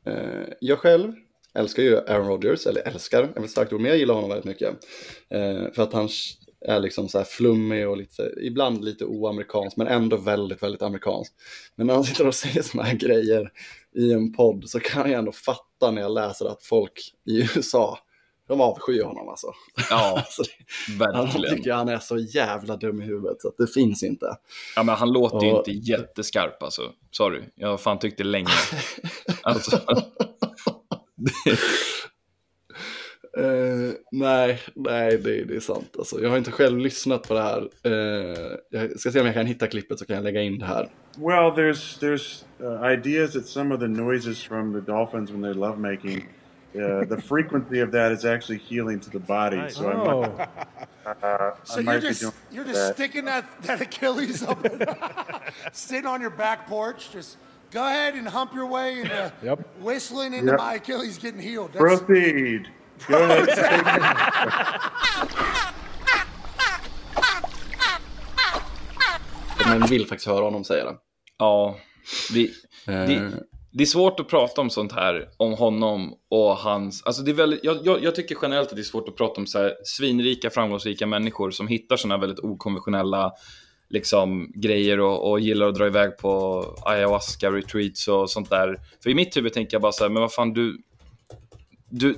Eh, 0.07 0.49
jag 0.61 0.79
själv 0.79 1.13
älskar 1.55 1.83
ju 1.83 1.97
Aaron 1.97 2.29
Rodgers, 2.29 2.67
eller 2.67 2.89
älskar, 2.89 3.23
är 3.23 3.27
väl 3.27 3.45
ett 3.45 3.51
starkt 3.51 3.73
ord, 3.73 3.81
men 3.81 3.89
jag 3.89 3.99
gillar 3.99 4.15
honom 4.15 4.31
väldigt 4.31 4.45
mycket. 4.45 4.69
Eh, 5.31 5.73
för 5.73 5.83
att 5.83 5.93
han 5.93 6.09
är 6.67 6.81
liksom 6.81 7.09
så 7.09 7.19
här 7.19 7.25
flummig 7.25 7.89
och 7.89 7.97
lite, 7.97 8.33
ibland 8.43 8.85
lite 8.85 9.05
oamerikansk, 9.05 9.77
men 9.77 9.87
ändå 9.87 10.17
väldigt, 10.17 10.63
väldigt 10.63 10.83
amerikansk. 10.83 11.33
Men 11.77 11.87
när 11.87 11.95
han 11.95 12.05
sitter 12.05 12.27
och 12.27 12.35
säger 12.35 12.63
sådana 12.63 12.89
här 12.89 12.97
grejer 12.97 13.51
i 13.97 14.13
en 14.13 14.33
podd 14.33 14.69
så 14.69 14.81
kan 14.81 15.11
jag 15.11 15.19
ändå 15.19 15.33
fatta 15.33 15.91
när 15.91 16.03
jag 16.03 16.13
läser 16.13 16.47
att 16.47 16.63
folk 16.63 17.15
i 17.27 17.41
USA, 17.57 17.99
de 18.49 18.61
avskyr 18.61 19.03
honom 19.03 19.29
alltså. 19.29 19.47
Ja, 19.91 20.15
alltså 20.17 20.43
det, 20.99 21.05
han 21.15 21.25
verkligen. 21.27 21.57
tycker 21.57 21.73
han 21.73 21.89
är 21.89 21.99
så 21.99 22.17
jävla 22.19 22.77
dum 22.77 23.03
i 23.03 23.05
huvudet 23.05 23.41
så 23.41 23.49
att 23.49 23.57
det 23.59 23.67
finns 23.67 24.03
inte. 24.03 24.27
Ja, 24.77 24.83
men 24.83 24.95
han 24.95 25.13
låter 25.13 25.47
ju 25.47 25.53
Och- 25.53 25.69
inte 25.69 25.91
jätteskarp 25.91 26.63
alltså. 26.63 26.93
Sorry, 27.11 27.43
jag 27.55 27.69
har 27.69 27.77
fan 27.77 27.99
tyckt 27.99 28.19
det 28.19 28.25
länge. 28.25 28.49
Alltså, 29.43 29.81
Eh, 33.39 33.93
nej, 34.13 34.61
nej 34.75 35.19
det, 35.19 35.45
det 35.45 35.57
är 35.57 35.61
sant. 35.61 35.95
Alltså, 35.99 36.21
jag 36.21 36.31
har 36.31 36.39
inte 36.39 36.51
själv 36.53 36.79
lyssnat 36.79 37.29
på 37.29 37.35
det 37.35 37.41
här. 37.43 37.69
Eh, 37.85 38.57
jag 38.71 39.01
ska 39.01 39.11
se 39.11 39.21
om 39.21 39.27
jag 39.27 39.35
kan 39.35 39.47
hitta 39.47 39.67
klippet 39.67 39.99
så 39.99 40.07
kan 40.07 40.17
jag 40.17 40.23
lägga 40.25 40.43
in 40.43 40.59
det 40.59 40.67
här. 40.67 40.89
Well, 41.17 41.51
there's 41.51 42.01
there's 42.01 42.45
uh, 42.63 42.93
ideas 42.93 43.33
that 43.33 43.47
some 43.47 43.75
of 43.75 43.81
the 43.81 43.89
noises 43.89 44.43
from 44.45 44.73
the 44.73 44.93
dolphins 44.93 45.31
when 45.31 45.45
they're 45.45 45.55
lovemaking, 45.55 46.29
uh, 46.75 47.05
the 47.05 47.21
frequency 47.23 47.81
of 47.81 47.91
that 47.93 48.11
is 48.13 48.25
actually 48.25 48.59
healing 48.59 49.01
to 49.01 49.11
the 49.11 49.21
body. 49.21 49.63
So 49.71 49.91
I 49.91 49.95
might, 49.95 50.09
Oh, 50.09 50.47
uh, 51.23 51.55
So 51.65 51.75
I 51.75 51.77
you're 51.77 51.85
might 51.85 52.01
just 52.03 52.23
you're 52.51 52.65
just 52.65 52.75
that. 52.81 52.95
sticking 52.95 53.25
that, 53.27 53.45
that 53.63 53.81
Achilles 53.81 54.43
up, 54.43 54.59
sitting 55.73 56.07
on 56.07 56.21
your 56.21 56.31
back 56.31 56.67
porch. 56.67 57.11
Just 57.13 57.37
go 57.71 57.87
ahead 57.87 58.15
and 58.15 58.27
hump 58.29 58.55
your 58.55 58.67
way 58.67 59.01
into 59.01 59.33
Yep. 59.43 59.61
whistling 59.81 60.35
into 60.35 60.51
Yep. 60.53 60.59
my 60.59 60.75
Achilles 60.75 61.19
getting 61.19 61.41
healed. 61.41 61.73
That's, 61.73 62.03
Proceed. 62.03 62.69
Go 63.09 63.23
ahead. 63.23 63.49
Men 69.67 69.87
vill 69.87 70.07
faktiskt 70.07 70.27
höra 70.29 70.45
honom 70.45 70.65
säga 70.65 70.85
det. 70.85 70.97
ja, 71.39 71.77
det, 72.33 72.51
Eh, 72.87 73.07
det, 73.07 73.43
det 73.77 73.85
är 73.85 73.87
svårt 73.87 74.21
att 74.21 74.29
prata 74.29 74.61
om 74.61 74.71
sånt 74.71 74.93
här, 74.93 75.29
om 75.37 75.53
honom 75.53 76.15
och 76.29 76.57
hans... 76.57 77.03
Alltså 77.03 77.23
det 77.23 77.31
är 77.31 77.35
väldigt, 77.35 77.65
jag, 77.65 77.79
jag, 77.87 78.03
jag 78.03 78.15
tycker 78.15 78.37
generellt 78.43 78.69
att 78.69 78.77
det 78.77 78.83
är 78.83 78.85
svårt 78.85 79.09
att 79.09 79.17
prata 79.17 79.41
om 79.41 79.47
så 79.47 79.59
här 79.59 79.75
svinrika, 79.85 80.51
framgångsrika 80.51 81.07
människor 81.07 81.51
som 81.51 81.69
hittar 81.69 81.97
såna 81.97 82.19
väldigt 82.19 82.39
okonventionella 82.39 83.33
liksom, 83.89 84.53
grejer 84.55 85.01
och, 85.01 85.31
och 85.31 85.41
gillar 85.41 85.67
att 85.67 85.75
dra 85.75 85.87
iväg 85.87 86.17
på 86.19 86.65
ayahuasca-retreats 86.85 88.09
och 88.09 88.31
sånt 88.31 88.51
där. 88.51 88.81
För 89.03 89.11
i 89.11 89.15
mitt 89.15 89.37
huvud 89.37 89.53
tänker 89.53 89.75
jag 89.75 89.83
bara 89.83 89.93
så 89.93 90.05
här, 90.05 90.11
men 90.11 90.21
vad 90.21 90.33
fan 90.33 90.53
du... 90.53 90.83
du 91.91 92.17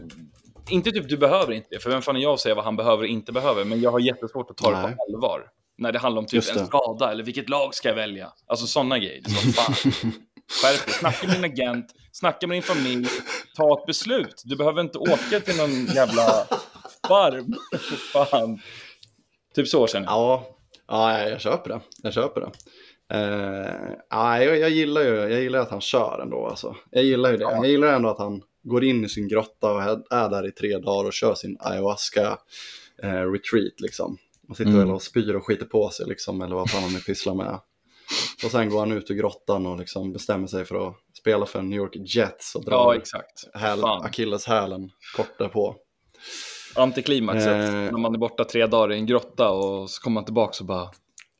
inte 0.68 0.90
typ 0.90 1.08
du 1.08 1.16
behöver 1.16 1.52
inte 1.52 1.68
det, 1.70 1.78
för 1.78 1.90
vem 1.90 2.02
fan 2.02 2.16
är 2.16 2.20
jag 2.20 2.32
att 2.32 2.40
säga 2.40 2.54
vad 2.54 2.64
han 2.64 2.76
behöver 2.76 3.02
och 3.02 3.08
inte 3.08 3.32
behöver, 3.32 3.64
men 3.64 3.80
jag 3.80 3.90
har 3.90 4.00
jättesvårt 4.00 4.50
att 4.50 4.56
ta 4.56 4.70
det 4.70 4.82
Nej. 4.82 4.96
på 4.96 5.02
allvar. 5.02 5.42
När 5.78 5.92
det 5.92 5.98
handlar 5.98 6.22
om 6.22 6.26
typ 6.26 6.54
det. 6.54 6.60
en 6.60 6.66
skada 6.66 7.12
eller 7.12 7.24
vilket 7.24 7.48
lag 7.48 7.74
ska 7.74 7.88
jag 7.88 7.96
välja? 7.96 8.32
Alltså 8.46 8.66
sådana 8.66 8.98
grejer. 8.98 9.22
Det 9.24 9.30
så, 9.30 9.52
fan. 9.52 10.12
Skärp 10.62 10.86
dig, 10.86 10.94
snacka 10.94 11.26
med 11.26 11.36
din 11.36 11.44
agent, 11.44 11.86
snacka 12.12 12.46
med 12.46 12.54
din 12.54 12.62
familj, 12.62 13.08
ta 13.56 13.78
ett 13.80 13.86
beslut. 13.86 14.42
Du 14.44 14.56
behöver 14.56 14.80
inte 14.80 14.98
åka 14.98 15.40
till 15.44 15.56
någon 15.56 15.84
jävla 15.86 16.46
farm. 17.08 17.54
Fan. 18.12 18.58
Typ 19.54 19.68
så 19.68 19.86
känner 19.86 20.06
jag. 20.06 20.12
Ja, 20.14 20.56
ja, 20.88 21.28
jag 21.28 21.40
köper 21.40 21.70
det. 21.70 21.80
Jag 22.02 22.12
köper 22.12 22.40
det. 22.40 22.50
Eh, 23.14 23.96
ja, 24.10 24.42
jag, 24.42 24.58
jag, 24.58 24.70
gillar 24.70 25.00
ju 25.02 25.08
jag 25.08 25.40
gillar 25.42 25.58
att 25.58 25.70
han 25.70 25.80
kör 25.80 26.20
ändå. 26.22 26.46
Alltså. 26.46 26.76
Jag 26.90 27.04
gillar 27.04 27.30
ju 27.30 27.36
det. 27.36 27.42
Jag 27.44 27.66
gillar 27.66 27.88
ändå 27.92 28.08
att 28.08 28.18
han 28.18 28.42
går 28.62 28.84
in 28.84 29.04
i 29.04 29.08
sin 29.08 29.28
grotta 29.28 29.72
och 29.72 29.82
är 29.82 29.98
är 30.10 30.28
där 30.28 30.48
i 30.48 30.52
tre 30.52 30.78
dagar 30.78 31.06
och 31.06 31.12
kör 31.12 31.34
sin 31.34 31.56
ayahuasca 31.60 32.38
eh, 33.02 33.32
retreat. 33.32 33.80
Liksom. 33.80 34.18
Man 34.48 34.56
sitter 34.56 34.70
Mm. 34.70 34.90
och 34.90 35.02
spyr 35.02 35.34
och 35.34 35.46
skiter 35.46 35.66
på 35.66 35.90
sig 35.90 36.06
liksom, 36.06 36.40
eller 36.42 36.54
vad 36.54 36.70
fan 36.70 36.82
han 36.82 36.92
nu 36.92 37.00
pysslar 37.00 37.34
med. 37.34 37.58
Och 38.44 38.50
sen 38.50 38.70
går 38.70 38.78
han 38.78 38.92
ut 38.92 39.10
ur 39.10 39.14
grottan 39.14 39.66
och 39.66 39.78
liksom 39.78 40.12
bestämmer 40.12 40.46
sig 40.46 40.64
för 40.64 40.88
att 40.88 40.94
spela 41.18 41.46
för 41.46 41.62
New 41.62 41.76
York 41.78 41.96
Jets 42.16 42.54
och 42.54 42.62
Ja, 42.66 42.70
drar 42.70 42.94
exakt. 42.94 43.54
häl, 43.54 43.84
akilleshälen 43.84 44.90
kort 45.16 45.38
därpå. 45.38 45.76
Antiklimaxet, 46.74 47.46
Eh. 47.52 47.72
när 47.72 47.98
man 47.98 48.14
är 48.14 48.18
borta 48.18 48.44
tre 48.44 48.66
dagar 48.66 48.92
i 48.92 48.96
en 48.98 49.06
grotta 49.06 49.50
och 49.50 49.90
så 49.90 50.02
kommer 50.02 50.14
man 50.14 50.24
tillbaka 50.24 50.56
och 50.60 50.66
bara 50.66 50.90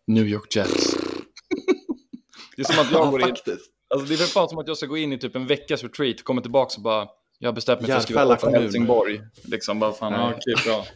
New 0.07 0.27
York 0.27 0.57
Jets. 0.57 0.95
det 2.57 2.63
är 2.63 2.73
som 2.73 2.79
att 2.85 2.93
jag 2.93 3.07
Ja, 3.07 3.11
går 3.11 3.21
in, 3.21 3.27
alltså 3.29 4.09
det 4.09 4.15
är 4.15 4.19
väl 4.19 4.27
fan 4.27 4.49
som 4.49 4.59
att 4.59 4.69
jag 4.69 4.77
ska 4.77 4.87
gå 4.87 4.97
in 4.97 5.13
i 5.13 5.19
typ 5.19 5.37
en 5.37 5.47
veckas 5.47 5.83
retreat, 5.83 6.23
kommer 6.25 6.43
tillbaka 6.43 6.75
och 6.77 6.83
bara 6.83 7.09
jag 7.39 7.49
har 7.49 7.55
bestämt 7.55 7.81
mig 7.81 7.91
för 7.91 7.97
att 7.97 8.03
skriva 8.03 8.27
på 8.37 8.41
för. 8.41 8.51
Helsingborg. 8.51 9.21
Liksom 9.45 9.79
bara 9.79 9.93
fan, 9.93 10.13
ja, 10.13 10.31
okej, 10.37 10.55
bra. 10.67 10.87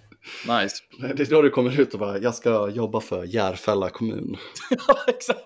Nice. 0.49 0.77
Det 1.17 1.21
är 1.23 1.31
då 1.31 1.43
du 1.43 1.51
kommer 1.51 1.81
ut 1.81 1.95
och 1.95 2.01
bara, 2.01 2.19
jag 2.19 2.35
ska 2.35 2.69
jobba 2.69 3.01
för 3.01 3.25
Järfälla 3.25 3.91
kommun. 3.91 4.37
Ja, 4.89 4.97
exakt. 5.07 5.41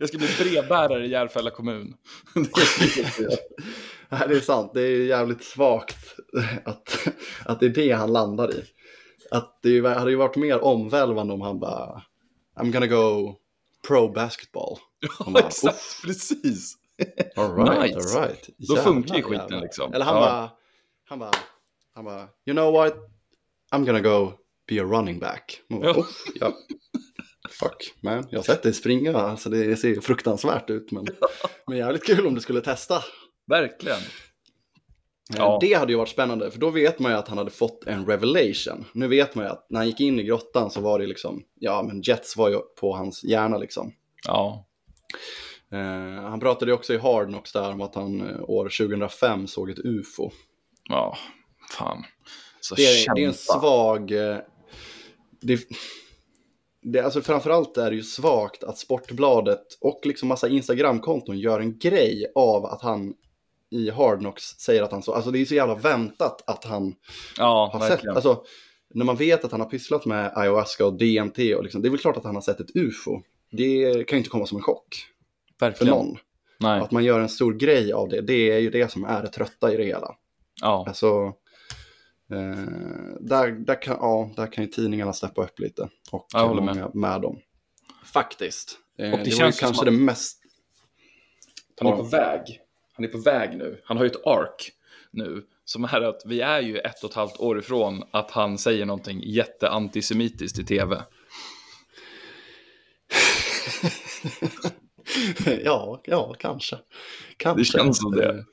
Jag 0.00 0.08
ska 0.08 0.18
bli 0.18 0.28
brevbärare 0.38 1.06
i 1.06 1.10
Järfälla 1.10 1.50
kommun. 1.50 1.94
Det 4.10 4.34
är 4.36 4.40
sant. 4.40 4.70
Det 4.74 4.80
är 4.82 5.04
jävligt 5.06 5.44
svagt 5.44 6.16
att, 6.64 7.08
att 7.44 7.60
det 7.60 7.66
är 7.66 7.70
det 7.70 7.92
han 7.92 8.12
landar 8.12 8.54
i. 8.54 8.64
Att 9.30 9.58
det 9.62 9.80
hade 9.80 10.10
ju 10.10 10.16
varit 10.16 10.36
mer 10.36 10.64
omvälvande 10.64 11.34
om 11.34 11.40
han 11.40 11.58
bara 11.60 12.02
I'm 12.56 12.72
gonna 12.72 12.86
go 12.86 13.34
pro 13.88 14.08
basketball. 14.12 14.78
Han 15.18 15.32
bara, 15.32 15.46
exakt, 15.46 16.02
precis. 16.04 16.74
All 17.36 17.56
right, 17.56 17.94
Nice. 17.96 18.18
all 18.18 18.24
right. 18.24 18.48
Då 18.58 18.76
funkar 18.76 19.14
ju 19.16 19.22
skiten, 19.22 19.40
jävlar. 19.42 19.60
liksom. 19.60 19.92
Eller 19.92 20.04
han 20.04 20.14
Ja. 20.14 20.20
bara, 20.20 20.50
han 21.08 21.18
bara, 21.18 21.30
han 21.98 22.04
bara, 22.04 22.28
you 22.46 22.54
know 22.56 22.72
what? 22.72 22.94
I'm 23.74 23.84
gonna 23.86 24.00
go 24.00 24.32
be 24.68 24.80
a 24.80 24.84
running 24.84 25.18
back. 25.18 25.60
Man 25.70 25.80
bara, 25.80 25.90
Ja. 25.90 25.98
"Oh, 26.00 26.06
ja. 26.34 26.52
Fuck 27.50 27.94
man, 28.02 28.26
jag 28.30 28.38
har 28.38 28.44
sett 28.44 28.62
dig 28.62 28.74
springa, 28.74 29.16
alltså 29.18 29.50
det 29.50 29.76
ser 29.76 30.00
fruktansvärt 30.00 30.70
ut. 30.70 30.92
Men, 30.92 31.06
men 31.66 31.78
jävligt 31.78 32.04
kul 32.06 32.26
om 32.26 32.34
du 32.34 32.40
skulle 32.40 32.60
testa. 32.60 33.02
Verkligen. 33.46 33.98
Ja. 35.30 35.36
Ja. 35.36 35.58
Det 35.60 35.74
hade 35.74 35.92
ju 35.92 35.98
varit 35.98 36.08
spännande, 36.08 36.50
för 36.50 36.58
då 36.58 36.70
vet 36.70 36.98
man 36.98 37.12
ju 37.12 37.18
att 37.18 37.28
han 37.28 37.38
hade 37.38 37.50
fått 37.50 37.84
en 37.86 38.06
revelation. 38.06 38.84
Nu 38.92 39.08
vet 39.08 39.34
man 39.34 39.44
ju 39.44 39.50
att 39.50 39.66
när 39.70 39.78
han 39.80 39.86
gick 39.86 40.00
in 40.00 40.20
i 40.20 40.22
grottan 40.22 40.70
så 40.70 40.80
var 40.80 40.98
det 40.98 41.06
liksom, 41.06 41.44
ja 41.54 41.82
men 41.82 42.02
Jets 42.02 42.36
var 42.36 42.48
ju 42.48 42.58
på 42.80 42.96
hans 42.96 43.24
hjärna 43.24 43.58
liksom. 43.58 43.92
Ja. 44.26 44.66
Eh, 45.72 46.22
han 46.22 46.40
pratade 46.40 46.70
ju 46.70 46.74
också 46.74 46.94
i 46.94 46.98
Hard 46.98 47.28
Knocks 47.28 47.52
där 47.52 47.72
om 47.72 47.80
att 47.80 47.94
han 47.94 48.20
eh, 48.28 48.40
år 48.42 48.64
2005 48.64 49.46
såg 49.46 49.70
ett 49.70 49.78
UFO. 49.78 50.30
Ja, 50.88 51.16
fan. 51.72 52.04
Så 52.60 52.74
Det 52.74 52.82
är, 52.82 53.14
det 53.14 53.22
är 53.22 53.26
en 53.26 53.34
svag... 53.34 54.10
eh, 54.12 54.36
Det, 55.40 55.60
det, 56.82 57.00
alltså 57.00 57.20
framförallt 57.22 57.76
är 57.76 57.90
det 57.90 57.96
ju 57.96 58.02
svagt 58.02 58.64
att 58.64 58.78
Sportbladet 58.78 59.64
och 59.80 60.00
liksom 60.04 60.28
massa 60.28 60.48
Instagramkonton 60.48 61.38
gör 61.38 61.60
en 61.60 61.78
grej 61.78 62.32
av 62.34 62.66
att 62.66 62.82
han 62.82 63.14
i 63.70 63.90
Hard 63.90 64.18
Knocks 64.18 64.42
säger 64.44 64.82
att 64.82 64.92
han 64.92 65.02
så... 65.02 65.12
Alltså 65.14 65.30
det 65.30 65.38
är 65.38 65.44
så 65.44 65.54
jävla 65.54 65.74
väntat 65.74 66.42
att 66.46 66.64
han 66.64 66.94
Ja, 67.38 67.70
har 67.72 67.80
sett... 67.80 67.90
verkligen. 67.90 68.14
Alltså, 68.16 68.44
när 68.94 69.04
man 69.04 69.16
vet 69.16 69.44
att 69.44 69.50
han 69.52 69.60
har 69.60 69.68
pysslat 69.68 70.06
med 70.06 70.32
ayahuasca 70.36 70.86
och 70.86 70.92
DMT 70.98 71.38
och 71.56 71.62
liksom, 71.64 71.82
det 71.82 71.88
är 71.88 71.90
väl 71.90 71.98
klart 71.98 72.16
att 72.16 72.24
han 72.24 72.34
har 72.34 72.42
sett 72.42 72.60
ett 72.60 72.76
ufo. 72.76 73.20
Det 73.50 73.92
kan 74.08 74.16
ju 74.16 74.18
inte 74.18 74.30
komma 74.30 74.46
som 74.46 74.56
en 74.58 74.62
chock 74.62 74.96
för 75.58 75.66
Verkligen. 75.66 75.94
någon. 75.94 76.16
Nej. 76.60 76.80
Att 76.80 76.90
man 76.90 77.04
gör 77.04 77.20
en 77.20 77.28
stor 77.28 77.54
grej 77.54 77.92
av 77.92 78.08
det, 78.08 78.20
det 78.20 78.50
är 78.52 78.58
ju 78.58 78.70
det 78.70 78.92
som 78.92 79.04
är 79.04 79.22
det 79.22 79.28
trötta 79.28 79.72
i 79.74 79.76
det 79.76 79.84
hela. 79.84 80.14
Ja. 80.60 80.84
Alltså, 80.88 81.32
eh, 82.32 83.16
där, 83.20 83.50
där, 83.50 83.82
kan, 83.82 83.96
ja, 84.00 84.30
där 84.36 84.52
kan 84.52 84.64
ju 84.64 84.70
tidningarna 84.70 85.12
steppa 85.12 85.42
upp 85.44 85.58
lite. 85.60 85.82
Och 86.10 86.26
Ja, 86.32 86.38
jag 86.40 86.48
håller 86.48 86.62
med. 86.62 86.76
många 86.76 86.90
med 86.94 87.20
dem. 87.20 87.38
Faktiskt. 88.04 88.78
Eh, 88.98 89.10
Och 89.12 89.18
det 89.18 89.24
det, 89.24 89.30
var 89.30 89.30
ju 89.30 89.36
känns 89.36 89.56
ju 89.56 89.60
kanske 89.60 89.84
som 89.84 89.94
det 89.94 90.00
mest... 90.00 90.42
Han 91.80 91.92
är 91.92 91.96
på 91.96 92.02
väg. 92.02 92.60
Han 92.92 93.04
är 93.04 93.08
på 93.08 93.18
väg 93.18 93.56
nu. 93.58 93.80
Han 93.84 93.96
har 93.96 94.04
ju 94.04 94.10
ett 94.10 94.26
ark 94.26 94.70
nu. 95.10 95.42
Som 95.64 95.84
är 95.84 96.00
att 96.00 96.22
vi 96.26 96.40
är 96.40 96.60
ju 96.60 96.78
ett 96.78 97.04
och 97.04 97.10
ett 97.10 97.16
halvt 97.16 97.36
år 97.40 97.58
ifrån 97.58 98.02
att 98.10 98.30
han 98.30 98.58
säger 98.58 98.86
någonting 98.86 99.20
jätteantisemitiskt 99.24 100.58
i 100.58 100.64
tv. 100.64 101.02
ja, 105.64 106.00
ja, 106.04 106.34
kanske. 106.38 106.76
kanske. 107.36 107.60
Det 107.60 107.64
känns 107.64 107.98
som 107.98 108.10
det. 108.12 108.44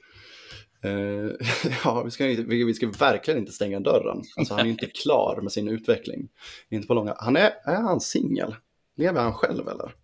Eh, 0.86 1.32
ja, 1.84 2.04
vi 2.04 2.12
ska, 2.12 2.26
vi, 2.26 2.64
vi 2.64 2.74
ska 2.74 2.88
verkligen 3.00 3.40
inte 3.40 3.52
stänga 3.52 3.80
dörren. 3.80 4.22
Alltså, 4.38 4.54
han 4.54 4.66
är 4.66 4.70
inte 4.70 4.86
klar 5.04 5.40
med 5.42 5.52
sin 5.52 5.68
utveckling. 5.68 6.30
Inte 6.70 6.88
på 6.88 6.94
långa. 6.94 7.16
Han 7.20 7.36
är, 7.36 7.52
är 7.66 7.82
han 7.82 8.00
singel? 8.02 8.56
Lever 8.98 9.22
han 9.22 9.34
själv 9.34 9.68
eller? 9.68 9.96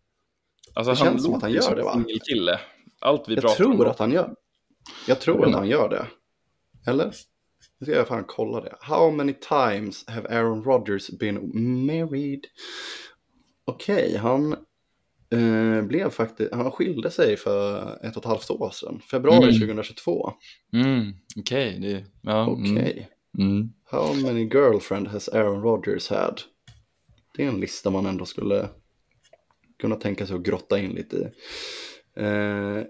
Alltså, 0.73 0.91
Det 0.91 0.97
känns 0.97 1.23
som 1.23 1.33
att 1.33 1.41
han 1.41 1.51
gör 1.51 1.75
det, 1.75 1.83
va? 1.83 1.93
singelkille. 1.93 2.59
Allt 2.99 3.29
vi 3.29 3.33
Jag 3.33 3.43
pratar 3.43 3.65
om. 3.65 3.77
tror 3.77 3.87
att 3.87 3.99
han 3.99 4.11
gör 4.11 4.35
Jag 5.07 5.19
tror 5.19 5.47
att 5.47 5.53
han 5.53 5.67
gör 5.67 5.89
det. 5.89 6.05
Eller? 6.91 7.13
Nu 7.79 7.85
ska 7.85 7.95
jag 7.95 8.07
fan 8.07 8.23
kolla 8.27 8.61
det. 8.61 8.75
How 8.79 9.11
many 9.11 9.33
times 9.33 10.07
have 10.07 10.29
Aaron 10.37 10.63
Rodgers 10.63 11.09
been 11.09 11.51
married? 11.85 12.45
Okej, 13.65 14.17
han 14.17 14.55
eh, 15.31 15.81
blev 15.81 16.09
faktiskt, 16.09 16.53
han 16.53 16.71
skilde 16.71 17.11
sig 17.11 17.37
för 17.37 17.81
ett 18.05 18.15
och 18.17 18.21
ett 18.23 18.27
halvt 18.29 18.49
år 18.51 18.69
sedan. 18.69 19.01
Februari 19.11 19.43
Mm. 19.43 19.59
2022. 19.59 20.33
Mm, 20.73 21.13
Okej, 21.37 21.79
det... 21.81 22.05
Ja, 22.21 22.53
mm, 22.55 22.77
mm. 23.37 23.69
How 23.85 24.13
many 24.13 24.43
girlfriend 24.43 25.07
has 25.07 25.29
Aaron 25.29 25.61
Rodgers 25.61 26.09
had? 26.09 26.41
Det 27.37 27.43
är 27.43 27.47
en 27.47 27.59
lista 27.59 27.89
man 27.89 28.05
ändå 28.05 28.25
skulle 28.25 28.69
kunna 29.79 29.95
tänka 29.95 30.27
sig 30.27 30.35
att 30.35 30.41
grotta 30.43 30.79
in 30.79 30.91
lite 30.91 31.15
i. 31.17 31.23
Eh, 32.15 32.27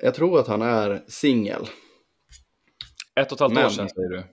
jag 0.01 0.13
tror 0.15 0.39
att 0.39 0.47
han 0.47 0.61
är 0.61 1.03
singel. 1.07 1.61
Ett 3.15 3.31
och 3.31 3.35
ett 3.35 3.39
halvt 3.39 3.53
Men- 3.53 3.65
år 3.65 3.69
sedan 3.69 3.89
säger 3.89 4.09
du. 4.09 4.23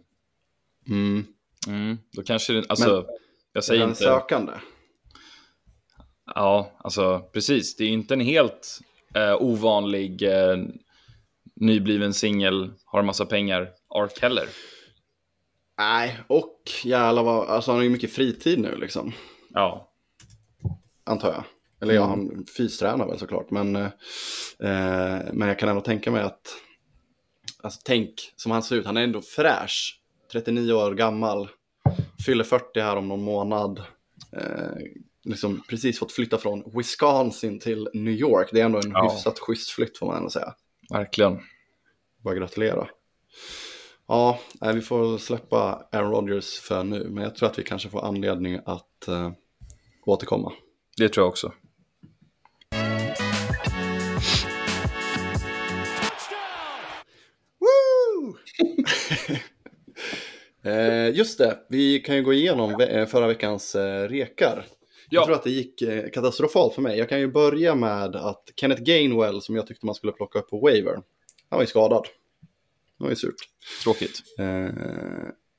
Mm. 0.95 1.25
Mm, 1.69 1.99
då 2.13 2.23
kanske 2.23 2.53
det... 2.53 2.65
Alltså, 2.69 2.87
Men- 2.91 3.05
jag 3.53 3.61
Är 3.61 3.61
säger 3.61 3.81
han 3.81 3.91
inte... 3.91 4.03
sökande? 4.03 4.53
Ja, 6.35 6.71
alltså 6.79 7.21
precis. 7.33 7.77
Det 7.77 7.85
är 7.85 7.89
inte 7.89 8.15
en 8.15 8.21
helt 8.21 8.79
eh, 9.15 9.35
ovanlig 9.43 10.23
eh, 10.23 10.57
nybliven 11.57 12.15
singel, 12.15 12.71
har 12.85 13.03
massa 13.03 13.27
pengar, 13.27 13.71
ark 13.95 14.19
heller. 14.23 14.49
Nej, 15.79 16.19
och 16.27 16.55
jävlar 16.85 17.23
vad, 17.23 17.49
alltså 17.49 17.71
han 17.71 17.79
har 17.79 17.85
ju 17.85 17.91
mycket 17.91 18.13
fritid 18.13 18.59
nu 18.59 18.77
liksom, 18.77 19.13
Ja, 19.51 19.93
antar 21.05 21.29
jag. 21.33 21.45
Eller 21.81 21.95
ja, 21.95 22.05
Mm. 22.05 22.19
han 22.19 22.47
fystränar 22.57 23.07
väl 23.07 23.19
såklart, 23.19 23.51
men, 23.51 23.77
eh, 23.77 23.85
eh, 24.61 25.23
men 25.33 25.49
jag 25.49 25.59
kan 25.59 25.69
ändå 25.69 25.81
tänka 25.83 26.11
mig 26.11 26.23
att, 26.23 26.57
alltså 27.63 27.81
tänk 27.85 28.33
som 28.37 28.53
han 28.53 28.63
ser 28.63 28.77
ut, 28.77 28.87
han 28.87 28.97
är 28.97 29.03
ändå 29.05 29.23
fräsch, 29.23 30.01
39 30.33 30.73
år 30.73 30.95
gammal, 30.95 31.49
fyller 32.27 32.45
40 32.45 32.81
här 32.81 32.97
om 32.97 33.09
någon 33.09 33.23
månad, 33.23 33.79
eh, 34.33 34.77
liksom 35.29 35.63
precis 35.69 35.99
fått 35.99 36.13
flytta 36.13 36.39
från 36.39 36.63
Wisconsin 36.75 37.61
till 37.61 37.89
New 37.95 38.15
York, 38.15 38.49
det 38.53 38.61
är 38.61 38.65
ändå 38.65 38.79
en 38.79 38.91
Ja. 38.91 39.11
hyfsat 39.13 39.39
schysst 39.39 39.71
flytt 39.71 39.99
får 39.99 40.07
man 40.07 40.17
ändå 40.17 40.31
säga. 40.31 40.55
verkligen. 40.91 41.39
Bara 42.25 42.35
gratulera. 42.35 42.89
Ja, 44.09 44.41
vi 44.75 44.81
får 44.81 45.19
släppa 45.19 45.89
Aaron 45.93 46.11
Rodgers 46.11 46.59
för 46.61 46.85
nu, 46.85 47.09
men 47.11 47.25
jag 47.25 47.35
tror 47.35 47.49
att 47.49 47.59
vi 47.59 47.63
kanske 47.63 47.89
får 47.89 48.05
anledning 48.05 48.59
att 48.65 49.09
eh, 49.09 49.31
återkomma. 50.07 50.53
Det 50.97 51.09
tror 51.09 51.23
jag 51.25 51.29
också. 51.29 51.53
Woo! 57.61 58.37
eh, 60.71 61.17
just 61.17 61.39
det, 61.39 61.59
vi 61.69 62.01
kan 62.01 62.17
ju 62.17 62.23
gå 62.23 62.33
igenom 62.33 62.81
eh, 62.81 63.07
förra 63.07 63.27
veckans 63.27 63.75
rekar. 64.09 64.65
Jag 65.11 65.21
Ja. 65.21 65.25
tror 65.27 65.35
att 65.37 65.43
det 65.45 65.51
gick 65.51 65.83
eh, 65.83 66.11
katastrofalt 66.11 66.75
för 66.75 66.83
mig. 66.83 66.99
Jag 66.99 67.09
kan 67.09 67.21
ju 67.21 67.29
börja 67.29 67.75
med 67.75 68.17
att 68.17 68.43
Kenneth 68.57 68.83
Gainwell, 68.83 69.43
som 69.43 69.57
jag 69.57 69.67
tyckte 69.67 69.87
man 69.87 69.95
skulle 69.95 70.13
plocka 70.13 70.39
upp 70.39 70.49
på 70.51 70.61
waiver, 70.61 70.93
han 71.49 71.57
var 71.57 71.61
ju 71.61 71.67
skadad. 71.67 72.05
Det 72.99 73.05
var 73.05 73.11
ju 73.11 73.17
surt. 73.17 73.35
Tråkigt. 73.85 74.23
Eh, 74.39 74.69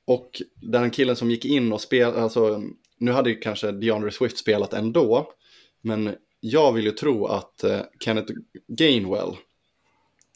och 0.06 0.42
den 0.62 0.90
killen 0.90 1.16
som 1.16 1.30
gick 1.30 1.44
in 1.44 1.72
och 1.72 1.80
spelade, 1.80 2.22
alltså 2.22 2.62
nu 2.98 3.12
hade 3.12 3.30
ju 3.30 3.36
kanske 3.36 3.70
DeAndre 3.72 4.10
Swift 4.10 4.38
spelat 4.38 4.72
ändå, 4.72 5.32
men 5.80 6.14
jag 6.40 6.72
vill 6.72 6.84
ju 6.84 6.92
tro 6.92 7.26
att 7.26 7.64
eh, 7.64 7.80
Kenneth 8.04 8.32
Gainwell, 8.68 9.36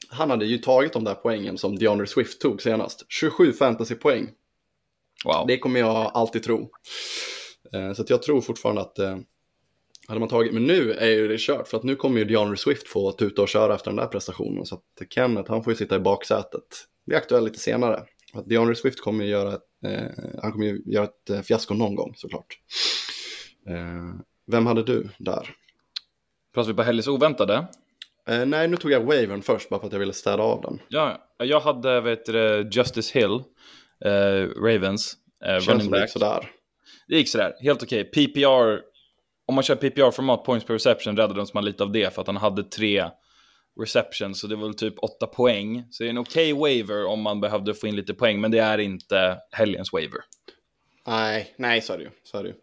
han 0.08 0.30
hade 0.30 0.46
ju 0.46 0.58
tagit 0.58 0.92
de 0.92 1.04
där 1.04 1.14
poängen 1.14 1.58
som 1.58 1.76
DeAndre 1.78 2.06
Swift 2.06 2.40
tog 2.40 2.62
senast. 2.62 3.04
27 3.08 3.52
fantasypoäng, 3.52 4.28
Wow. 5.24 5.46
det 5.46 5.58
kommer 5.58 5.80
jag 5.80 6.10
alltid 6.14 6.42
tro. 6.42 6.70
Eh, 7.74 7.92
så 7.92 8.04
jag 8.08 8.22
tror 8.22 8.40
fortfarande 8.40 8.80
att 8.80 8.98
eh, 8.98 9.16
hade 10.08 10.20
man 10.20 10.28
tagit, 10.28 10.52
men 10.54 10.66
nu 10.66 10.92
är 10.92 11.10
ju 11.10 11.28
det 11.28 11.38
kört 11.38 11.68
för 11.68 11.76
att 11.76 11.82
nu 11.82 11.96
kommer 11.96 12.18
ju 12.18 12.24
DeAndre 12.24 12.56
Swift 12.56 12.88
få 12.88 13.12
tuta 13.12 13.42
och 13.42 13.48
köra 13.48 13.74
efter 13.74 13.90
den 13.90 13.96
där 13.96 14.06
prestationen. 14.06 14.66
Så 14.66 14.74
att 14.74 15.08
Kenneth, 15.10 15.50
han 15.50 15.64
får 15.64 15.72
ju 15.72 15.76
sitta 15.76 15.96
i 15.96 16.00
baksätet. 16.00 16.84
Blir 17.06 17.16
aktuell 17.16 17.44
lite 17.44 17.58
senare. 17.58 18.02
Att 18.32 18.48
DeAndre 18.48 18.74
Swift 18.74 19.00
kommer 19.00 19.24
ju 19.24 19.30
göra 19.30 19.52
eh, 19.86 20.10
han 20.42 20.52
kommer 20.52 20.66
ju 20.66 20.82
göra 20.86 21.04
ett 21.04 21.30
eh, 21.30 21.40
fiasko 21.40 21.74
någon 21.74 21.94
gång 21.94 22.12
såklart. 22.16 22.58
Eh, 23.68 24.20
vem 24.46 24.66
hade 24.66 24.82
du 24.82 25.08
där? 25.18 25.50
Pratar 26.54 26.68
vi 26.68 26.74
på 26.76 26.82
Helles 26.82 27.08
oväntade? 27.08 27.66
Eh, 28.28 28.46
nej, 28.46 28.68
nu 28.68 28.76
tog 28.76 28.90
jag 28.90 29.00
wavern 29.00 29.42
först 29.42 29.68
bara 29.68 29.80
för 29.80 29.86
att 29.86 29.92
jag 29.92 30.00
ville 30.00 30.12
städa 30.12 30.42
av 30.42 30.60
den. 30.62 30.80
Ja, 30.88 31.28
jag 31.38 31.60
hade 31.60 32.00
vet 32.00 32.26
du, 32.26 32.32
det, 32.32 32.76
Justice 32.76 33.18
Hill, 33.18 33.42
Ravens, 34.62 35.16
Känns 35.44 35.68
running 35.68 35.86
det 35.86 35.90
back. 35.90 36.00
gick 36.00 36.10
sådär. 36.10 36.50
Det 37.08 37.16
gick 37.16 37.28
sådär, 37.28 37.54
helt 37.60 37.82
okej. 37.82 38.04
PPR, 38.04 38.80
om 39.46 39.54
man 39.54 39.64
kör 39.64 39.76
PPR-format, 39.76 40.44
points 40.44 40.66
per 40.66 40.74
reception, 40.74 41.16
räddade 41.16 41.46
man 41.54 41.64
lite 41.64 41.82
av 41.82 41.92
det 41.92 42.14
för 42.14 42.20
att 42.20 42.26
han 42.26 42.36
hade 42.36 42.62
tre 42.64 43.04
receptions, 43.80 44.40
så 44.40 44.46
det 44.46 44.56
var 44.56 44.66
väl 44.66 44.74
typ 44.74 44.94
åtta 44.98 45.26
poäng. 45.26 45.84
Så 45.90 46.02
det 46.02 46.08
är 46.08 46.10
en 46.10 46.18
okej 46.18 46.52
waiver 46.52 47.04
om 47.06 47.20
man 47.22 47.40
behövde 47.40 47.74
få 47.74 47.86
in 47.86 47.96
lite 47.96 48.14
poäng, 48.14 48.40
men 48.40 48.50
det 48.50 48.58
är 48.58 48.78
inte 48.78 49.38
helgens 49.50 49.92
waiver. 49.92 50.20
Nej, 51.06 51.54
nej 51.58 51.80
så 51.80 51.92
är 51.92 51.98
det 51.98 52.04
ju. 52.04 52.10
Så 52.24 52.38
är 52.38 52.42
det 52.44 52.48
ju. 52.48 52.54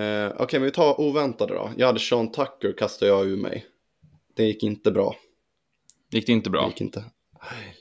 Eh, 0.00 0.32
Okej, 0.38 0.60
men 0.60 0.64
vi 0.66 0.70
tar 0.72 1.00
oväntade 1.00 1.54
då. 1.54 1.70
Jag 1.76 1.86
hade 1.86 1.98
Sean 2.00 2.32
Tucker, 2.32 2.72
kastade 2.78 3.10
jag 3.10 3.26
ur 3.26 3.36
mig. 3.36 3.66
Det 4.36 4.44
gick 4.44 4.62
inte 4.62 4.90
bra. 4.90 5.16
Gick 6.10 6.26
det 6.26 6.32
inte 6.32 6.46
Det 6.48 6.52
bra? 6.52 6.68
gick 6.68 6.80
inte. 6.80 7.04
Nej, 7.50 7.74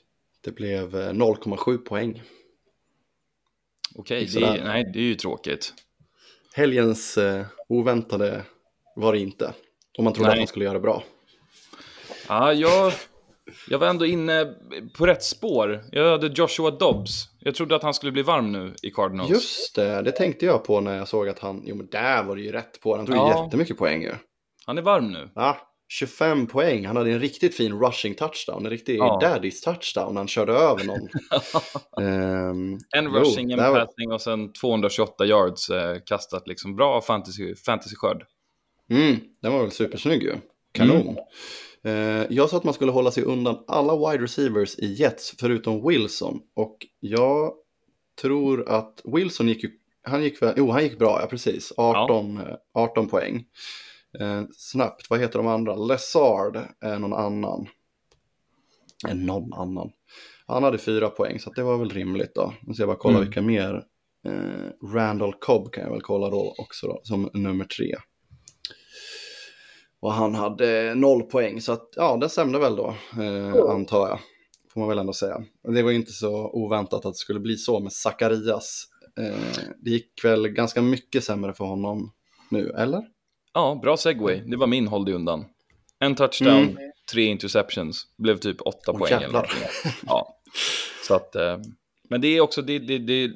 Det 0.44 0.52
blev 0.52 0.96
eh, 0.96 1.10
0,7 1.14 1.78
poäng. 1.78 2.22
Okej, 3.96 4.22
det, 4.26 4.32
sådär. 4.32 4.58
är- 4.58 4.64
nej, 4.64 4.90
det 4.94 5.00
är 5.00 5.04
ju 5.04 5.16
tråkigt. 5.16 5.74
Helgens 6.58 7.18
eh, 7.18 7.46
oväntade 7.70 8.44
var 8.96 9.14
det 9.14 9.20
inte. 9.20 9.54
Om 9.98 10.04
man 10.04 10.14
trodde 10.14 10.30
Nej. 10.30 10.36
att 10.38 10.42
man 10.42 10.48
skulle 10.48 10.66
göra 10.66 10.80
bra. 10.80 11.04
Ja, 12.28 12.54
jag, 12.54 12.94
jag 13.70 13.80
var 13.80 13.88
ändå 13.88 14.06
inne 14.06 14.54
på 14.98 15.06
rätt 15.06 15.24
spår. 15.24 15.84
Jag 15.92 16.12
hade 16.12 16.28
Joshua 16.28 16.72
Dobbs. 16.72 17.24
Jag 17.40 17.56
trodde 17.56 17.76
att 17.76 17.84
han 17.84 17.94
skulle 17.94 18.12
bli 18.12 18.22
varm 18.22 18.52
nu 18.52 18.76
i 18.82 18.92
Cardinals. 18.92 19.30
Just 19.30 19.76
det, 19.76 20.02
det 20.02 20.12
tänkte 20.12 20.46
jag 20.46 20.64
på 20.64 20.82
när 20.82 20.98
jag 20.98 21.08
såg 21.08 21.30
att 21.30 21.40
han, 21.40 21.62
jo 21.66 21.76
men 21.76 21.88
där 21.88 22.24
var 22.24 22.36
det 22.36 22.42
ju 22.42 22.52
rätt 22.52 22.82
på. 22.82 22.96
Han 22.98 23.06
tog 23.06 23.16
Ja. 23.16 23.44
jättemycket 23.46 23.78
poäng 23.78 24.02
ju. 24.02 24.14
Han 24.66 24.78
är 24.78 24.82
varm 24.82 25.12
nu. 25.12 25.30
Ja, 25.36 25.58
25 25.90 26.48
poäng. 26.48 26.86
Han 26.86 26.96
hade 26.98 27.12
en 27.12 27.20
riktigt 27.20 27.56
fin 27.56 27.80
rushing 27.80 28.16
touchdown. 28.16 28.66
En 28.66 28.70
riktig 28.72 28.98
Ja. 28.98 29.20
daddy's 29.24 29.64
touchdown. 29.64 30.18
Han 30.18 30.28
körde 30.28 30.54
över 30.54 30.84
någon. 30.84 31.08
Ehm, 32.02 32.78
En 32.96 33.06
jo, 33.06 33.12
rushing, 33.12 33.52
en 33.52 33.58
där 33.58 33.72
var- 33.72 34.14
och 34.14 34.22
sen 34.22 34.54
228 34.54 35.26
yards 35.26 35.70
eh, 35.70 35.98
kastat. 36.06 36.48
Liksom 36.48 36.76
bra 36.76 37.02
fantasy, 37.02 37.56
fantasy-skörd. 37.56 38.24
Mm, 38.90 39.16
den 39.42 39.54
var 39.54 39.62
väl 39.62 39.72
supersnygg 39.72 40.24
ju. 40.24 40.36
Kanon. 40.72 41.18
Mm. 41.84 42.22
Eh, 42.22 42.28
jag 42.30 42.50
sa 42.50 42.58
att 42.58 42.64
man 42.64 42.74
skulle 42.74 42.92
hålla 42.92 43.12
sig 43.12 43.24
undan 43.24 43.64
alla 43.68 43.96
wide 44.12 44.24
receivers 44.24 44.76
i 44.80 44.94
Jets 44.94 45.34
förutom 45.40 45.88
Wilson. 45.88 46.40
Och 46.56 46.78
jag 47.00 47.54
tror 48.22 48.70
att 48.70 49.02
Wilson 49.04 49.48
gick 49.48 49.64
ju, 49.64 49.70
han 50.04 50.24
gick 50.24 50.38
jo 50.58 50.72
han 50.72 50.84
gick 50.84 51.00
bra, 51.00 51.20
ja 51.22 51.28
precis. 51.28 51.74
18, 51.78 52.38
eh, 52.38 52.44
18 52.74 53.08
poäng. 53.08 53.46
Eh, 54.20 54.44
snabbt, 54.58 55.10
vad 55.10 55.20
heter 55.20 55.40
de 55.40 55.48
andra? 55.48 55.76
Lessard 55.76 56.58
är 56.82 57.00
någon 57.00 57.14
annan. 57.14 57.68
Eh, 59.08 59.16
någon 59.16 59.54
annan. 59.54 59.92
Han 60.48 60.64
hade 60.64 60.78
fyra 60.78 61.10
poäng, 61.10 61.40
så 61.40 61.54
det 61.54 61.64
var 61.64 61.78
väl 61.78 61.90
rimligt 61.90 62.36
då. 62.36 62.54
Nu 62.62 62.74
ska 62.74 62.82
jag 62.82 62.90
bara 62.90 62.98
kolla 62.98 63.16
Mm. 63.18 63.26
vilka 63.26 63.42
mer 63.42 63.84
Eh, 64.26 64.88
Randall 64.94 65.34
Cobb 65.34 65.72
kan 65.72 65.84
jag 65.84 65.92
väl 65.92 66.02
kolla 66.02 66.30
då 66.30 66.56
också 66.58 66.88
då, 66.88 67.00
som 67.04 67.30
nummer 67.34 67.66
tre. 67.66 67.96
Och 70.00 70.14
han 70.14 70.36
hade 70.36 70.96
noll 70.96 71.24
poäng, 71.24 71.62
så 71.62 71.72
att 71.72 71.90
ja, 71.96 72.18
det 72.18 72.30
stämde 72.30 72.60
väl 72.60 72.76
då, 72.76 72.96
eh, 73.22 73.72
antar 73.72 74.08
jag. 74.08 74.20
Får 74.74 74.80
man 74.80 74.90
väl 74.90 75.00
ändå 75.00 75.14
säga. 75.14 75.44
Det 75.74 75.84
var 75.84 75.92
inte 75.92 76.12
så 76.12 76.50
oväntat 76.54 77.06
att 77.06 77.14
det 77.14 77.18
skulle 77.18 77.40
bli 77.40 77.58
så 77.58 77.80
med 77.80 77.94
Zacharias. 77.94 78.86
Eh, 79.20 79.64
det 79.78 79.90
gick 79.90 80.24
väl 80.24 80.48
ganska 80.48 80.82
mycket 80.82 81.24
sämre 81.24 81.54
för 81.54 81.66
honom 81.66 82.12
nu, 82.52 82.70
eller? 82.78 83.04
Ja, 83.58 83.80
bra 83.82 83.98
segway. 83.98 84.42
Det 84.46 84.58
var 84.58 84.68
min 84.68 84.88
håll 84.88 85.06
dig 85.06 85.14
undan. 85.14 85.46
En 86.00 86.16
touchdown, 86.16 86.64
Mm. 86.64 86.78
tre 87.12 87.24
interceptions. 87.24 88.08
Blev 88.18 88.38
typ 88.38 88.62
åtta 88.62 88.92
Åh, 88.92 88.98
poäng. 89.00 89.24
Eller 89.24 89.50
ja. 90.06 90.40
Så 91.08 91.16
att, 91.16 91.36
eh, 91.36 91.58
men 92.10 92.22
det 92.22 92.28
är 92.28 92.42
också, 92.42 92.62
det, 92.62 92.80
det, 92.80 92.98
det, 92.98 93.32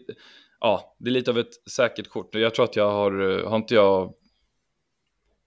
ja, 0.59 0.95
det 0.99 1.09
är 1.09 1.11
lite 1.11 1.31
av 1.31 1.39
ett 1.39 1.69
säkert 1.71 2.09
kort. 2.09 2.35
Jag 2.35 2.55
tror 2.55 2.65
att 2.65 2.75
jag 2.75 2.91
har, 2.91 3.39
eh, 3.39 3.49
har 3.49 3.55
inte 3.55 3.75
jag... 3.75 4.13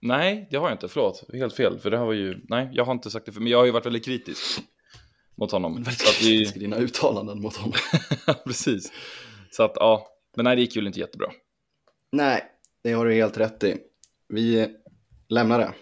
Nej, 0.01 0.47
det 0.51 0.57
har 0.57 0.67
jag 0.67 0.75
inte, 0.75 0.87
förlåt. 0.87 1.23
Helt 1.33 1.55
fel, 1.55 1.79
för 1.79 1.91
det 1.91 1.97
här 1.97 2.05
var 2.05 2.13
ju, 2.13 2.37
nej, 2.49 2.69
jag 2.73 2.85
har 2.85 2.91
inte 2.91 3.11
sagt 3.11 3.25
det 3.25 3.31
för 3.31 3.41
men 3.41 3.51
jag 3.51 3.57
har 3.57 3.65
ju 3.65 3.71
varit 3.71 3.85
väldigt 3.85 4.05
kritisk 4.05 4.61
mot 5.37 5.51
honom. 5.51 5.75
Väldigt 5.75 6.21
vi, 6.21 6.37
kritisk 6.37 6.55
i 6.55 6.59
dina 6.59 6.75
uttalanden 6.77 7.41
mot 7.41 7.55
honom. 7.55 7.77
precis. 8.45 8.91
Så 9.51 9.63
att, 9.63 9.73
ja, 9.75 10.07
men 10.35 10.43
nej, 10.43 10.55
det 10.55 10.61
gick 10.61 10.75
ju 10.75 10.87
inte 10.87 10.99
jättebra. 10.99 11.27
Nej, 12.11 12.43
det 12.83 12.91
har 12.91 13.05
du 13.05 13.13
helt 13.13 13.37
rätt 13.37 13.63
i. 13.63 13.77
Vi 14.27 14.67
lämnar 15.29 15.59
det. 15.59 15.73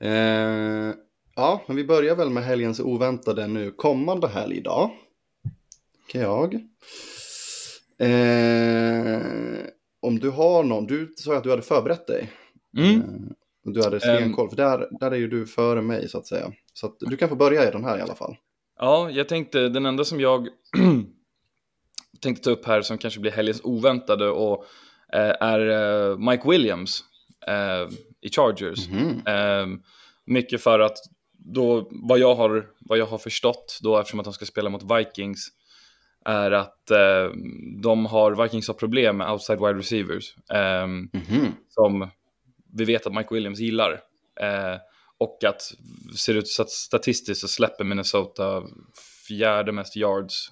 Eh, 0.00 0.94
ja, 1.36 1.62
men 1.66 1.76
vi 1.76 1.84
börjar 1.84 2.16
väl 2.16 2.30
med 2.30 2.44
helgens 2.44 2.80
oväntade 2.80 3.46
nu 3.46 3.70
kommande 3.70 4.28
helg 4.28 4.60
då. 4.60 4.90
Kan 6.08 6.20
jag. 6.20 6.54
Eh, 7.98 9.20
om 10.00 10.18
du 10.18 10.30
har 10.30 10.64
någon, 10.64 10.86
du 10.86 11.14
sa 11.16 11.36
att 11.36 11.42
du 11.42 11.50
hade 11.50 11.62
förberett 11.62 12.06
dig. 12.06 12.32
Mm. 12.78 13.00
Eh, 13.00 13.04
du 13.62 13.82
hade 13.82 14.00
stenkoll, 14.00 14.48
för 14.48 14.56
där, 14.56 14.88
där 15.00 15.10
är 15.10 15.16
ju 15.16 15.28
du 15.28 15.46
före 15.46 15.82
mig 15.82 16.08
så 16.08 16.18
att 16.18 16.26
säga. 16.26 16.52
Så 16.72 16.86
att 16.86 16.96
du 17.00 17.16
kan 17.16 17.28
få 17.28 17.36
börja 17.36 17.68
i 17.68 17.70
den 17.70 17.84
här 17.84 17.98
i 17.98 18.00
alla 18.00 18.14
fall. 18.14 18.36
Ja, 18.78 19.10
jag 19.10 19.28
tänkte, 19.28 19.68
den 19.68 19.86
enda 19.86 20.04
som 20.04 20.20
jag 20.20 20.48
tänkte 22.20 22.44
ta 22.44 22.50
upp 22.50 22.66
här 22.66 22.82
som 22.82 22.98
kanske 22.98 23.20
blir 23.20 23.32
helgens 23.32 23.60
oväntade 23.64 24.28
och 24.28 24.64
eh, 25.12 25.34
är 25.40 25.60
eh, 26.10 26.18
Mike 26.18 26.48
Williams 26.50 27.04
eh, 27.46 27.88
i 28.20 28.30
Chargers. 28.30 28.88
Eh, 29.26 29.66
mycket 30.24 30.62
för 30.62 30.80
att 30.80 30.96
då, 31.38 31.88
vad 31.90 32.18
jag 32.18 32.34
har, 32.34 32.66
vad 32.80 32.98
jag 32.98 33.06
har 33.06 33.18
förstått 33.18 33.78
då 33.82 33.98
eftersom 33.98 34.20
att 34.20 34.24
de 34.24 34.32
ska 34.32 34.46
spela 34.46 34.70
mot 34.70 34.82
Vikings 34.98 35.48
är 36.24 36.50
att 36.50 36.90
eh, 36.90 37.30
de 37.82 38.06
har, 38.06 38.42
Vikings 38.42 38.68
har 38.68 38.74
problem 38.74 39.16
med 39.16 39.30
outside 39.30 39.58
wide 39.58 39.78
receivers. 39.78 40.36
Eh, 40.50 40.86
Mhm. 40.86 41.52
som 41.68 42.10
vi 42.74 42.84
vet 42.84 43.06
att 43.06 43.14
Mike 43.14 43.34
Williams 43.34 43.58
gillar. 43.58 43.92
Eh, 44.40 44.76
och 45.18 45.44
att 45.44 45.62
ser 46.16 46.34
ut 46.34 46.48
så 46.48 46.62
att 46.62 46.70
statistiskt 46.70 47.40
så 47.40 47.48
släpper 47.48 47.84
Minnesota 47.84 48.62
fjärde 49.28 49.72
mest 49.72 49.96
yards. 49.96 50.50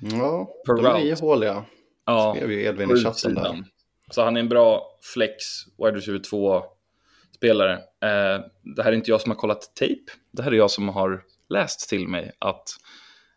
Ja, 0.00 0.48
Per 0.66 0.74
de 0.74 0.86
är 0.86 0.90
route. 1.10 1.24
ihåliga. 1.24 1.64
ja, 2.06 2.34
Skrev 2.36 2.52
ju 2.52 2.62
Edvin 2.64 2.90
i 2.90 3.04
chatten 3.04 3.34
där. 3.34 3.64
Så 4.10 4.22
han 4.24 4.36
är 4.36 4.40
en 4.40 4.48
bra 4.48 4.98
flex, 5.14 5.34
wide 5.78 5.96
receiver 5.96 6.18
2-spelare. 6.20 7.72
Eh, 7.74 8.44
det 8.76 8.82
här 8.82 8.92
är 8.92 8.92
inte 8.92 9.10
jag 9.10 9.20
som 9.20 9.30
har 9.30 9.36
kollat 9.36 9.74
tape. 9.74 10.12
Det 10.32 10.42
här 10.42 10.52
är 10.52 10.56
jag 10.56 10.70
som 10.70 10.88
har 10.88 11.22
läst 11.48 11.88
till 11.88 12.08
mig 12.08 12.32
att, 12.38 12.64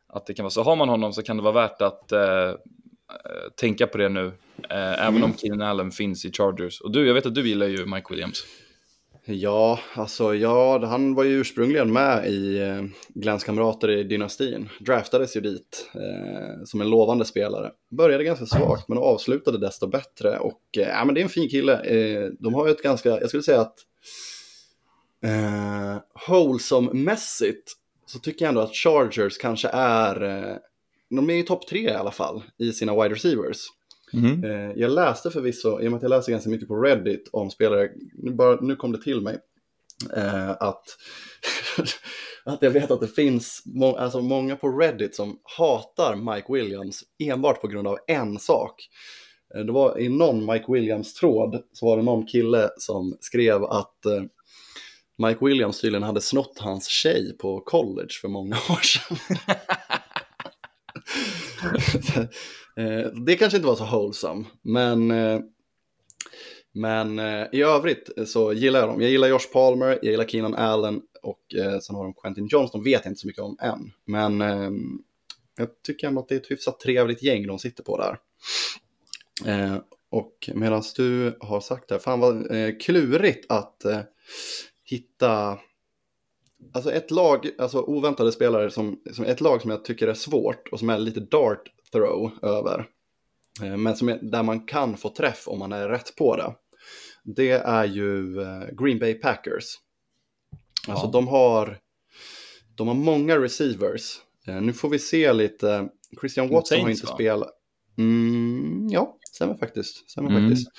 att 0.07 0.25
det 0.25 0.33
kan 0.33 0.43
vara 0.43 0.49
så. 0.51 0.63
Har 0.63 0.75
man 0.75 0.89
honom 0.89 1.13
så 1.13 1.23
kan 1.23 1.37
det 1.37 1.43
vara 1.43 1.53
värt 1.53 1.81
att 1.81 2.11
eh, 2.11 2.21
eh, 2.49 2.55
tänka 3.55 3.87
på 3.87 3.97
det 3.97 4.09
nu. 4.09 4.25
Eh, 4.69 5.07
Även 5.07 5.23
om 5.23 5.33
Keenan 5.37 5.61
Allen 5.67 5.91
finns 5.91 6.25
i 6.25 6.31
Chargers. 6.31 6.81
Och 6.81 6.91
du, 6.91 7.07
jag 7.07 7.13
vet 7.13 7.25
att 7.25 7.35
du 7.35 7.47
gillar 7.47 7.67
ju 7.67 7.85
Mike 7.85 8.07
Williams. 8.09 8.43
Ja, 9.25 9.79
alltså 9.93 10.35
ja, 10.35 10.85
han 10.85 11.15
var 11.15 11.23
ju 11.23 11.39
ursprungligen 11.39 11.93
med 11.93 12.27
i 12.27 12.59
eh, 12.59 12.83
Glens 13.07 13.43
kamrater 13.43 13.89
i 13.89 14.03
dynastin. 14.03 14.69
Draftades 14.79 15.35
ju 15.35 15.41
dit 15.41 15.89
eh, 15.93 16.63
som 16.65 16.81
en 16.81 16.89
lovande 16.89 17.25
spelare. 17.25 17.71
Började 17.89 18.23
ganska 18.23 18.45
svagt 18.45 18.87
men 18.87 18.97
avslutade 18.97 19.57
desto 19.57 19.87
bättre. 19.87 20.39
Och 20.39 20.61
eh, 20.77 20.87
ja, 20.87 21.05
men 21.05 21.15
det 21.15 21.21
är 21.21 21.23
en 21.23 21.29
fin 21.29 21.49
kille. 21.49 21.81
Eh, 21.81 22.29
de 22.39 22.53
har 22.53 22.67
ju 22.67 22.71
ett 22.71 22.83
ganska, 22.83 23.09
jag 23.09 23.27
skulle 23.27 23.43
säga 23.43 23.61
att 23.61 23.75
eh, 25.23 25.97
wholesome-mässigt 26.27 27.71
så 28.05 28.19
tycker 28.19 28.45
jag 28.45 28.49
ändå 28.49 28.61
att 28.61 28.75
Chargers 28.75 29.37
kanske 29.37 29.67
är, 29.73 30.23
eh, 30.23 30.55
de 31.09 31.29
är 31.29 31.33
i 31.33 31.43
topp 31.43 31.67
tre 31.67 31.81
i 31.81 31.93
alla 31.93 32.11
fall 32.11 32.43
i 32.57 32.71
sina 32.71 33.03
wide 33.03 33.15
receivers. 33.15 33.67
Eh, 34.43 34.71
jag 34.75 34.91
läste 34.91 35.31
förvisso, 35.31 35.81
i 35.81 35.87
och 35.87 35.91
med 35.91 35.97
att 35.97 36.03
jag 36.03 36.09
läser 36.09 36.31
ganska 36.31 36.49
mycket 36.49 36.67
på 36.67 36.81
Reddit 36.81 37.29
om 37.31 37.51
spelare, 37.51 37.89
nu, 38.13 38.31
bara, 38.31 38.61
nu 38.61 38.75
kom 38.75 38.91
det 38.91 39.01
till 39.01 39.21
mig, 39.21 39.37
eh, 40.15 40.49
att, 40.49 40.83
att 42.45 42.61
jag 42.61 42.71
vet 42.71 42.91
att 42.91 43.01
det 43.01 43.07
finns 43.07 43.63
må, 43.65 43.95
alltså 43.95 44.21
många 44.21 44.55
på 44.55 44.69
Reddit 44.69 45.15
som 45.15 45.39
hatar 45.57 46.15
Mike 46.15 46.53
Williams 46.53 47.03
enbart 47.19 47.61
på 47.61 47.67
grund 47.67 47.87
av 47.87 47.97
en 48.07 48.39
sak. 48.39 48.89
Eh, 49.55 49.61
det 49.61 49.71
var 49.71 49.99
i 49.99 50.09
någon 50.09 50.45
Mike 50.45 50.71
Williams-tråd 50.71 51.63
så 51.73 51.85
var 51.85 51.97
det 51.97 52.03
någon 52.03 52.25
kille 52.27 52.69
som 52.77 53.17
skrev 53.19 53.63
att 53.63 54.05
eh, 54.05 54.23
Mike 55.27 55.45
Williams 55.45 55.81
tydligen 55.81 56.03
hade 56.03 56.21
snott 56.21 56.59
hans 56.59 56.87
tjej 56.87 57.37
på 57.37 57.59
college 57.59 58.13
för 58.21 58.27
många 58.27 58.55
år 58.55 58.81
sedan. 58.81 59.17
Eh, 62.75 63.11
det 63.25 63.35
kanske 63.35 63.57
inte 63.57 63.67
var 63.67 63.75
så 63.75 63.85
wholesome, 63.85 64.45
men, 64.61 65.11
eh, 65.11 65.39
men 66.73 67.19
eh, 67.19 67.47
i 67.51 67.61
övrigt 67.61 68.09
så 68.25 68.53
gillar 68.53 68.79
jag 68.79 68.89
dem. 68.89 69.01
Jag 69.01 69.11
gillar 69.11 69.27
Josh 69.27 69.53
Palmer, 69.53 69.87
jag 70.01 70.11
gillar 70.11 70.25
Keenan 70.25 70.55
Allen 70.55 71.01
och 71.21 71.55
eh, 71.55 71.79
sen 71.79 71.95
har 71.95 72.03
de 72.03 72.13
Quentin 72.13 72.47
Johnston, 72.47 72.83
vet 72.83 73.05
jag 73.05 73.11
inte 73.11 73.21
så 73.21 73.27
mycket 73.27 73.43
om 73.43 73.57
än. 73.61 73.91
Men 74.05 74.41
eh, 74.41 74.71
jag 75.57 75.67
tycker 75.83 76.07
ändå 76.07 76.21
att 76.21 76.27
det 76.27 76.35
är 76.35 76.39
ett 76.39 76.51
hyfsat 76.51 76.79
trevligt 76.79 77.23
gäng 77.23 77.47
de 77.47 77.59
sitter 77.59 77.83
på 77.83 77.97
där. 77.97 78.17
Eh, 79.45 79.77
och 80.09 80.49
medan 80.55 80.83
du 80.95 81.37
har 81.39 81.61
sagt 81.61 81.89
det, 81.89 81.99
fan 81.99 82.19
vad 82.19 82.55
eh, 82.55 82.77
klurigt 82.79 83.51
att 83.51 83.85
hitta 84.83 85.59
Alltså 86.73 86.91
ett 86.91 87.11
lag, 87.11 87.49
alltså 87.57 87.81
oväntade 87.81 88.31
spelare 88.31 88.71
som, 88.71 88.99
som 89.13 89.25
ett 89.25 89.41
lag 89.41 89.61
som 89.61 89.71
jag 89.71 89.85
tycker 89.85 90.07
är 90.07 90.13
svårt 90.13 90.67
och 90.71 90.79
som 90.79 90.89
är 90.89 90.99
lite 90.99 91.19
dart 91.19 91.63
throw 91.91 92.31
över. 92.41 92.85
Eh, 93.63 93.77
Men 93.77 93.95
som 93.95 94.09
är, 94.09 94.19
där 94.31 94.43
man 94.43 94.65
kan 94.65 94.97
få 94.97 95.09
träff 95.09 95.43
om 95.47 95.59
man 95.59 95.71
är 95.71 95.89
rätt 95.89 96.15
på 96.15 96.35
det. 96.35 96.55
Det 97.23 97.51
är 97.51 97.85
ju 97.85 98.41
eh, 98.41 98.67
Green 98.83 98.99
Bay 98.99 99.13
Packers. 99.13 99.63
Alltså 100.87 101.05
Ja. 101.05 101.11
de 101.11 101.27
har, 101.27 101.77
de 102.75 102.87
har 102.87 102.95
många 102.95 103.37
receivers. 103.39 104.19
Eh, 104.47 104.61
Nu 104.61 104.73
får 104.73 104.89
vi 104.89 104.99
se 104.99 105.33
lite, 105.33 105.89
Christian 106.21 106.49
Watson 106.49 106.77
har 106.77 106.83
Saints, 106.85 107.01
inte 107.01 107.11
va? 107.11 107.15
spelat. 107.17 107.49
Mm, 107.97 108.87
ja, 108.89 109.17
stämmer 109.31 109.55
faktiskt. 109.57 110.09
Stämmer 110.11 110.29
Mm. 110.29 110.49
faktiskt. 110.49 110.69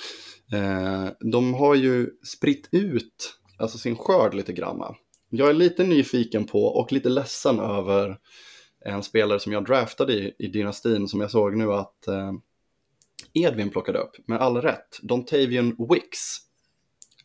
De 1.33 1.55
har 1.55 1.75
ju 1.75 2.11
spritt 2.27 2.69
ut 2.73 3.35
alltså 3.59 3.79
sin 3.79 3.97
skörd 3.97 4.35
lite 4.35 4.53
granna. 4.53 4.95
Jag 5.35 5.49
är 5.49 5.55
lite 5.55 5.85
nyfiken 5.85 6.45
på 6.45 6.65
och 6.65 6.93
lite 6.93 7.09
ledsen 7.09 7.61
över 7.61 8.19
en 8.85 9.03
spelare 9.03 9.41
som 9.41 9.53
jag 9.53 9.65
draftade 9.65 10.13
i, 10.13 10.35
i 10.39 10.47
dynastin 10.47 11.09
som 11.09 11.21
jag 11.21 11.31
såg 11.31 11.57
nu 11.57 11.73
att 11.73 12.09
eh, 12.09 12.33
Edvin 13.33 13.71
plockade 13.71 13.99
upp 13.99 14.29
med 14.29 14.41
all 14.41 14.57
rätt. 14.57 14.99
Dontavian 15.03 15.77
Wicks. 15.91 16.39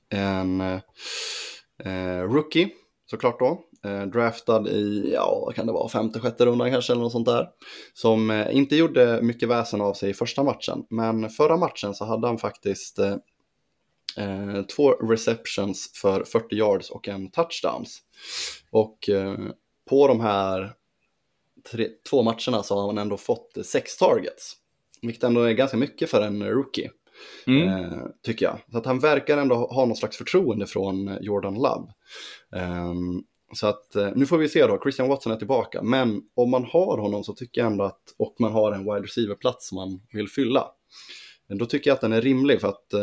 En 0.09 0.61
eh, 0.61 2.21
rookie 2.21 2.69
såklart 3.09 3.39
då. 3.39 3.63
Eh, 3.83 4.01
draftad 4.01 4.69
i, 4.69 5.11
ja 5.13 5.43
vad 5.45 5.55
kan 5.55 5.65
det 5.67 5.73
vara, 5.73 5.89
femte, 5.89 6.19
sjätte 6.19 6.45
rundan 6.45 6.71
kanske 6.71 6.93
eller 6.93 7.03
något 7.03 7.11
sånt 7.11 7.27
där. 7.27 7.47
Som 7.93 8.31
eh, 8.31 8.55
inte 8.55 8.75
gjorde 8.75 9.21
mycket 9.21 9.49
väsen 9.49 9.81
av 9.81 9.93
sig 9.93 10.09
i 10.09 10.13
första 10.13 10.43
matchen. 10.43 10.85
Men 10.89 11.29
förra 11.29 11.57
matchen 11.57 11.93
så 11.93 12.05
hade 12.05 12.27
han 12.27 12.37
faktiskt 12.37 12.99
eh, 12.99 13.15
eh, 14.17 14.55
eh, 14.55 14.61
två 14.63 14.91
receptions 14.91 15.91
för 16.01 16.23
40 16.23 16.55
yards 16.55 16.89
och 16.89 17.07
en 17.07 17.31
touchdowns. 17.31 18.01
Och 18.71 19.09
eh, 19.09 19.37
på 19.89 20.07
de 20.07 20.19
här 20.21 20.73
tre, 21.71 21.87
två 22.09 22.23
matcherna 22.23 22.63
så 22.63 22.75
har 22.79 22.87
han 22.87 22.97
ändå 22.97 23.17
fått 23.17 23.57
eh, 23.57 23.63
sex 23.63 23.97
targets. 23.97 24.53
Vilket 25.01 25.23
ändå 25.23 25.41
är 25.41 25.51
ganska 25.53 25.77
mycket 25.77 26.09
för 26.09 26.21
en 26.21 26.43
rookie, 26.43 26.89
Mm. 27.47 27.67
eh, 27.67 27.97
tycker 28.23 28.45
jag. 28.45 28.59
Så 28.71 28.77
att 28.77 28.85
han 28.85 28.99
verkar 28.99 29.37
ändå 29.37 29.55
ha 29.55 29.85
någon 29.85 29.95
slags 29.97 30.17
förtroende 30.17 30.67
från 30.67 31.07
eh, 31.07 31.17
Jordan 31.21 31.53
Love. 31.53 31.91
Ehm, 32.55 33.23
så 33.53 33.67
att 33.67 33.95
eh, 33.95 34.09
nu 34.15 34.25
får 34.25 34.37
vi 34.37 34.49
se 34.49 34.67
då, 34.67 34.79
Christian 34.83 35.07
Watson 35.09 35.31
är 35.31 35.35
tillbaka. 35.35 35.81
Men 35.83 36.21
om 36.35 36.49
man 36.49 36.63
har 36.63 36.97
honom 36.97 37.23
så 37.23 37.33
tycker 37.33 37.61
jag 37.61 37.71
ändå 37.71 37.83
att, 37.83 38.01
och 38.17 38.35
man 38.39 38.51
har 38.51 38.71
en 38.71 38.83
wide 38.83 39.01
receiver-plats 39.01 39.67
som 39.69 39.75
man 39.75 40.01
vill 40.11 40.29
fylla. 40.29 40.67
Då 41.49 41.65
tycker 41.65 41.89
jag 41.89 41.95
att 41.95 42.01
den 42.01 42.13
är 42.13 42.21
rimlig 42.21 42.61
för 42.61 42.67
att 42.67 42.93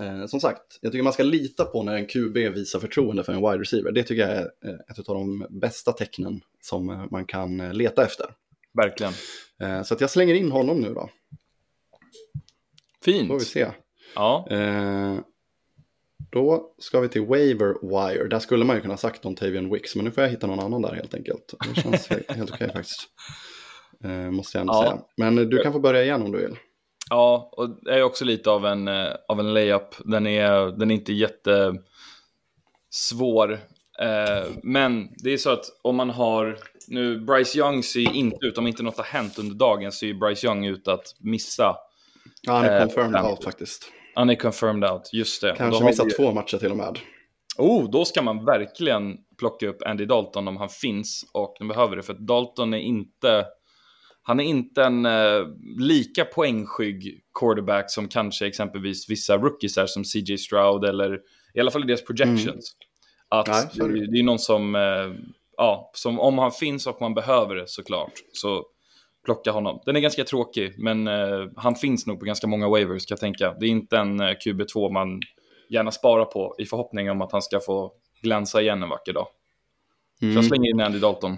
eh, 0.00 0.26
som 0.26 0.40
sagt, 0.40 0.78
jag 0.80 0.92
tycker 0.92 1.02
man 1.02 1.12
ska 1.12 1.22
lita 1.22 1.64
på 1.64 1.82
när 1.82 1.94
en 1.94 2.06
QB 2.06 2.36
visar 2.36 2.80
förtroende 2.80 3.24
för 3.24 3.32
en 3.32 3.40
wide 3.40 3.58
receiver. 3.58 3.92
Det 3.92 4.02
tycker 4.02 4.22
jag 4.28 4.30
är 4.30 4.50
eh, 4.64 4.74
ett 4.98 5.08
av 5.08 5.14
de 5.14 5.46
bästa 5.50 5.92
tecknen 5.92 6.40
som 6.60 6.90
eh, 6.90 7.04
man 7.10 7.24
kan 7.26 7.60
eh, 7.60 7.72
leta 7.72 8.04
efter. 8.04 8.26
Verkligen. 8.74 9.12
Eh, 9.60 9.82
så 9.82 9.94
att 9.94 10.00
jag 10.00 10.10
slänger 10.10 10.34
in 10.34 10.50
honom 10.52 10.80
nu 10.80 10.94
då, 10.94 11.10
Fint. 13.04 13.28
får 13.28 13.38
vi 13.38 13.44
se. 13.44 13.66
Ja, 14.14 14.46
Eh, 14.50 15.18
då 16.30 16.74
ska 16.78 17.00
vi 17.00 17.08
till 17.08 17.22
Waiver 17.26 17.74
Wire. 17.82 18.28
Där 18.28 18.38
skulle 18.38 18.64
man 18.64 18.76
ju 18.76 18.82
kunna 18.82 18.92
ha 18.94 18.98
sagt 18.98 19.24
om 19.26 19.34
Tavian 19.34 19.72
Wicks, 19.72 19.96
men 19.96 20.04
nu 20.04 20.10
får 20.10 20.22
jag 20.24 20.30
hitta 20.30 20.46
någon 20.46 20.60
annan 20.60 20.82
där 20.82 20.94
helt 20.94 21.14
enkelt. 21.14 21.54
Det 21.74 21.80
känns 21.80 22.08
he- 22.08 22.22
helt 22.34 22.50
okej 22.50 22.68
faktiskt. 22.72 23.08
Eh, 24.04 24.10
måste 24.30 24.58
jag 24.58 24.60
ändå 24.60 24.72
Ja. 24.74 24.82
säga. 24.82 25.02
Men 25.16 25.36
du 25.36 25.58
kan 25.62 25.72
få 25.72 25.78
börja 25.80 26.02
igen 26.04 26.22
om 26.22 26.32
du 26.32 26.38
vill. 26.38 26.56
Ja 27.12 27.48
och 27.52 27.84
det 27.84 27.94
är 27.94 28.02
också 28.02 28.24
lite 28.24 28.50
av 28.50 28.66
en, 28.66 28.88
eh, 28.88 29.08
av 29.28 29.40
en 29.40 29.54
layup. 29.54 29.94
Den 30.04 30.26
är, 30.26 30.78
den 30.78 30.90
är 30.90 30.94
inte 30.94 31.12
jättesvår. 31.12 33.52
Eh, 34.00 34.44
men 34.62 35.08
det 35.16 35.32
är 35.32 35.36
så 35.36 35.50
att 35.50 35.64
om 35.82 35.96
man 35.96 36.10
har, 36.10 36.58
nu 36.88 37.20
Bryce 37.20 37.58
Young 37.58 37.82
ser 37.82 38.00
ju 38.00 38.12
inte 38.12 38.46
ut, 38.46 38.58
om 38.58 38.66
inte 38.66 38.82
något 38.82 38.96
har 38.96 39.04
hänt 39.04 39.38
under 39.38 39.54
dagen, 39.54 39.92
ser 39.92 40.06
ju 40.06 40.14
Bryce 40.14 40.46
Young 40.46 40.66
ut 40.66 40.88
att 40.88 41.14
missa. 41.20 41.76
Ja, 42.42 42.52
han 42.52 42.64
är 42.64 42.80
Eh, 42.80 42.86
confirmed 42.86 43.24
out 43.24 43.44
faktiskt. 43.44 43.84
Han 44.14 44.30
är 44.30 44.34
confirmed 44.34 44.90
out, 44.90 45.10
just 45.12 45.40
det. 45.42 45.54
Kanske 45.56 45.82
har 45.82 45.90
missat 45.90 46.06
vi- 46.06 46.10
två 46.10 46.32
matcher 46.32 46.58
till 46.58 46.70
och 46.70 46.76
med. 46.76 46.98
Oh, 47.58 47.90
då 47.90 48.04
ska 48.04 48.22
man 48.22 48.44
verkligen 48.44 49.16
plocka 49.38 49.68
upp 49.68 49.82
Andy 49.86 50.04
Dalton 50.04 50.48
om 50.48 50.56
han 50.56 50.68
finns 50.68 51.24
och 51.32 51.54
de 51.58 51.68
behöver 51.68 51.96
det. 51.96 52.02
För 52.02 52.14
Dalton 52.14 52.74
är 52.74 52.78
inte, 52.78 53.46
han 54.22 54.40
är 54.40 54.44
inte 54.44 54.84
en 54.84 55.06
eh, 55.06 55.46
lika 55.78 56.24
poängskygg 56.24 57.20
quarterback 57.40 57.90
som 57.90 58.08
kanske 58.08 58.46
exempelvis 58.46 59.10
vissa 59.10 59.36
rookies 59.36 59.78
är 59.78 59.86
som 59.86 60.04
CJ 60.04 60.38
Stroud 60.38 60.84
eller 60.84 61.20
i 61.54 61.60
alla 61.60 61.70
fall 61.70 61.84
i 61.84 61.86
deras 61.86 62.04
projections. 62.04 62.76
Att 63.28 63.46
Nej, 63.46 63.68
så 63.72 63.86
det. 63.86 64.06
det, 64.12 64.18
är 64.18 64.22
någon 64.22 64.38
som, 64.38 64.74
eh, 64.74 65.30
ja, 65.56 65.90
som 65.94 66.20
om 66.20 66.38
han 66.38 66.52
finns 66.52 66.86
och 66.86 67.00
man 67.00 67.14
behöver 67.14 67.54
det 67.54 67.68
såklart, 67.68 68.12
så 68.32 68.66
plocka 69.24 69.50
honom. 69.50 69.80
Den 69.86 69.96
är 69.96 70.00
ganska 70.00 70.24
tråkig, 70.24 70.74
men 70.78 71.08
eh, 71.08 71.46
han 71.56 71.74
finns 71.74 72.06
nog 72.06 72.18
på 72.20 72.24
ganska 72.26 72.46
många 72.46 72.68
waivers 72.68 73.06
kan 73.06 73.14
jag 73.14 73.20
tänka. 73.20 73.54
Det 73.60 73.66
är 73.66 73.70
inte 73.70 73.96
en 73.98 74.20
eh, 74.20 74.26
QB2 74.46 74.92
man 74.92 75.20
gärna 75.70 75.90
sparar 75.90 76.24
på 76.24 76.54
i 76.58 76.66
förhoppning 76.66 77.10
om 77.10 77.22
att 77.22 77.32
han 77.32 77.42
ska 77.42 77.60
få 77.60 77.92
glänsa 78.22 78.62
igen 78.62 78.82
en 78.82 78.88
vacker 78.88 79.12
dag. 79.12 79.26
Så 80.18 80.24
Mm. 80.24 80.36
jag 80.36 80.44
slänger 80.44 80.70
in 80.70 80.80
Andy 80.80 80.98
Dalton. 80.98 81.36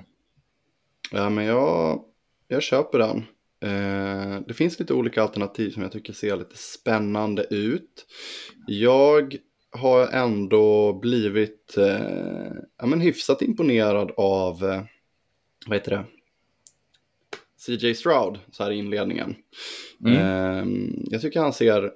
Ja, 1.11 1.31
men 1.31 1.45
jag, 1.45 2.01
jag 2.49 2.63
köper 2.63 2.99
den. 2.99 3.25
Eh, 3.61 4.41
det 4.47 4.55
finns 4.55 4.79
lite 4.79 4.95
olika 4.95 5.23
alternativ 5.23 5.71
som 5.71 5.83
jag 5.83 5.93
tycker 5.93 6.13
ser 6.13 6.37
lite 6.37 6.57
spännande 6.57 7.47
ut. 7.51 8.07
Jag 8.67 9.37
har 9.71 10.09
ändå 10.09 10.93
blivit 10.93 11.77
eh, 11.77 12.53
ja, 12.79 12.87
men 12.87 13.01
hyfsat 13.01 13.43
imponerad 13.43 14.13
av, 14.17 14.65
eh, 14.65 14.83
vad 15.67 15.77
heter 15.77 15.91
det, 15.91 16.05
CJ 17.57 17.95
Stroud 17.95 18.39
så 18.53 18.65
här 18.65 18.71
i 18.71 18.77
inledningen. 18.77 19.35
Mm. 20.05 20.17
Eh, 20.17 20.89
jag 21.11 21.21
tycker 21.21 21.41
han 21.41 21.53
ser, 21.53 21.93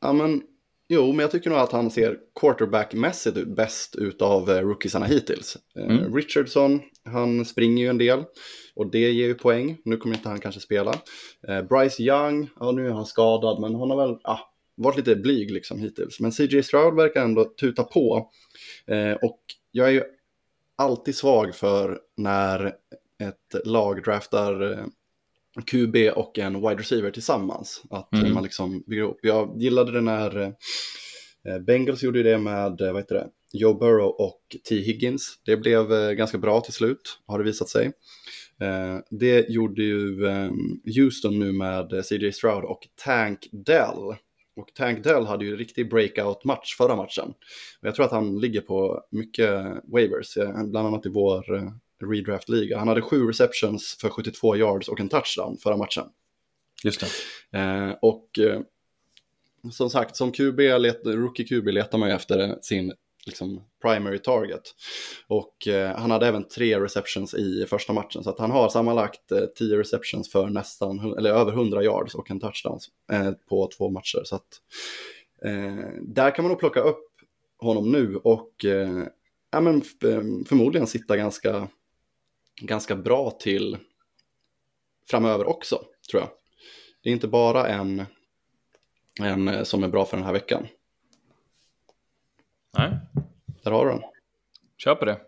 ja 0.00 0.12
men, 0.12 0.42
jo, 0.88 1.06
men 1.06 1.18
jag 1.18 1.30
tycker 1.30 1.50
nog 1.50 1.58
att 1.58 1.72
han 1.72 1.90
ser 1.90 2.18
quarterback-mässigt 2.40 3.54
bäst 3.54 3.96
utav 3.96 4.48
rookiesarna 4.48 5.06
hittills. 5.06 5.56
Mm. 5.76 6.14
Richardson, 6.14 6.80
han 7.04 7.44
springer 7.44 7.84
ju 7.84 7.90
en 7.90 7.98
del 7.98 8.24
och 8.74 8.90
det 8.90 8.98
ger 9.12 9.26
ju 9.26 9.34
poäng. 9.34 9.78
Nu 9.84 9.96
kommer 9.96 10.16
inte 10.16 10.28
han 10.28 10.40
kanske 10.40 10.60
spela. 10.60 10.94
Eh, 11.48 11.62
Bryce 11.62 12.02
Young, 12.02 12.48
ja 12.60 12.72
nu 12.72 12.86
är 12.86 12.90
han 12.92 13.06
skadad, 13.06 13.60
men 13.60 13.74
han 13.74 13.90
har 13.90 14.06
väl 14.06 14.18
ja, 14.22 14.52
varit 14.74 14.96
lite 14.96 15.16
blyg 15.16 15.50
liksom 15.50 15.78
hittills. 15.78 16.20
Men 16.20 16.32
CJ 16.32 16.62
Stroud 16.62 16.94
verkar 16.96 17.24
ändå 17.24 17.44
tuta 17.44 17.84
på. 17.84 18.30
Eh, 18.86 19.12
och 19.12 19.40
jag 19.70 19.88
är 19.88 19.92
ju 19.92 20.02
alltid 20.76 21.14
svag 21.16 21.54
för 21.54 21.98
när 22.16 22.66
ett 23.22 23.66
lag 23.66 24.02
draftar 24.02 24.72
eh, 24.72 24.84
QB 25.66 25.96
och 26.16 26.38
en 26.38 26.54
wide 26.54 26.74
receiver 26.80 27.10
tillsammans. 27.10 27.82
Att 27.90 28.12
Mm. 28.14 28.34
man 28.34 28.42
liksom 28.42 28.82
bygger 28.86 29.02
ihop. 29.02 29.18
Jag 29.22 29.62
gillade 29.62 29.92
det 29.92 30.00
när 30.00 30.40
eh, 31.44 31.58
Bengals 31.66 32.02
gjorde 32.02 32.22
det 32.22 32.38
med, 32.38 32.80
eh, 32.80 32.92
vad 32.92 33.02
heter 33.02 33.14
det, 33.14 33.28
Joe 33.52 33.74
Burrow 33.74 34.08
och 34.08 34.56
T. 34.68 34.74
Higgins. 34.74 35.38
Det 35.44 35.56
blev 35.56 35.92
eh, 35.92 36.12
ganska 36.12 36.38
bra 36.38 36.60
till 36.60 36.72
slut, 36.72 37.18
har 37.26 37.38
det 37.38 37.44
visat 37.44 37.68
sig. 37.68 37.92
Eh, 38.60 38.98
det 39.10 39.48
gjorde 39.48 39.82
ju 39.82 40.26
eh, 40.26 40.50
Houston 40.96 41.38
nu 41.38 41.52
med 41.52 42.04
CJ 42.04 42.32
Stroud 42.32 42.64
och 42.64 42.88
Tank 43.04 43.48
Dell. 43.52 44.16
Och 44.56 44.74
Tank 44.74 45.04
Dell 45.04 45.26
hade 45.26 45.44
ju 45.44 45.50
en 45.50 45.58
riktig 45.58 45.90
breakout-match 45.90 46.76
förra 46.76 46.96
matchen. 46.96 47.28
Och 47.80 47.88
jag 47.88 47.94
tror 47.94 48.06
att 48.06 48.12
han 48.12 48.40
ligger 48.40 48.60
på 48.60 49.04
mycket 49.10 49.64
waivers, 49.84 50.34
bland 50.64 50.88
annat 50.88 51.06
i 51.06 51.08
vår 51.08 51.44
redraft-liga. 52.10 52.78
Han 52.78 52.88
hade 52.88 53.02
sju 53.02 53.26
receptions 53.26 53.96
för 54.00 54.08
72 54.08 54.56
yards 54.56 54.88
och 54.88 55.00
en 55.00 55.08
touchdown 55.08 55.56
förra 55.62 55.76
matchen. 55.76 56.04
Just 56.84 57.00
det. 57.50 57.98
Och 58.02 58.28
som 59.72 59.90
sagt, 59.90 60.16
som 60.16 60.32
QB, 60.32 60.60
rookie 61.04 61.46
QB 61.46 61.68
letar 61.68 61.98
man 61.98 62.08
ju 62.08 62.14
efter 62.14 62.58
sin 62.62 62.92
liksom, 63.26 63.64
primary 63.82 64.18
target. 64.18 64.62
Och 65.26 65.68
eh, 65.68 65.96
han 65.96 66.10
hade 66.10 66.26
även 66.26 66.48
tre 66.48 66.80
receptions 66.80 67.34
i 67.34 67.66
första 67.68 67.92
matchen, 67.92 68.24
så 68.24 68.30
att 68.30 68.38
han 68.38 68.50
har 68.50 68.68
sammanlagt 68.68 69.32
eh, 69.32 69.44
tio 69.44 69.76
receptions 69.76 70.32
för 70.32 70.46
nästan, 70.46 71.14
eller 71.18 71.30
över 71.30 71.52
100 71.52 71.82
yards 71.82 72.14
och 72.14 72.30
en 72.30 72.40
touchdown 72.40 72.78
eh, 73.12 73.32
på 73.48 73.70
två 73.78 73.90
matcher. 73.90 74.22
Så 74.24 74.36
att 74.36 74.60
eh, 75.44 75.88
där 76.02 76.34
kan 76.34 76.42
man 76.42 76.50
nog 76.50 76.58
plocka 76.58 76.80
upp 76.80 77.06
honom 77.58 77.92
nu 77.92 78.16
och 78.16 78.64
eh, 78.64 79.04
ja, 79.50 79.60
men, 79.60 79.76
eh, 79.76 80.46
förmodligen 80.48 80.86
sitta 80.86 81.16
ganska, 81.16 81.68
ganska 82.60 82.96
bra 82.96 83.30
till 83.30 83.78
framöver 85.10 85.48
också, 85.48 85.84
tror 86.10 86.22
jag. 86.22 86.30
Det 87.02 87.08
är 87.08 87.12
inte 87.12 87.28
bara 87.28 87.68
en, 87.68 88.04
en 89.20 89.48
eh, 89.48 89.62
som 89.62 89.84
är 89.84 89.88
bra 89.88 90.04
för 90.04 90.16
den 90.16 90.26
här 90.26 90.32
veckan. 90.32 90.66
Nej, 92.78 92.98
där 93.62 93.70
har 93.70 93.86
du 93.86 93.92
den. 93.92 94.02
köper 94.78 95.06
det. 95.06 95.20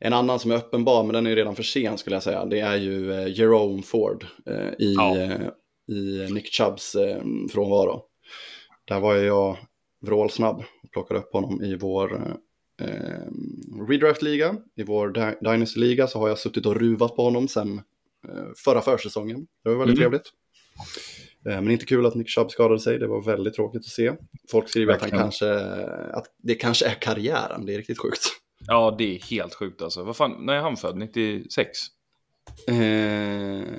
En 0.00 0.12
annan 0.12 0.38
som 0.38 0.50
är 0.50 0.56
uppenbar, 0.56 1.02
men 1.04 1.12
den 1.14 1.26
är 1.26 1.30
ju 1.30 1.36
redan 1.36 1.56
för 1.56 1.62
sen 1.62 1.98
skulle 1.98 2.16
jag 2.16 2.22
säga, 2.22 2.44
det 2.44 2.60
är 2.60 2.76
ju 2.76 3.12
eh, 3.12 3.28
Jerome 3.38 3.82
Ford 3.82 4.26
eh, 4.46 4.68
i, 4.78 4.94
Ja. 4.96 5.16
eh, 5.18 5.40
i 5.96 6.28
Nick 6.32 6.46
Chubbs 6.52 6.96
frånvaro. 7.52 8.02
Där 8.84 9.00
var 9.00 9.14
jag 9.16 9.58
vrålsnabb 10.00 10.62
och 10.82 10.90
plockade 10.92 11.20
upp 11.20 11.32
honom 11.32 11.62
i 11.62 11.76
vår 11.76 12.36
eh, 12.80 13.86
redraft-liga. 13.88 14.56
I 14.76 14.82
vår 14.82 15.08
Dy- 15.08 15.38
Dynasty-liga 15.40 16.06
så 16.06 16.18
har 16.18 16.28
jag 16.28 16.38
suttit 16.38 16.66
och 16.66 16.76
ruvat 16.76 17.16
på 17.16 17.22
honom 17.22 17.48
sedan 17.48 17.80
eh, 18.28 18.44
förra 18.64 18.80
försäsongen. 18.80 19.46
Det 19.64 19.68
var 19.70 19.76
väldigt 19.76 19.98
Mm. 19.98 20.10
trevligt. 20.10 20.32
Eh, 21.48 21.60
Men 21.60 21.70
inte 21.70 21.86
kul 21.86 22.06
att 22.06 22.14
Nick 22.14 22.28
Chubb 22.28 22.50
skadade 22.50 22.80
sig, 22.80 22.98
det 22.98 23.06
var 23.06 23.22
väldigt 23.22 23.54
tråkigt 23.54 23.80
att 23.80 23.84
se. 23.92 24.12
Folk 24.50 24.68
skriver 24.68 24.92
att, 24.94 25.00
han 25.00 25.10
kanske, 25.10 25.54
att 26.12 26.24
det 26.42 26.54
kanske 26.54 26.86
är 26.86 26.94
karriären, 26.94 27.66
det 27.66 27.74
är 27.74 27.78
riktigt 27.78 27.98
sjukt. 27.98 28.20
Ja, 28.66 28.94
det 28.98 29.16
är 29.16 29.22
helt 29.30 29.54
sjukt 29.54 29.82
alltså. 29.82 30.02
Vad 30.02 30.16
fan, 30.16 30.46
när 30.46 30.54
är 30.54 30.60
han 30.60 30.76
född? 30.76 30.96
96? 30.96 31.68
Eh, 32.68 32.76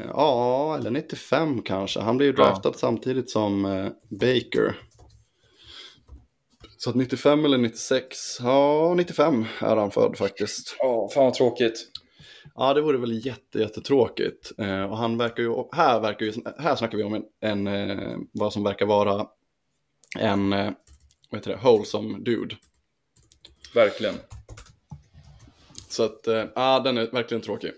ja, 0.07 0.75
eller 0.79 0.91
95 0.91 1.61
kanske. 1.61 1.99
Han 1.99 2.17
blev 2.17 2.27
ju 2.29 2.35
Ja. 2.37 2.43
draftad 2.45 2.73
samtidigt 2.73 3.29
som 3.29 3.65
eh, 3.65 3.87
Baker. 4.09 4.75
Så 6.77 6.89
att 6.89 6.95
95 6.95 7.45
eller 7.45 7.57
96, 7.57 8.17
ja 8.39 8.93
95 8.97 9.45
är 9.61 9.75
han 9.75 9.91
född 9.91 10.17
faktiskt. 10.17 10.75
Ja, 10.79 11.09
fan 11.13 11.23
vad 11.23 11.33
tråkigt. 11.33 11.87
Ja, 12.55 12.73
det 12.73 12.81
vore 12.81 12.97
väl 12.97 13.25
jätte, 13.25 13.59
jättetråkigt. 13.59 14.51
Eh, 14.57 14.83
och 14.83 14.97
han 14.97 15.17
verkar 15.17 15.43
ju, 15.43 15.63
här, 15.71 15.99
verkar 15.99 16.25
ju, 16.25 16.33
här 16.57 16.75
snackar 16.75 16.97
vi 16.97 17.03
om 17.03 17.13
en, 17.13 17.23
en 17.39 17.67
eh, 17.67 18.17
vad 18.31 18.53
som 18.53 18.63
verkar 18.63 18.85
vara 18.85 19.27
en, 20.19 20.53
eh, 20.53 20.71
vad 21.29 21.39
heter 21.39 21.51
det, 21.51 21.59
wholesome 21.63 22.19
dude. 22.19 22.55
Verkligen. 23.73 24.15
Så 25.89 26.03
att, 26.03 26.27
eh, 26.27 26.45
ja, 26.55 26.79
den 26.79 26.97
är 26.97 27.11
verkligen 27.11 27.41
tråkig. 27.41 27.71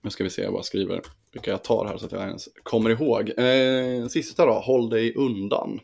Nu 0.00 0.10
ska 0.10 0.24
vi 0.24 0.30
se, 0.30 0.42
jag 0.42 0.52
bara 0.52 0.62
skriver 0.62 1.00
vilka 1.32 1.50
jag 1.50 1.64
tar 1.64 1.86
här 1.86 1.98
så 1.98 2.06
att 2.06 2.12
jag 2.12 2.26
ens 2.26 2.48
kommer 2.62 2.90
ihåg. 2.90 3.28
Eh, 3.38 4.06
sista 4.08 4.46
då, 4.46 4.52
håll 4.52 4.90
dig 4.90 5.14
undan. 5.14 5.80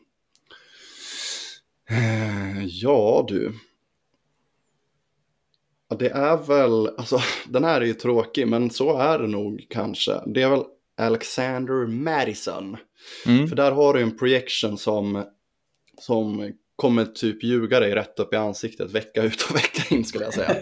Ja 2.66 3.24
du. 3.28 3.52
Ja, 5.92 5.96
det 5.98 6.08
är 6.08 6.36
väl, 6.36 6.88
alltså 6.96 7.20
den 7.48 7.64
här 7.64 7.80
är 7.80 7.84
ju 7.84 7.94
tråkig, 7.94 8.48
men 8.48 8.70
så 8.70 8.98
är 8.98 9.18
det 9.18 9.26
nog 9.26 9.66
kanske. 9.70 10.12
Det 10.26 10.42
är 10.42 10.50
väl 10.50 10.64
Alexander 10.96 11.86
Madison. 11.86 12.76
Mm. 13.26 13.48
För 13.48 13.56
där 13.56 13.72
har 13.72 13.94
du 13.94 14.00
en 14.00 14.18
projection 14.18 14.78
som, 14.78 15.24
som 16.00 16.52
kommer 16.76 17.04
typ 17.04 17.42
ljuga 17.42 17.80
dig 17.80 17.94
rätt 17.94 18.18
upp 18.18 18.34
i 18.34 18.36
ansiktet 18.36 18.90
vecka 18.90 19.22
ut 19.22 19.46
och 19.50 19.56
vecka 19.56 19.94
in 19.94 20.04
skulle 20.04 20.24
jag 20.24 20.34
säga. 20.34 20.56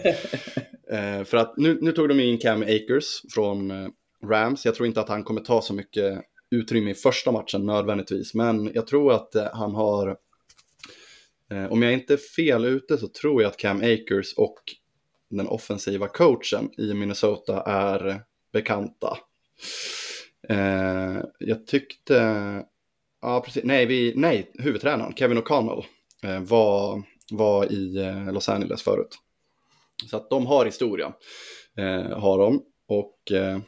eh, 1.19 1.23
för 1.23 1.37
att 1.37 1.57
nu, 1.57 1.77
nu 1.81 1.91
tog 1.91 2.09
de 2.09 2.19
in 2.19 2.37
Cam 2.37 2.61
Akers 2.61 3.21
från 3.33 3.71
eh, 3.71 3.87
Rams. 4.25 4.65
Jag 4.65 4.75
tror 4.75 4.87
inte 4.87 5.01
att 5.01 5.09
han 5.09 5.23
kommer 5.23 5.41
ta 5.41 5.61
så 5.61 5.73
mycket 5.73 6.21
utrymme 6.51 6.91
i 6.91 6.95
första 6.95 7.31
matchen 7.31 7.65
nödvändigtvis, 7.65 8.33
men 8.33 8.71
jag 8.73 8.87
tror 8.87 9.13
att 9.13 9.35
eh, 9.35 9.47
han 9.53 9.75
har, 9.75 10.17
eh, 11.51 11.71
om 11.71 11.81
jag 11.81 11.93
inte 11.93 12.13
är 12.13 12.35
fel 12.35 12.65
ute 12.65 12.97
så 12.97 13.07
tror 13.07 13.41
jag 13.41 13.49
att 13.49 13.57
Cam 13.57 13.77
Akers 13.77 14.33
och 14.37 14.63
den 15.37 15.47
offensiva 15.47 16.07
coachen 16.07 16.69
i 16.77 16.93
Minnesota 16.93 17.61
är 17.61 18.23
bekanta. 18.53 19.17
Eh, 20.49 21.17
jag 21.39 21.67
tyckte, 21.67 22.15
ja 23.21 23.41
precis, 23.45 23.63
nej, 23.63 23.85
vi, 23.85 24.13
nej 24.15 24.51
huvudtränaren 24.53 25.13
Kevin 25.15 25.37
O'Connell 25.37 25.83
eh, 26.23 26.39
var, 26.39 27.03
var 27.31 27.71
i 27.71 27.97
eh, 27.97 28.33
Los 28.33 28.49
Angeles 28.49 28.81
förut. 28.81 29.17
Så 30.09 30.17
att 30.17 30.29
de 30.29 30.45
har 30.45 30.65
historia, 30.65 31.13
eh, 31.77 32.19
har 32.19 32.37
de. 32.37 32.63
Och, 32.87 33.31
eh, 33.31 33.59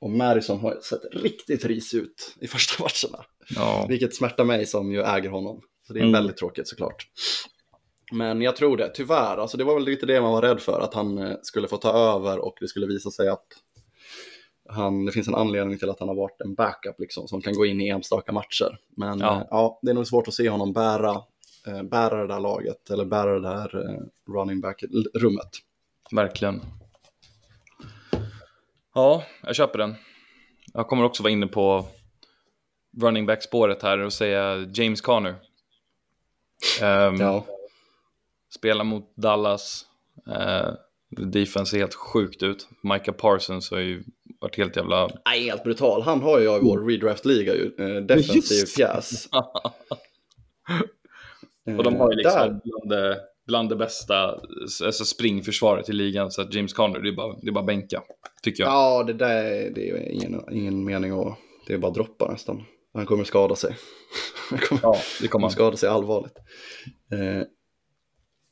och 0.00 0.10
Madison 0.10 0.58
har 0.58 0.80
sett 0.80 1.00
riktigt 1.12 1.64
ris 1.64 1.94
ut 1.94 2.34
i 2.40 2.46
första 2.46 2.82
matcherna. 2.82 3.24
Ja. 3.54 3.86
Vilket 3.88 4.14
smärtar 4.14 4.44
mig 4.44 4.66
som 4.66 4.92
ju 4.92 5.02
äger 5.02 5.28
honom. 5.30 5.60
Så 5.86 5.92
det 5.92 5.98
är 5.98 6.02
Mm. 6.02 6.12
väldigt 6.12 6.36
tråkigt 6.36 6.68
såklart. 6.68 7.06
Men 8.14 8.42
jag 8.42 8.56
tror 8.56 8.76
det, 8.76 8.90
tyvärr. 8.94 9.36
Alltså 9.36 9.56
det 9.56 9.64
var 9.64 9.74
väl 9.74 9.84
lite 9.84 10.06
det 10.06 10.20
man 10.20 10.32
var 10.32 10.42
rädd 10.42 10.60
för, 10.60 10.80
att 10.80 10.94
han 10.94 11.18
eh, 11.18 11.36
skulle 11.42 11.68
få 11.68 11.76
ta 11.76 11.92
över 11.92 12.38
och 12.38 12.56
det 12.60 12.68
skulle 12.68 12.86
visa 12.86 13.10
sig 13.10 13.28
att 13.28 13.46
han, 14.68 15.04
det 15.04 15.12
finns 15.12 15.28
en 15.28 15.34
anledning 15.34 15.78
till 15.78 15.90
att 15.90 15.98
han 16.00 16.08
har 16.08 16.16
varit 16.16 16.40
en 16.40 16.54
backup 16.54 17.00
liksom, 17.00 17.28
som 17.28 17.40
kan 17.42 17.52
gå 17.54 17.66
in 17.66 17.80
i 17.80 17.88
enstaka 17.88 18.32
matcher. 18.32 18.78
Men 18.96 19.18
Ja. 19.18 19.26
ja. 19.26 19.46
ja, 19.50 19.78
det 19.82 19.90
är 19.90 19.94
nog 19.94 20.06
svårt 20.06 20.28
att 20.28 20.34
se 20.34 20.48
honom 20.48 20.72
bära, 20.72 21.22
eh, 21.66 21.82
bära 21.82 22.20
det 22.26 22.34
där 22.34 22.40
laget 22.40 22.90
eller 22.90 23.04
bära 23.04 23.34
det 23.40 23.48
där 23.48 23.90
eh, 23.90 24.32
running 24.32 24.60
back-rummet. 24.60 25.50
Verkligen. 26.12 26.60
Ja, 28.94 29.24
jag 29.42 29.54
köper 29.56 29.78
den. 29.78 29.94
Jag 30.72 30.88
kommer 30.88 31.04
också 31.04 31.22
vara 31.22 31.32
inne 31.32 31.46
på 31.46 31.86
running 33.00 33.26
back-spåret 33.26 33.82
här 33.82 33.98
och 33.98 34.12
säga 34.12 34.56
James 34.74 35.00
Conner. 35.00 35.34
Ehm, 36.82 37.16
Ja. 37.16 37.44
Spelar 38.58 38.84
mot 38.84 39.16
Dallas. 39.16 39.84
Uh, 40.28 40.72
defense 41.32 41.70
ser 41.70 41.78
helt 41.78 41.94
sjukt 41.94 42.42
ut. 42.42 42.68
Micah 42.82 43.14
Parsons 43.14 43.70
har 43.70 43.78
ju 43.78 44.04
varit 44.40 44.56
helt 44.56 44.76
jävla... 44.76 45.08
Nej, 45.26 45.44
helt 45.44 45.64
brutal. 45.64 46.02
Han 46.02 46.20
har 46.20 46.38
ju 46.40 46.44
i 46.56 46.60
vår 46.62 46.86
redraft-liga 46.88 47.54
ju, 47.54 47.74
eh, 47.78 48.02
defensiv 48.02 48.36
Just. 48.60 48.76
pjäs. 48.76 49.28
och 51.78 51.84
de 51.84 51.96
har 51.96 52.12
ju 52.12 52.12
Eh, 52.12 52.16
liksom 52.16 52.40
där- 52.40 52.60
bland 52.64 52.88
det, 52.90 53.20
bland 53.46 53.68
det 53.68 53.76
bästa 53.76 54.40
alltså 54.84 55.04
springförsvaret 55.04 55.88
i 55.88 55.92
ligan. 55.92 56.30
Så 56.30 56.42
att 56.42 56.54
James 56.54 56.72
Conner, 56.72 57.00
det 57.00 57.08
är 57.08 57.16
bara, 57.16 57.36
det 57.42 57.48
är 57.48 57.52
bara 57.52 57.64
bänka. 57.64 58.02
Tycker 58.42 58.62
jag. 58.62 58.72
Ja, 58.72 59.02
det 59.06 59.12
där 59.12 59.44
är- 59.44 59.70
det 59.70 59.90
är 59.90 60.08
ingen, 60.12 60.40
ingen 60.52 60.84
mening 60.84 61.10
att... 61.20 61.38
Det 61.66 61.74
är 61.74 61.78
bara 61.78 61.92
droppa 61.92 62.32
nästan. 62.32 62.62
Han 62.94 63.06
kommer 63.06 63.24
skada 63.24 63.56
sig. 63.56 63.76
Han 64.50 64.58
kommer, 64.58 64.80
Ja, 64.82 64.96
det 65.20 65.28
kommer 65.28 65.28
kommer 65.28 65.44
han. 65.44 65.50
skada 65.50 65.76
sig 65.76 65.88
allvarligt. 65.88 66.34
Eh, 67.12 67.42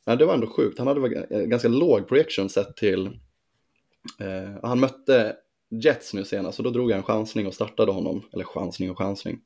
ja, 0.05 0.17
det 0.17 0.25
var 0.25 0.35
ändå 0.35 0.47
sjukt. 0.47 0.79
Han 0.79 0.87
hade 0.87 1.27
en 1.31 1.51
ganska 1.51 1.69
låg 1.69 2.09
projection 2.09 2.49
sett 2.49 2.77
till... 2.77 3.07
Eh, 4.21 4.59
han 4.63 4.81
mötte 4.81 5.37
Jets 5.83 6.15
nu 6.15 6.25
senast 6.25 6.59
och 6.59 6.65
då 6.65 6.71
drog 6.71 6.91
jag 6.91 6.97
en 6.97 7.03
chansning 7.03 7.47
och 7.47 7.55
startade 7.55 7.93
honom. 7.93 8.23
Eller 8.33 8.45
chansning 8.45 8.91
och 8.91 8.99
chansning. 8.99 9.41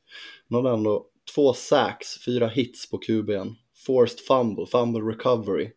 Han 0.51 0.65
hade 0.65 0.77
ändå 0.77 1.07
två 1.35 1.53
sacks, 1.53 2.25
fyra 2.25 2.49
hits 2.49 2.91
på 2.91 3.01
QB'n. 3.01 3.55
Forced 3.87 4.21
fumble, 4.21 4.67
fumble 4.67 5.01
recovery. 5.01 5.71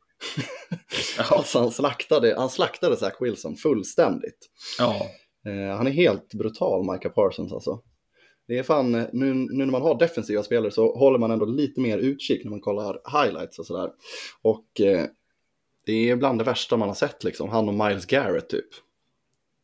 alltså 1.29 1.59
han 1.59 1.71
slaktade, 1.71 2.35
han 2.37 2.49
slaktade 2.49 2.95
Zach 2.95 3.15
Wilson 3.19 3.55
fullständigt. 3.55 4.49
Ja, 4.79 5.05
Eh, 5.45 5.77
han 5.77 5.87
är 5.87 5.91
helt 5.91 6.33
brutal, 6.33 6.91
Micah 6.91 7.11
Parsons 7.11 7.53
alltså. 7.53 7.81
Det 8.49 8.57
är 8.57 8.63
fan, 8.63 8.95
eh, 8.95 9.07
nu, 9.13 9.33
nu 9.33 9.65
när 9.65 9.65
man 9.65 9.81
har 9.81 9.99
defensiva 9.99 10.43
spelare 10.43 10.71
så 10.71 10.97
håller 10.97 11.19
man 11.19 11.31
ändå 11.31 11.45
lite 11.45 11.81
mer 11.81 11.97
utkik 11.97 12.43
när 12.43 12.51
man 12.51 12.61
kollar 12.61 13.23
highlights 13.23 13.59
och 13.59 13.65
sådär. 13.65 13.91
Och 14.41 14.81
eh, 14.81 15.05
det 15.85 16.09
är 16.09 16.15
bland 16.15 16.39
det 16.39 16.43
värsta 16.43 16.77
man 16.77 16.87
har 16.87 16.95
sett 16.95 17.23
liksom, 17.23 17.49
han 17.49 17.67
och 17.67 17.73
Miles 17.73 18.05
Garrett 18.05 18.49
typ. 18.49 18.67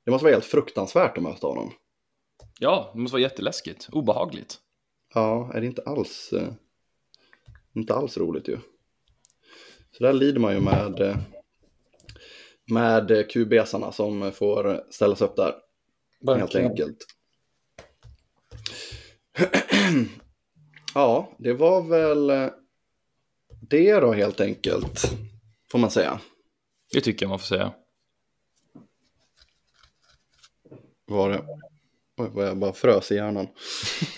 Det 0.05 0.11
måste 0.11 0.23
vara 0.23 0.33
helt 0.33 0.45
fruktansvärt 0.45 1.17
att 1.17 1.23
möta 1.23 1.47
honom. 1.47 1.73
ja, 2.59 2.91
det 2.93 2.99
måste 2.99 3.13
vara 3.13 3.21
jätteläskigt. 3.21 3.89
Obehagligt. 3.91 4.57
Ja, 5.13 5.51
är 5.53 5.61
det 5.61 5.67
inte 5.67 5.81
alls, 5.81 6.33
eh, 6.33 6.53
inte 7.73 7.93
alls 7.93 8.17
roligt 8.17 8.47
ju. 8.47 8.57
Så 9.91 10.03
där 10.03 10.13
lider 10.13 10.39
man 10.39 10.53
ju 10.53 10.59
med, 10.59 10.99
eh, 10.99 11.17
med 12.71 13.11
eh, 13.11 13.23
QB-sarna 13.23 13.91
som 13.91 14.31
får 14.31 14.83
ställas 14.89 15.21
upp 15.21 15.36
där. 15.36 15.55
Helt 16.38 16.55
enkelt. 16.55 17.14
ja, 20.93 21.36
det 21.38 21.53
var 21.53 21.82
väl 21.82 22.30
eh, 22.30 22.49
det 23.70 23.99
då 23.99 24.13
helt 24.13 24.41
enkelt. 24.41 25.11
Får 25.72 25.80
man 25.80 25.91
säga. 25.91 26.20
Det 26.93 27.01
tycker 27.01 27.26
jag 27.26 27.30
man 27.30 27.39
får 27.39 27.45
säga. 27.45 27.74
Var 31.05 31.30
det. 31.30 31.41
Oj, 32.18 32.30
vad 32.34 32.47
jag 32.47 32.57
bara 32.57 32.74
frös 32.74 33.11
i 33.11 33.16
hjärnan. 33.16 33.47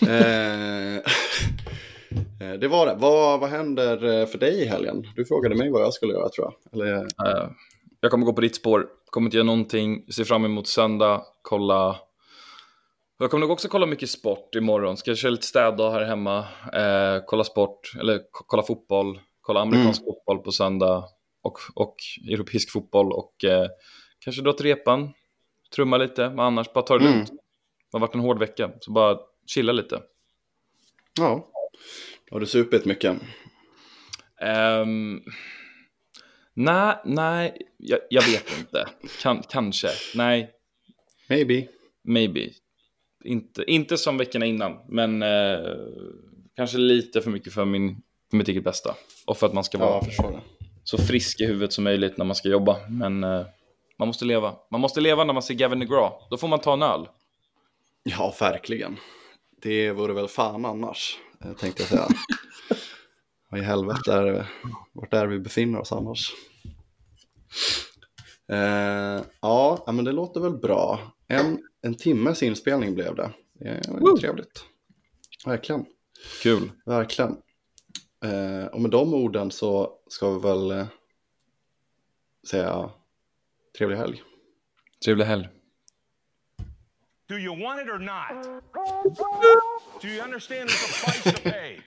eh, 0.02 0.96
eh, 0.96 2.58
det 2.60 2.68
var 2.68 2.86
det. 2.86 2.96
Vad, 2.98 3.40
vad 3.40 3.50
händer 3.50 4.20
eh, 4.20 4.26
för 4.26 4.38
dig 4.38 4.62
i 4.62 4.66
helgen? 4.66 5.06
Du 5.16 5.24
frågade 5.24 5.54
mig 5.54 5.70
vad 5.70 5.82
jag 5.82 5.94
skulle 5.94 6.12
göra 6.12 6.28
tror 6.28 6.46
jag. 6.46 6.72
Eller, 6.72 7.06
jag 8.00 8.10
kommer 8.10 8.26
gå 8.26 8.32
på 8.32 8.40
ditt 8.40 8.56
spår, 8.56 8.86
kommer 9.10 9.26
inte 9.26 9.36
göra 9.36 9.46
någonting, 9.46 10.12
ser 10.12 10.24
fram 10.24 10.44
emot 10.44 10.66
söndag, 10.66 11.22
kolla. 11.42 11.96
Jag 13.18 13.30
kommer 13.30 13.40
nog 13.40 13.50
också 13.50 13.68
kolla 13.68 13.86
mycket 13.86 14.10
sport 14.10 14.54
imorgon, 14.54 14.96
ska 14.96 15.14
köra 15.14 15.30
lite 15.30 15.46
städdag 15.46 15.90
här 15.90 16.04
hemma, 16.04 16.38
eh, 16.72 17.22
kolla 17.26 17.44
sport, 17.44 17.92
eller 18.00 18.18
ko- 18.18 18.44
kolla 18.46 18.62
fotboll, 18.62 19.20
kolla 19.40 19.60
amerikansk 19.60 20.04
fotboll 20.04 20.38
på 20.38 20.52
söndag 20.52 21.04
och, 21.42 21.58
och 21.74 21.96
europeisk 22.30 22.72
fotboll 22.72 23.12
och 23.12 23.44
eh, 23.44 23.66
kanske 24.18 24.42
dra 24.42 24.52
till 24.52 24.66
repan, 24.66 25.12
trumma 25.74 25.96
lite, 25.96 26.28
men 26.30 26.38
annars 26.40 26.72
bara 26.72 26.82
ta 26.84 26.98
det 26.98 27.04
Mm. 27.04 27.14
lugnt. 27.16 27.30
Det 27.90 27.96
har 27.98 28.00
varit 28.00 28.14
en 28.14 28.20
hård 28.20 28.38
vecka, 28.38 28.70
så 28.80 28.90
bara 28.92 29.18
chilla 29.46 29.72
lite. 29.72 30.02
ja. 31.18 31.48
Har 32.30 32.40
du 32.40 32.46
supit 32.46 32.84
mycket? 32.84 33.16
Um, 34.82 35.22
nej, 36.54 36.96
nej, 37.04 37.58
jag, 37.76 38.00
jag 38.10 38.22
vet 38.22 38.58
inte. 38.58 38.88
Kan, 39.22 39.42
kanske, 39.48 39.88
nej, 40.14 40.50
Maybe. 41.28 41.66
maybe. 42.04 42.40
Inte, 43.24 43.70
inte 43.70 43.96
som 43.96 44.18
veckorna 44.18 44.46
innan, 44.46 44.76
men 44.88 45.22
eh, 45.22 45.58
kanske 46.56 46.78
lite 46.78 47.20
för 47.20 47.30
mycket 47.30 47.52
för, 47.52 47.64
min, 47.64 48.02
för 48.30 48.36
mitt 48.36 48.48
eget 48.48 48.64
bästa. 48.64 48.94
Och 49.26 49.36
för 49.36 49.46
att 49.46 49.54
man 49.54 49.64
ska 49.64 49.78
vara 49.78 50.04
så 50.84 50.98
frisk 50.98 51.40
i 51.40 51.46
huvudet 51.46 51.72
som 51.72 51.84
möjligt 51.84 52.16
när 52.16 52.24
man 52.24 52.36
ska 52.36 52.48
jobba. 52.48 52.76
Men 52.88 53.24
eh, 53.24 53.46
man 53.98 54.08
måste 54.08 54.24
leva. 54.24 54.54
Man 54.70 54.80
måste 54.80 55.00
leva 55.00 55.24
när 55.24 55.34
man 55.34 55.42
ser 55.42 55.54
Gavin 55.54 55.78
DeGraw. 55.78 56.10
Då 56.30 56.36
får 56.36 56.48
man 56.48 56.58
ta 56.58 56.72
en 56.72 56.82
öl. 56.82 57.08
Ja, 58.02 58.34
verkligen. 58.40 58.96
Det 59.62 59.92
vore 59.92 60.12
väl 60.12 60.28
fan 60.28 60.64
annars, 60.64 61.18
eh, 61.44 61.52
tänkte 61.52 61.82
jag 61.82 61.88
säga. 61.88 62.08
Vad 63.50 63.60
i 63.60 63.64
helvete 63.64 64.12
är 64.12 64.24
det, 64.24 64.46
vart 64.92 65.14
är 65.14 65.26
vi 65.26 65.38
befinner 65.38 65.80
oss 65.80 65.92
annars? 65.92 66.32
Eh, 68.52 69.22
ja, 69.40 69.84
men 69.86 70.04
det 70.04 70.12
låter 70.12 70.40
väl 70.40 70.58
bra. 70.58 71.00
En, 71.28 71.62
en 71.82 71.94
timmes 71.94 72.42
inspelning 72.42 72.94
blev 72.94 73.14
det. 73.14 73.30
Det 73.52 73.88
var 73.88 74.10
ju 74.10 74.16
trevligt. 74.16 74.64
Verkligen, 75.46 75.86
Kul. 76.42 76.70
verkligen. 76.86 77.36
Eh, 78.24 78.66
och 78.66 78.80
med 78.80 78.90
de 78.90 79.14
orden 79.14 79.50
så 79.50 79.98
ska 80.08 80.30
vi 80.30 80.40
väl 80.40 80.70
eh, 80.70 80.86
säga 82.50 82.90
trevlig 83.78 83.96
helg. 83.96 84.22
Trevlig 85.04 85.24
helg. 85.24 85.48
Do 87.28 87.34
you 87.34 87.62
want 87.62 87.80
it 87.80 87.88
or 87.88 87.98
not? 87.98 88.62
Do 90.02 90.08
you 90.08 90.22
understand 90.24 90.70
there's 90.70 90.84
a 90.84 91.04
price 91.04 91.32
to 91.32 91.42
pay? 91.50 91.80